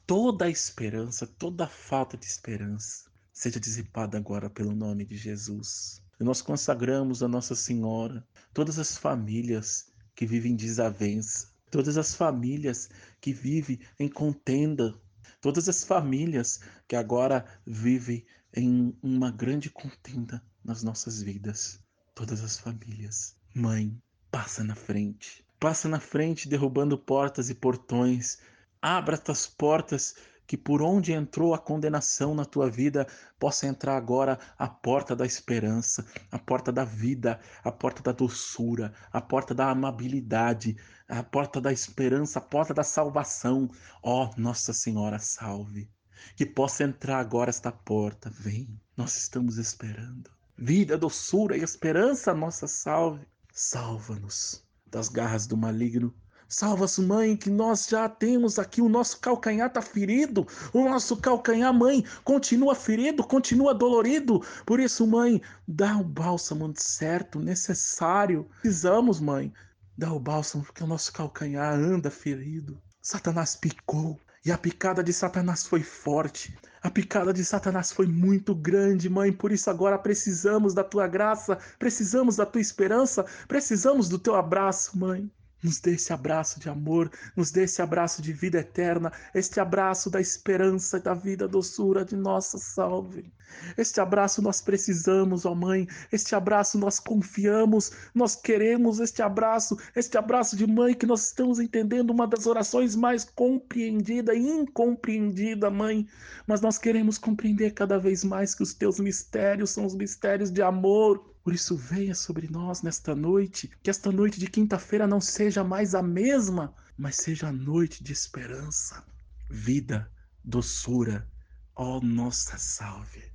Toda 0.07 0.45
a 0.45 0.49
esperança, 0.49 1.27
toda 1.27 1.65
a 1.65 1.67
falta 1.67 2.17
de 2.17 2.25
esperança 2.25 3.07
seja 3.31 3.59
dissipada 3.59 4.17
agora 4.17 4.49
pelo 4.49 4.73
nome 4.73 5.05
de 5.05 5.15
Jesus. 5.15 6.01
E 6.19 6.23
nós 6.23 6.41
consagramos 6.41 7.21
a 7.21 7.27
Nossa 7.27 7.55
Senhora, 7.55 8.27
todas 8.55 8.79
as 8.79 8.97
famílias 8.97 9.93
que 10.15 10.25
vivem 10.25 10.55
desavença, 10.55 11.49
todas 11.69 11.95
as 11.95 12.15
famílias 12.15 12.89
que 13.21 13.31
vivem 13.31 13.79
em 13.99 14.09
contenda, 14.09 14.99
todas 15.39 15.69
as 15.69 15.83
famílias 15.83 16.59
que 16.87 16.95
agora 16.95 17.45
vivem 17.67 18.25
em 18.55 18.97
uma 19.03 19.29
grande 19.29 19.69
contenda 19.69 20.43
nas 20.65 20.81
nossas 20.81 21.21
vidas. 21.21 21.79
Todas 22.15 22.43
as 22.43 22.57
famílias. 22.57 23.37
Mãe, 23.53 23.95
passa 24.31 24.63
na 24.63 24.75
frente. 24.75 25.45
Passa 25.59 25.89
na 25.89 25.99
frente, 25.99 26.47
derrubando 26.47 26.97
portas 26.97 27.49
e 27.49 27.55
portões. 27.55 28.39
Abra 28.81 29.17
tuas 29.17 29.47
portas 29.47 30.15
que 30.47 30.55
por 30.55 30.81
onde 30.81 31.11
entrou 31.11 31.53
a 31.53 31.59
condenação 31.59 32.33
na 32.33 32.45
tua 32.45 32.69
vida, 32.69 33.05
possa 33.37 33.67
entrar 33.67 33.97
agora 33.97 34.39
a 34.57 34.67
porta 34.67 35.13
da 35.13 35.25
esperança, 35.25 36.05
a 36.31 36.39
porta 36.39 36.71
da 36.71 36.85
vida, 36.85 37.37
a 37.61 37.71
porta 37.71 38.01
da 38.01 38.13
doçura, 38.13 38.93
a 39.11 39.19
porta 39.19 39.53
da 39.53 39.69
amabilidade, 39.69 40.77
a 41.09 41.21
porta 41.21 41.59
da 41.59 41.73
esperança, 41.73 42.39
a 42.39 42.41
porta 42.41 42.73
da 42.73 42.83
salvação. 42.83 43.69
Ó 44.01 44.25
oh, 44.25 44.41
Nossa 44.41 44.71
Senhora, 44.71 45.19
salve. 45.19 45.91
Que 46.35 46.45
possa 46.45 46.85
entrar 46.85 47.19
agora 47.19 47.49
esta 47.49 47.71
porta. 47.71 48.29
Vem, 48.29 48.69
nós 48.95 49.17
estamos 49.17 49.57
esperando. 49.57 50.31
Vida, 50.57 50.97
doçura 50.97 51.57
e 51.57 51.61
esperança, 51.61 52.33
nossa 52.33 52.67
salve. 52.67 53.27
Salva-nos 53.59 54.63
das 54.85 55.09
garras 55.09 55.47
do 55.47 55.57
maligno 55.57 56.13
Salva-se, 56.47 57.01
mãe, 57.01 57.35
que 57.35 57.49
nós 57.49 57.87
já 57.87 58.07
temos 58.07 58.59
aqui, 58.59 58.81
o 58.81 58.87
nosso 58.87 59.19
calcanhar 59.19 59.67
está 59.67 59.81
ferido, 59.81 60.47
o 60.71 60.87
nosso 60.87 61.17
calcanhar, 61.17 61.73
mãe, 61.73 62.05
continua 62.23 62.75
ferido, 62.75 63.21
continua 63.23 63.73
dolorido. 63.73 64.41
Por 64.63 64.79
isso, 64.79 65.05
mãe, 65.07 65.41
dá 65.67 65.97
o 65.97 66.03
bálsamo 66.03 66.71
certo, 66.77 67.39
necessário. 67.39 68.47
Precisamos, 68.61 69.19
mãe, 69.19 69.51
dá 69.97 70.13
o 70.13 70.19
bálsamo, 70.19 70.63
porque 70.63 70.83
o 70.83 70.87
nosso 70.87 71.11
calcanhar 71.11 71.73
anda 71.73 72.11
ferido. 72.11 72.79
Satanás 73.01 73.55
picou, 73.55 74.17
e 74.45 74.51
a 74.51 74.57
picada 74.57 75.03
de 75.03 75.11
Satanás 75.11 75.67
foi 75.67 75.83
forte. 75.83 76.57
A 76.87 76.89
picada 76.89 77.33
de 77.33 77.43
Satanás 77.43 77.91
foi 77.91 78.07
muito 78.07 78.55
grande, 78.55 79.09
mãe. 79.09 79.29
Por 79.29 79.51
isso 79.51 79.69
agora 79.69 79.99
precisamos 79.99 80.73
da 80.73 80.85
tua 80.85 81.05
graça, 81.05 81.57
precisamos 81.77 82.37
da 82.37 82.45
tua 82.45 82.61
esperança, 82.61 83.25
precisamos 83.45 84.07
do 84.07 84.17
teu 84.17 84.35
abraço, 84.35 84.97
mãe. 84.97 85.29
Nos 85.67 85.81
dê 85.81 85.95
esse 85.95 86.13
abraço 86.13 86.61
de 86.61 86.69
amor, 86.69 87.11
nos 87.35 87.51
dê 87.51 87.63
esse 87.63 87.81
abraço 87.81 88.21
de 88.21 88.31
vida 88.31 88.59
eterna, 88.59 89.11
este 89.35 89.59
abraço 89.59 90.09
da 90.09 90.21
esperança 90.21 90.95
e 90.95 91.01
da 91.01 91.13
vida 91.13 91.45
doçura 91.45 92.05
de 92.05 92.15
nossa 92.15 92.57
salve. 92.57 93.29
Este 93.77 93.99
abraço 93.99 94.41
nós 94.41 94.61
precisamos, 94.61 95.45
ó 95.45 95.53
Mãe, 95.53 95.85
este 96.09 96.35
abraço 96.35 96.77
nós 96.77 97.01
confiamos, 97.01 97.91
nós 98.15 98.33
queremos 98.33 99.01
este 99.01 99.21
abraço, 99.21 99.77
este 99.93 100.17
abraço 100.17 100.55
de 100.55 100.65
mãe 100.65 100.93
que 100.93 101.05
nós 101.05 101.25
estamos 101.27 101.59
entendendo 101.59 102.11
uma 102.11 102.25
das 102.25 102.47
orações 102.47 102.95
mais 102.95 103.25
compreendida 103.25 104.33
e 104.33 104.39
incompreendida, 104.39 105.69
Mãe, 105.69 106.07
mas 106.47 106.61
nós 106.61 106.77
queremos 106.77 107.17
compreender 107.17 107.71
cada 107.73 107.99
vez 107.99 108.23
mais 108.23 108.55
que 108.55 108.63
os 108.63 108.73
teus 108.73 109.01
mistérios 109.01 109.71
são 109.71 109.85
os 109.85 109.95
mistérios 109.95 110.49
de 110.49 110.61
amor, 110.61 111.35
por 111.47 111.53
isso, 111.53 111.77
venha 111.77 112.13
sobre 112.13 112.49
nós 112.49 112.81
nesta 112.81 113.15
noite, 113.15 113.71
que 113.81 113.89
esta 113.89 114.11
noite 114.11 114.37
de 114.37 114.47
quinta-feira 114.47 115.07
não 115.07 115.21
seja 115.21 115.63
mais 115.63 115.95
a 115.95 116.03
mesma, 116.03 116.75
mas 116.97 117.15
seja 117.15 117.47
a 117.47 117.53
noite 117.53 118.03
de 118.03 118.11
esperança, 118.11 119.01
vida, 119.49 120.11
doçura. 120.43 121.25
Ó 121.73 122.01
nossa 122.01 122.57
salve, 122.57 123.31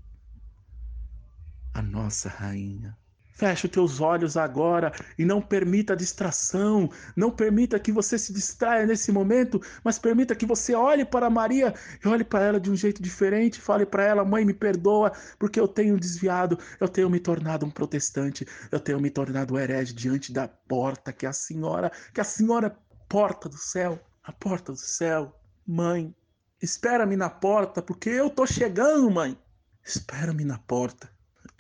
a 1.73 1.81
nossa 1.81 2.29
rainha. 2.29 2.95
Feche 3.33 3.67
os 3.67 3.73
teus 3.73 4.01
olhos 4.01 4.37
agora 4.37 4.93
e 5.19 5.25
não 5.25 5.41
permita 5.41 5.97
distração, 5.97 6.91
não 7.17 7.31
permita 7.31 7.79
que 7.81 7.91
você 7.91 8.19
se 8.19 8.33
distraia 8.33 8.87
nesse 8.87 9.11
momento, 9.11 9.61
mas 9.83 9.99
permita 9.99 10.35
que 10.35 10.45
você 10.45 10.75
olhe 10.75 11.05
para 11.05 11.31
Maria 11.31 11.75
e 12.05 12.09
olhe 12.09 12.25
para 12.25 12.45
ela 12.45 12.61
de 12.61 12.71
um 12.71 12.77
jeito 12.77 13.03
diferente, 13.03 13.61
fale 13.61 13.87
para 13.87 14.05
ela: 14.05 14.25
"Mãe, 14.25 14.45
me 14.45 14.53
perdoa, 14.53 15.13
porque 15.39 15.59
eu 15.59 15.67
tenho 15.67 15.99
desviado, 15.99 16.59
eu 16.79 16.89
tenho 16.89 17.09
me 17.09 17.19
tornado 17.19 17.65
um 17.65 17.71
protestante, 17.71 18.47
eu 18.71 18.79
tenho 18.79 19.01
me 19.01 19.11
tornado 19.11 19.55
um 19.55 19.59
herege 19.59 19.95
diante 19.95 20.33
da 20.33 20.47
porta 20.47 21.13
que 21.13 21.27
a 21.27 21.33
senhora, 21.33 21.91
que 22.13 22.21
a 22.21 22.25
senhora 22.25 22.67
é 22.69 22.93
porta 23.09 23.49
do 23.49 23.59
céu, 23.59 24.01
a 24.23 24.33
porta 24.33 24.73
do 24.73 24.79
céu. 24.79 25.39
Mãe, 25.67 26.15
espera-me 26.63 27.17
na 27.17 27.29
porta, 27.29 27.83
porque 27.83 28.09
eu 28.09 28.31
tô 28.31 28.47
chegando, 28.47 29.11
mãe. 29.11 29.39
Espera-me 29.85 30.45
na 30.45 30.59
porta. 30.59 31.12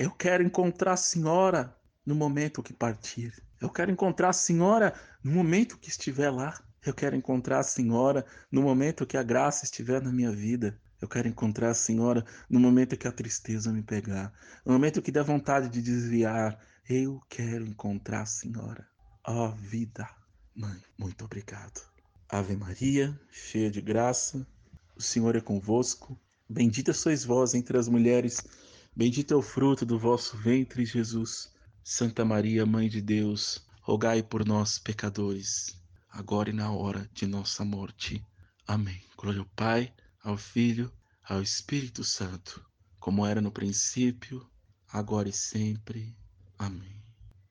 Eu 0.02 0.10
quero 0.10 0.42
encontrar 0.42 0.94
a 0.94 0.96
senhora 0.96 1.72
no 2.04 2.12
momento 2.12 2.60
que 2.60 2.72
partir. 2.72 3.40
Eu 3.60 3.70
quero 3.70 3.88
encontrar 3.88 4.30
a 4.30 4.32
senhora 4.32 4.92
no 5.22 5.30
momento 5.30 5.78
que 5.78 5.88
estiver 5.88 6.28
lá. 6.28 6.60
Eu 6.84 6.92
quero 6.92 7.14
encontrar 7.14 7.60
a 7.60 7.62
senhora 7.62 8.26
no 8.50 8.62
momento 8.62 9.06
que 9.06 9.16
a 9.16 9.22
graça 9.22 9.64
estiver 9.64 10.02
na 10.02 10.10
minha 10.10 10.32
vida. 10.32 10.76
Eu 11.00 11.06
quero 11.06 11.28
encontrar 11.28 11.70
a 11.70 11.74
senhora 11.74 12.26
no 12.50 12.58
momento 12.58 12.96
que 12.96 13.06
a 13.06 13.12
tristeza 13.12 13.72
me 13.72 13.80
pegar, 13.80 14.32
no 14.66 14.72
momento 14.72 15.00
que 15.00 15.12
der 15.12 15.22
vontade 15.22 15.68
de 15.68 15.80
desviar. 15.80 16.58
Eu 16.88 17.20
quero 17.28 17.64
encontrar 17.64 18.22
a 18.22 18.26
senhora. 18.26 18.84
Ó 19.24 19.50
oh, 19.50 19.52
vida, 19.52 20.08
mãe, 20.52 20.82
muito 20.98 21.24
obrigado. 21.24 21.80
Ave 22.28 22.56
Maria, 22.56 23.16
cheia 23.30 23.70
de 23.70 23.80
graça, 23.80 24.44
o 24.96 25.00
Senhor 25.00 25.36
é 25.36 25.40
convosco. 25.40 26.18
Bendita 26.48 26.92
sois 26.92 27.24
vós 27.24 27.54
entre 27.54 27.78
as 27.78 27.86
mulheres 27.86 28.42
Bendito 28.94 29.32
é 29.32 29.36
o 29.36 29.42
fruto 29.42 29.86
do 29.86 29.98
vosso 29.98 30.36
ventre, 30.36 30.84
Jesus. 30.84 31.50
Santa 31.82 32.24
Maria, 32.24 32.66
Mãe 32.66 32.88
de 32.88 33.00
Deus, 33.00 33.66
rogai 33.80 34.22
por 34.22 34.44
nós, 34.46 34.78
pecadores, 34.78 35.82
agora 36.10 36.50
e 36.50 36.52
na 36.52 36.70
hora 36.70 37.10
de 37.12 37.26
nossa 37.26 37.64
morte. 37.64 38.24
Amém. 38.66 39.02
Glória 39.16 39.40
ao 39.40 39.46
Pai, 39.46 39.92
ao 40.22 40.36
Filho, 40.36 40.92
ao 41.24 41.42
Espírito 41.42 42.04
Santo, 42.04 42.64
como 43.00 43.26
era 43.26 43.40
no 43.40 43.50
princípio, 43.50 44.46
agora 44.92 45.28
e 45.28 45.32
sempre. 45.32 46.14
Amém. 46.58 47.02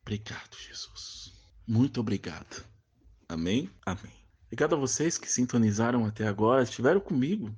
Obrigado, 0.02 0.56
Jesus. 0.58 1.34
Muito 1.68 2.00
obrigado. 2.00 2.66
Amém? 3.28 3.70
Amém. 3.86 4.14
Obrigado 4.46 4.76
a 4.76 4.80
vocês 4.80 5.18
que 5.18 5.30
sintonizaram 5.30 6.06
até 6.06 6.28
agora, 6.28 6.64
estiveram 6.64 7.02
comigo 7.02 7.56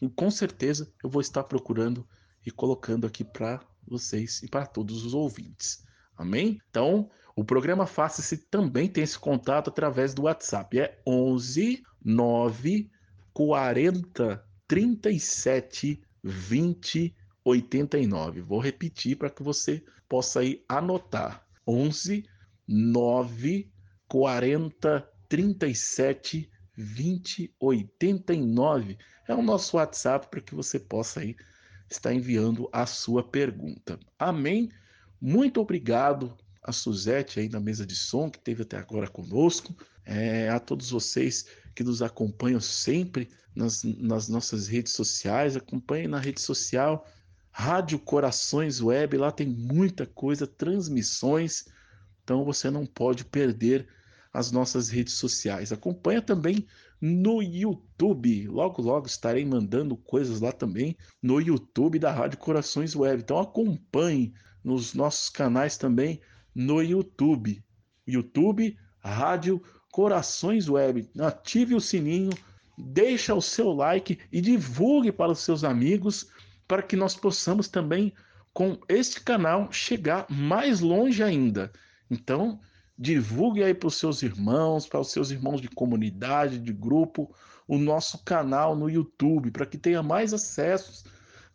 e 0.00 0.08
com 0.08 0.30
certeza 0.30 0.92
eu 1.04 1.10
vou 1.10 1.20
estar 1.20 1.44
procurando 1.44 2.08
e 2.44 2.50
colocando 2.50 3.06
aqui 3.06 3.22
para 3.22 3.60
vocês 3.86 4.42
e 4.42 4.48
para 4.48 4.66
todos 4.66 5.04
os 5.04 5.14
ouvintes. 5.14 5.84
Amém? 6.16 6.58
Então, 6.70 7.10
o 7.36 7.44
programa 7.44 7.86
Faça-se 7.86 8.36
também 8.36 8.88
tem 8.88 9.04
esse 9.04 9.18
contato 9.18 9.68
através 9.68 10.14
do 10.14 10.22
WhatsApp. 10.22 10.80
É 10.80 11.00
11 11.06 11.82
9 12.04 12.90
40 13.32 14.44
37 14.66 16.02
20 16.22 17.14
89. 17.44 18.40
Vou 18.40 18.60
repetir 18.60 19.16
para 19.16 19.30
que 19.30 19.42
você 19.42 19.82
possa 20.08 20.40
aí 20.40 20.64
anotar. 20.68 21.46
11 21.66 22.24
9 22.66 23.70
40 24.08 25.08
37 25.28 26.50
20 26.76 27.54
89 27.60 28.98
é 29.28 29.34
o 29.34 29.42
nosso 29.42 29.76
WhatsApp 29.76 30.28
para 30.28 30.40
que 30.40 30.54
você 30.54 30.78
possa 30.78 31.20
aí 31.20 31.36
estar 31.90 32.12
enviando 32.12 32.68
a 32.72 32.86
sua 32.86 33.22
pergunta. 33.22 33.98
Amém? 34.18 34.70
Muito 35.20 35.60
obrigado 35.60 36.36
a 36.62 36.72
Suzete 36.72 37.40
aí 37.40 37.48
na 37.48 37.60
mesa 37.60 37.84
de 37.84 37.96
som 37.96 38.30
que 38.30 38.38
teve 38.38 38.62
até 38.62 38.76
agora 38.76 39.08
conosco, 39.08 39.76
é, 40.04 40.48
a 40.48 40.58
todos 40.58 40.90
vocês 40.90 41.46
que 41.74 41.82
nos 41.82 42.02
acompanham 42.02 42.60
sempre 42.60 43.28
nas, 43.54 43.82
nas 43.84 44.28
nossas 44.28 44.68
redes 44.68 44.92
sociais, 44.92 45.56
acompanhem 45.56 46.08
na 46.08 46.18
rede 46.18 46.40
social 46.40 47.06
Rádio 47.52 47.98
Corações 47.98 48.80
Web, 48.80 49.18
lá 49.18 49.30
tem 49.30 49.46
muita 49.46 50.06
coisa, 50.06 50.46
transmissões, 50.46 51.66
então 52.24 52.44
você 52.44 52.70
não 52.70 52.86
pode 52.86 53.24
perder 53.26 53.86
as 54.32 54.50
nossas 54.50 54.88
redes 54.88 55.14
sociais. 55.14 55.70
Acompanha 55.70 56.22
também 56.22 56.66
no 57.00 57.42
YouTube. 57.42 58.48
Logo, 58.48 58.80
logo 58.80 59.06
estarei 59.06 59.44
mandando 59.44 59.96
coisas 59.96 60.40
lá 60.40 60.50
também 60.50 60.96
no 61.22 61.40
YouTube 61.40 61.98
da 61.98 62.10
Rádio 62.10 62.38
Corações 62.38 62.96
Web. 62.96 63.22
Então 63.22 63.38
acompanhe 63.38 64.32
nos 64.64 64.94
nossos 64.94 65.28
canais 65.28 65.76
também 65.76 66.22
no 66.54 66.80
YouTube. 66.80 67.62
YouTube, 68.06 68.78
Rádio 68.98 69.62
Corações 69.90 70.68
Web. 70.68 71.10
Ative 71.18 71.74
o 71.74 71.80
sininho, 71.80 72.30
deixa 72.78 73.34
o 73.34 73.42
seu 73.42 73.72
like 73.72 74.18
e 74.32 74.40
divulgue 74.40 75.12
para 75.12 75.32
os 75.32 75.40
seus 75.40 75.64
amigos 75.64 76.28
para 76.72 76.82
que 76.82 76.96
nós 76.96 77.14
possamos 77.14 77.68
também, 77.68 78.14
com 78.50 78.80
este 78.88 79.20
canal, 79.20 79.70
chegar 79.70 80.24
mais 80.30 80.80
longe 80.80 81.22
ainda. 81.22 81.70
Então, 82.10 82.58
divulgue 82.96 83.62
aí 83.62 83.74
para 83.74 83.88
os 83.88 83.96
seus 83.96 84.22
irmãos, 84.22 84.86
para 84.86 84.98
os 84.98 85.10
seus 85.10 85.30
irmãos 85.30 85.60
de 85.60 85.68
comunidade, 85.68 86.58
de 86.58 86.72
grupo, 86.72 87.30
o 87.68 87.76
nosso 87.76 88.24
canal 88.24 88.74
no 88.74 88.88
YouTube, 88.88 89.50
para 89.50 89.66
que 89.66 89.76
tenha 89.76 90.02
mais 90.02 90.32
acessos. 90.32 91.04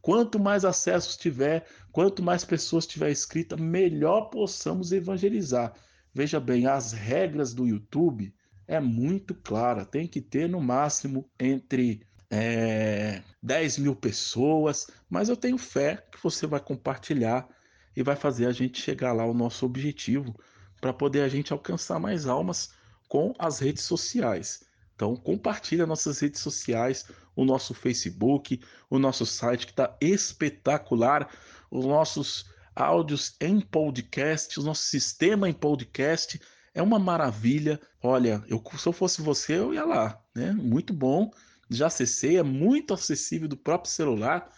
Quanto 0.03 0.39
mais 0.39 0.63
acessos 0.63 1.17
tiver, 1.17 1.65
quanto 1.91 2.21
mais 2.21 2.45
pessoas 2.45 2.85
tiver 2.85 3.09
inscrita, 3.09 3.57
melhor 3.57 4.29
possamos 4.29 4.91
evangelizar. 4.91 5.73
Veja 6.13 6.39
bem, 6.39 6.67
as 6.67 6.93
regras 6.93 7.55
do 7.55 7.65
YouTube 7.65 8.31
é 8.67 8.79
muito 8.79 9.33
clara. 9.33 9.83
Tem 9.83 10.05
que 10.05 10.21
ter 10.21 10.47
no 10.47 10.61
máximo 10.61 11.27
entre 11.39 12.05
é, 12.29 13.21
10 13.41 13.79
mil 13.79 13.95
pessoas, 13.95 14.87
mas 15.09 15.29
eu 15.29 15.37
tenho 15.37 15.57
fé 15.57 16.05
que 16.11 16.21
você 16.21 16.45
vai 16.45 16.59
compartilhar 16.59 17.47
e 17.95 18.03
vai 18.03 18.15
fazer 18.15 18.45
a 18.45 18.51
gente 18.51 18.81
chegar 18.81 19.13
lá 19.13 19.23
ao 19.23 19.33
nosso 19.33 19.65
objetivo 19.65 20.35
para 20.79 20.93
poder 20.93 21.21
a 21.21 21.27
gente 21.27 21.53
alcançar 21.53 21.99
mais 21.99 22.27
almas 22.27 22.71
com 23.07 23.33
as 23.39 23.59
redes 23.59 23.83
sociais. 23.83 24.65
Então 24.95 25.15
compartilha 25.15 25.85
nossas 25.85 26.19
redes 26.19 26.41
sociais, 26.41 27.05
o 27.35 27.45
nosso 27.45 27.73
Facebook, 27.73 28.61
o 28.89 28.99
nosso 28.99 29.25
site 29.25 29.65
que 29.65 29.71
está 29.71 29.95
espetacular, 30.01 31.29
os 31.71 31.85
nossos 31.85 32.45
áudios 32.75 33.35
em 33.39 33.59
podcast, 33.59 34.59
o 34.59 34.63
nosso 34.63 34.83
sistema 34.83 35.49
em 35.49 35.53
podcast 35.53 36.39
é 36.73 36.81
uma 36.81 36.99
maravilha. 36.99 37.79
Olha, 38.01 38.43
eu, 38.47 38.61
se 38.77 38.87
eu 38.87 38.93
fosse 38.93 39.21
você, 39.21 39.57
eu 39.57 39.73
ia 39.73 39.85
lá, 39.85 40.21
né? 40.35 40.51
Muito 40.51 40.93
bom 40.93 41.31
já 41.69 41.87
acessei, 41.87 42.37
é 42.37 42.43
muito 42.43 42.93
acessível 42.93 43.47
do 43.47 43.57
próprio 43.57 43.91
celular. 43.91 44.51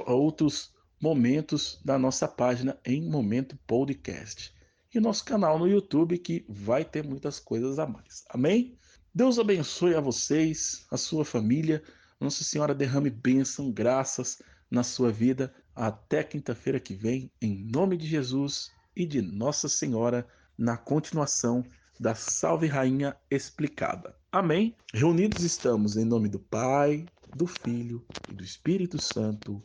outros 0.06 0.72
momentos 1.00 1.80
da 1.84 1.98
nossa 1.98 2.28
página 2.28 2.78
em 2.84 3.02
Momento 3.02 3.58
Podcast. 3.66 4.54
E 4.94 5.00
nosso 5.00 5.24
canal 5.24 5.58
no 5.58 5.66
YouTube 5.66 6.16
que 6.18 6.44
vai 6.48 6.84
ter 6.84 7.04
muitas 7.04 7.40
coisas 7.40 7.78
a 7.78 7.86
mais. 7.86 8.24
Amém? 8.30 8.78
Deus 9.16 9.38
abençoe 9.38 9.94
a 9.94 10.00
vocês, 10.00 10.84
a 10.90 10.96
sua 10.96 11.24
família. 11.24 11.80
Nossa 12.20 12.42
Senhora 12.42 12.74
derrame 12.74 13.10
bênção, 13.10 13.70
graças 13.70 14.42
na 14.68 14.82
sua 14.82 15.12
vida. 15.12 15.54
Até 15.72 16.24
quinta-feira 16.24 16.80
que 16.80 16.96
vem, 16.96 17.30
em 17.40 17.64
nome 17.64 17.96
de 17.96 18.08
Jesus 18.08 18.72
e 18.96 19.06
de 19.06 19.22
Nossa 19.22 19.68
Senhora, 19.68 20.26
na 20.58 20.76
continuação 20.76 21.62
da 22.00 22.16
Salve 22.16 22.66
Rainha 22.66 23.16
Explicada. 23.30 24.16
Amém? 24.32 24.74
Reunidos 24.92 25.44
estamos 25.44 25.96
em 25.96 26.04
nome 26.04 26.28
do 26.28 26.40
Pai, 26.40 27.06
do 27.36 27.46
Filho 27.46 28.04
e 28.28 28.34
do 28.34 28.42
Espírito 28.42 29.00
Santo. 29.00 29.62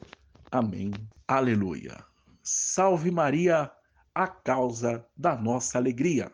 Amém. 0.52 0.92
Aleluia. 1.28 2.06
Salve 2.44 3.10
Maria, 3.10 3.72
a 4.14 4.28
causa 4.28 5.04
da 5.18 5.36
nossa 5.36 5.80
alegria. 5.80 6.32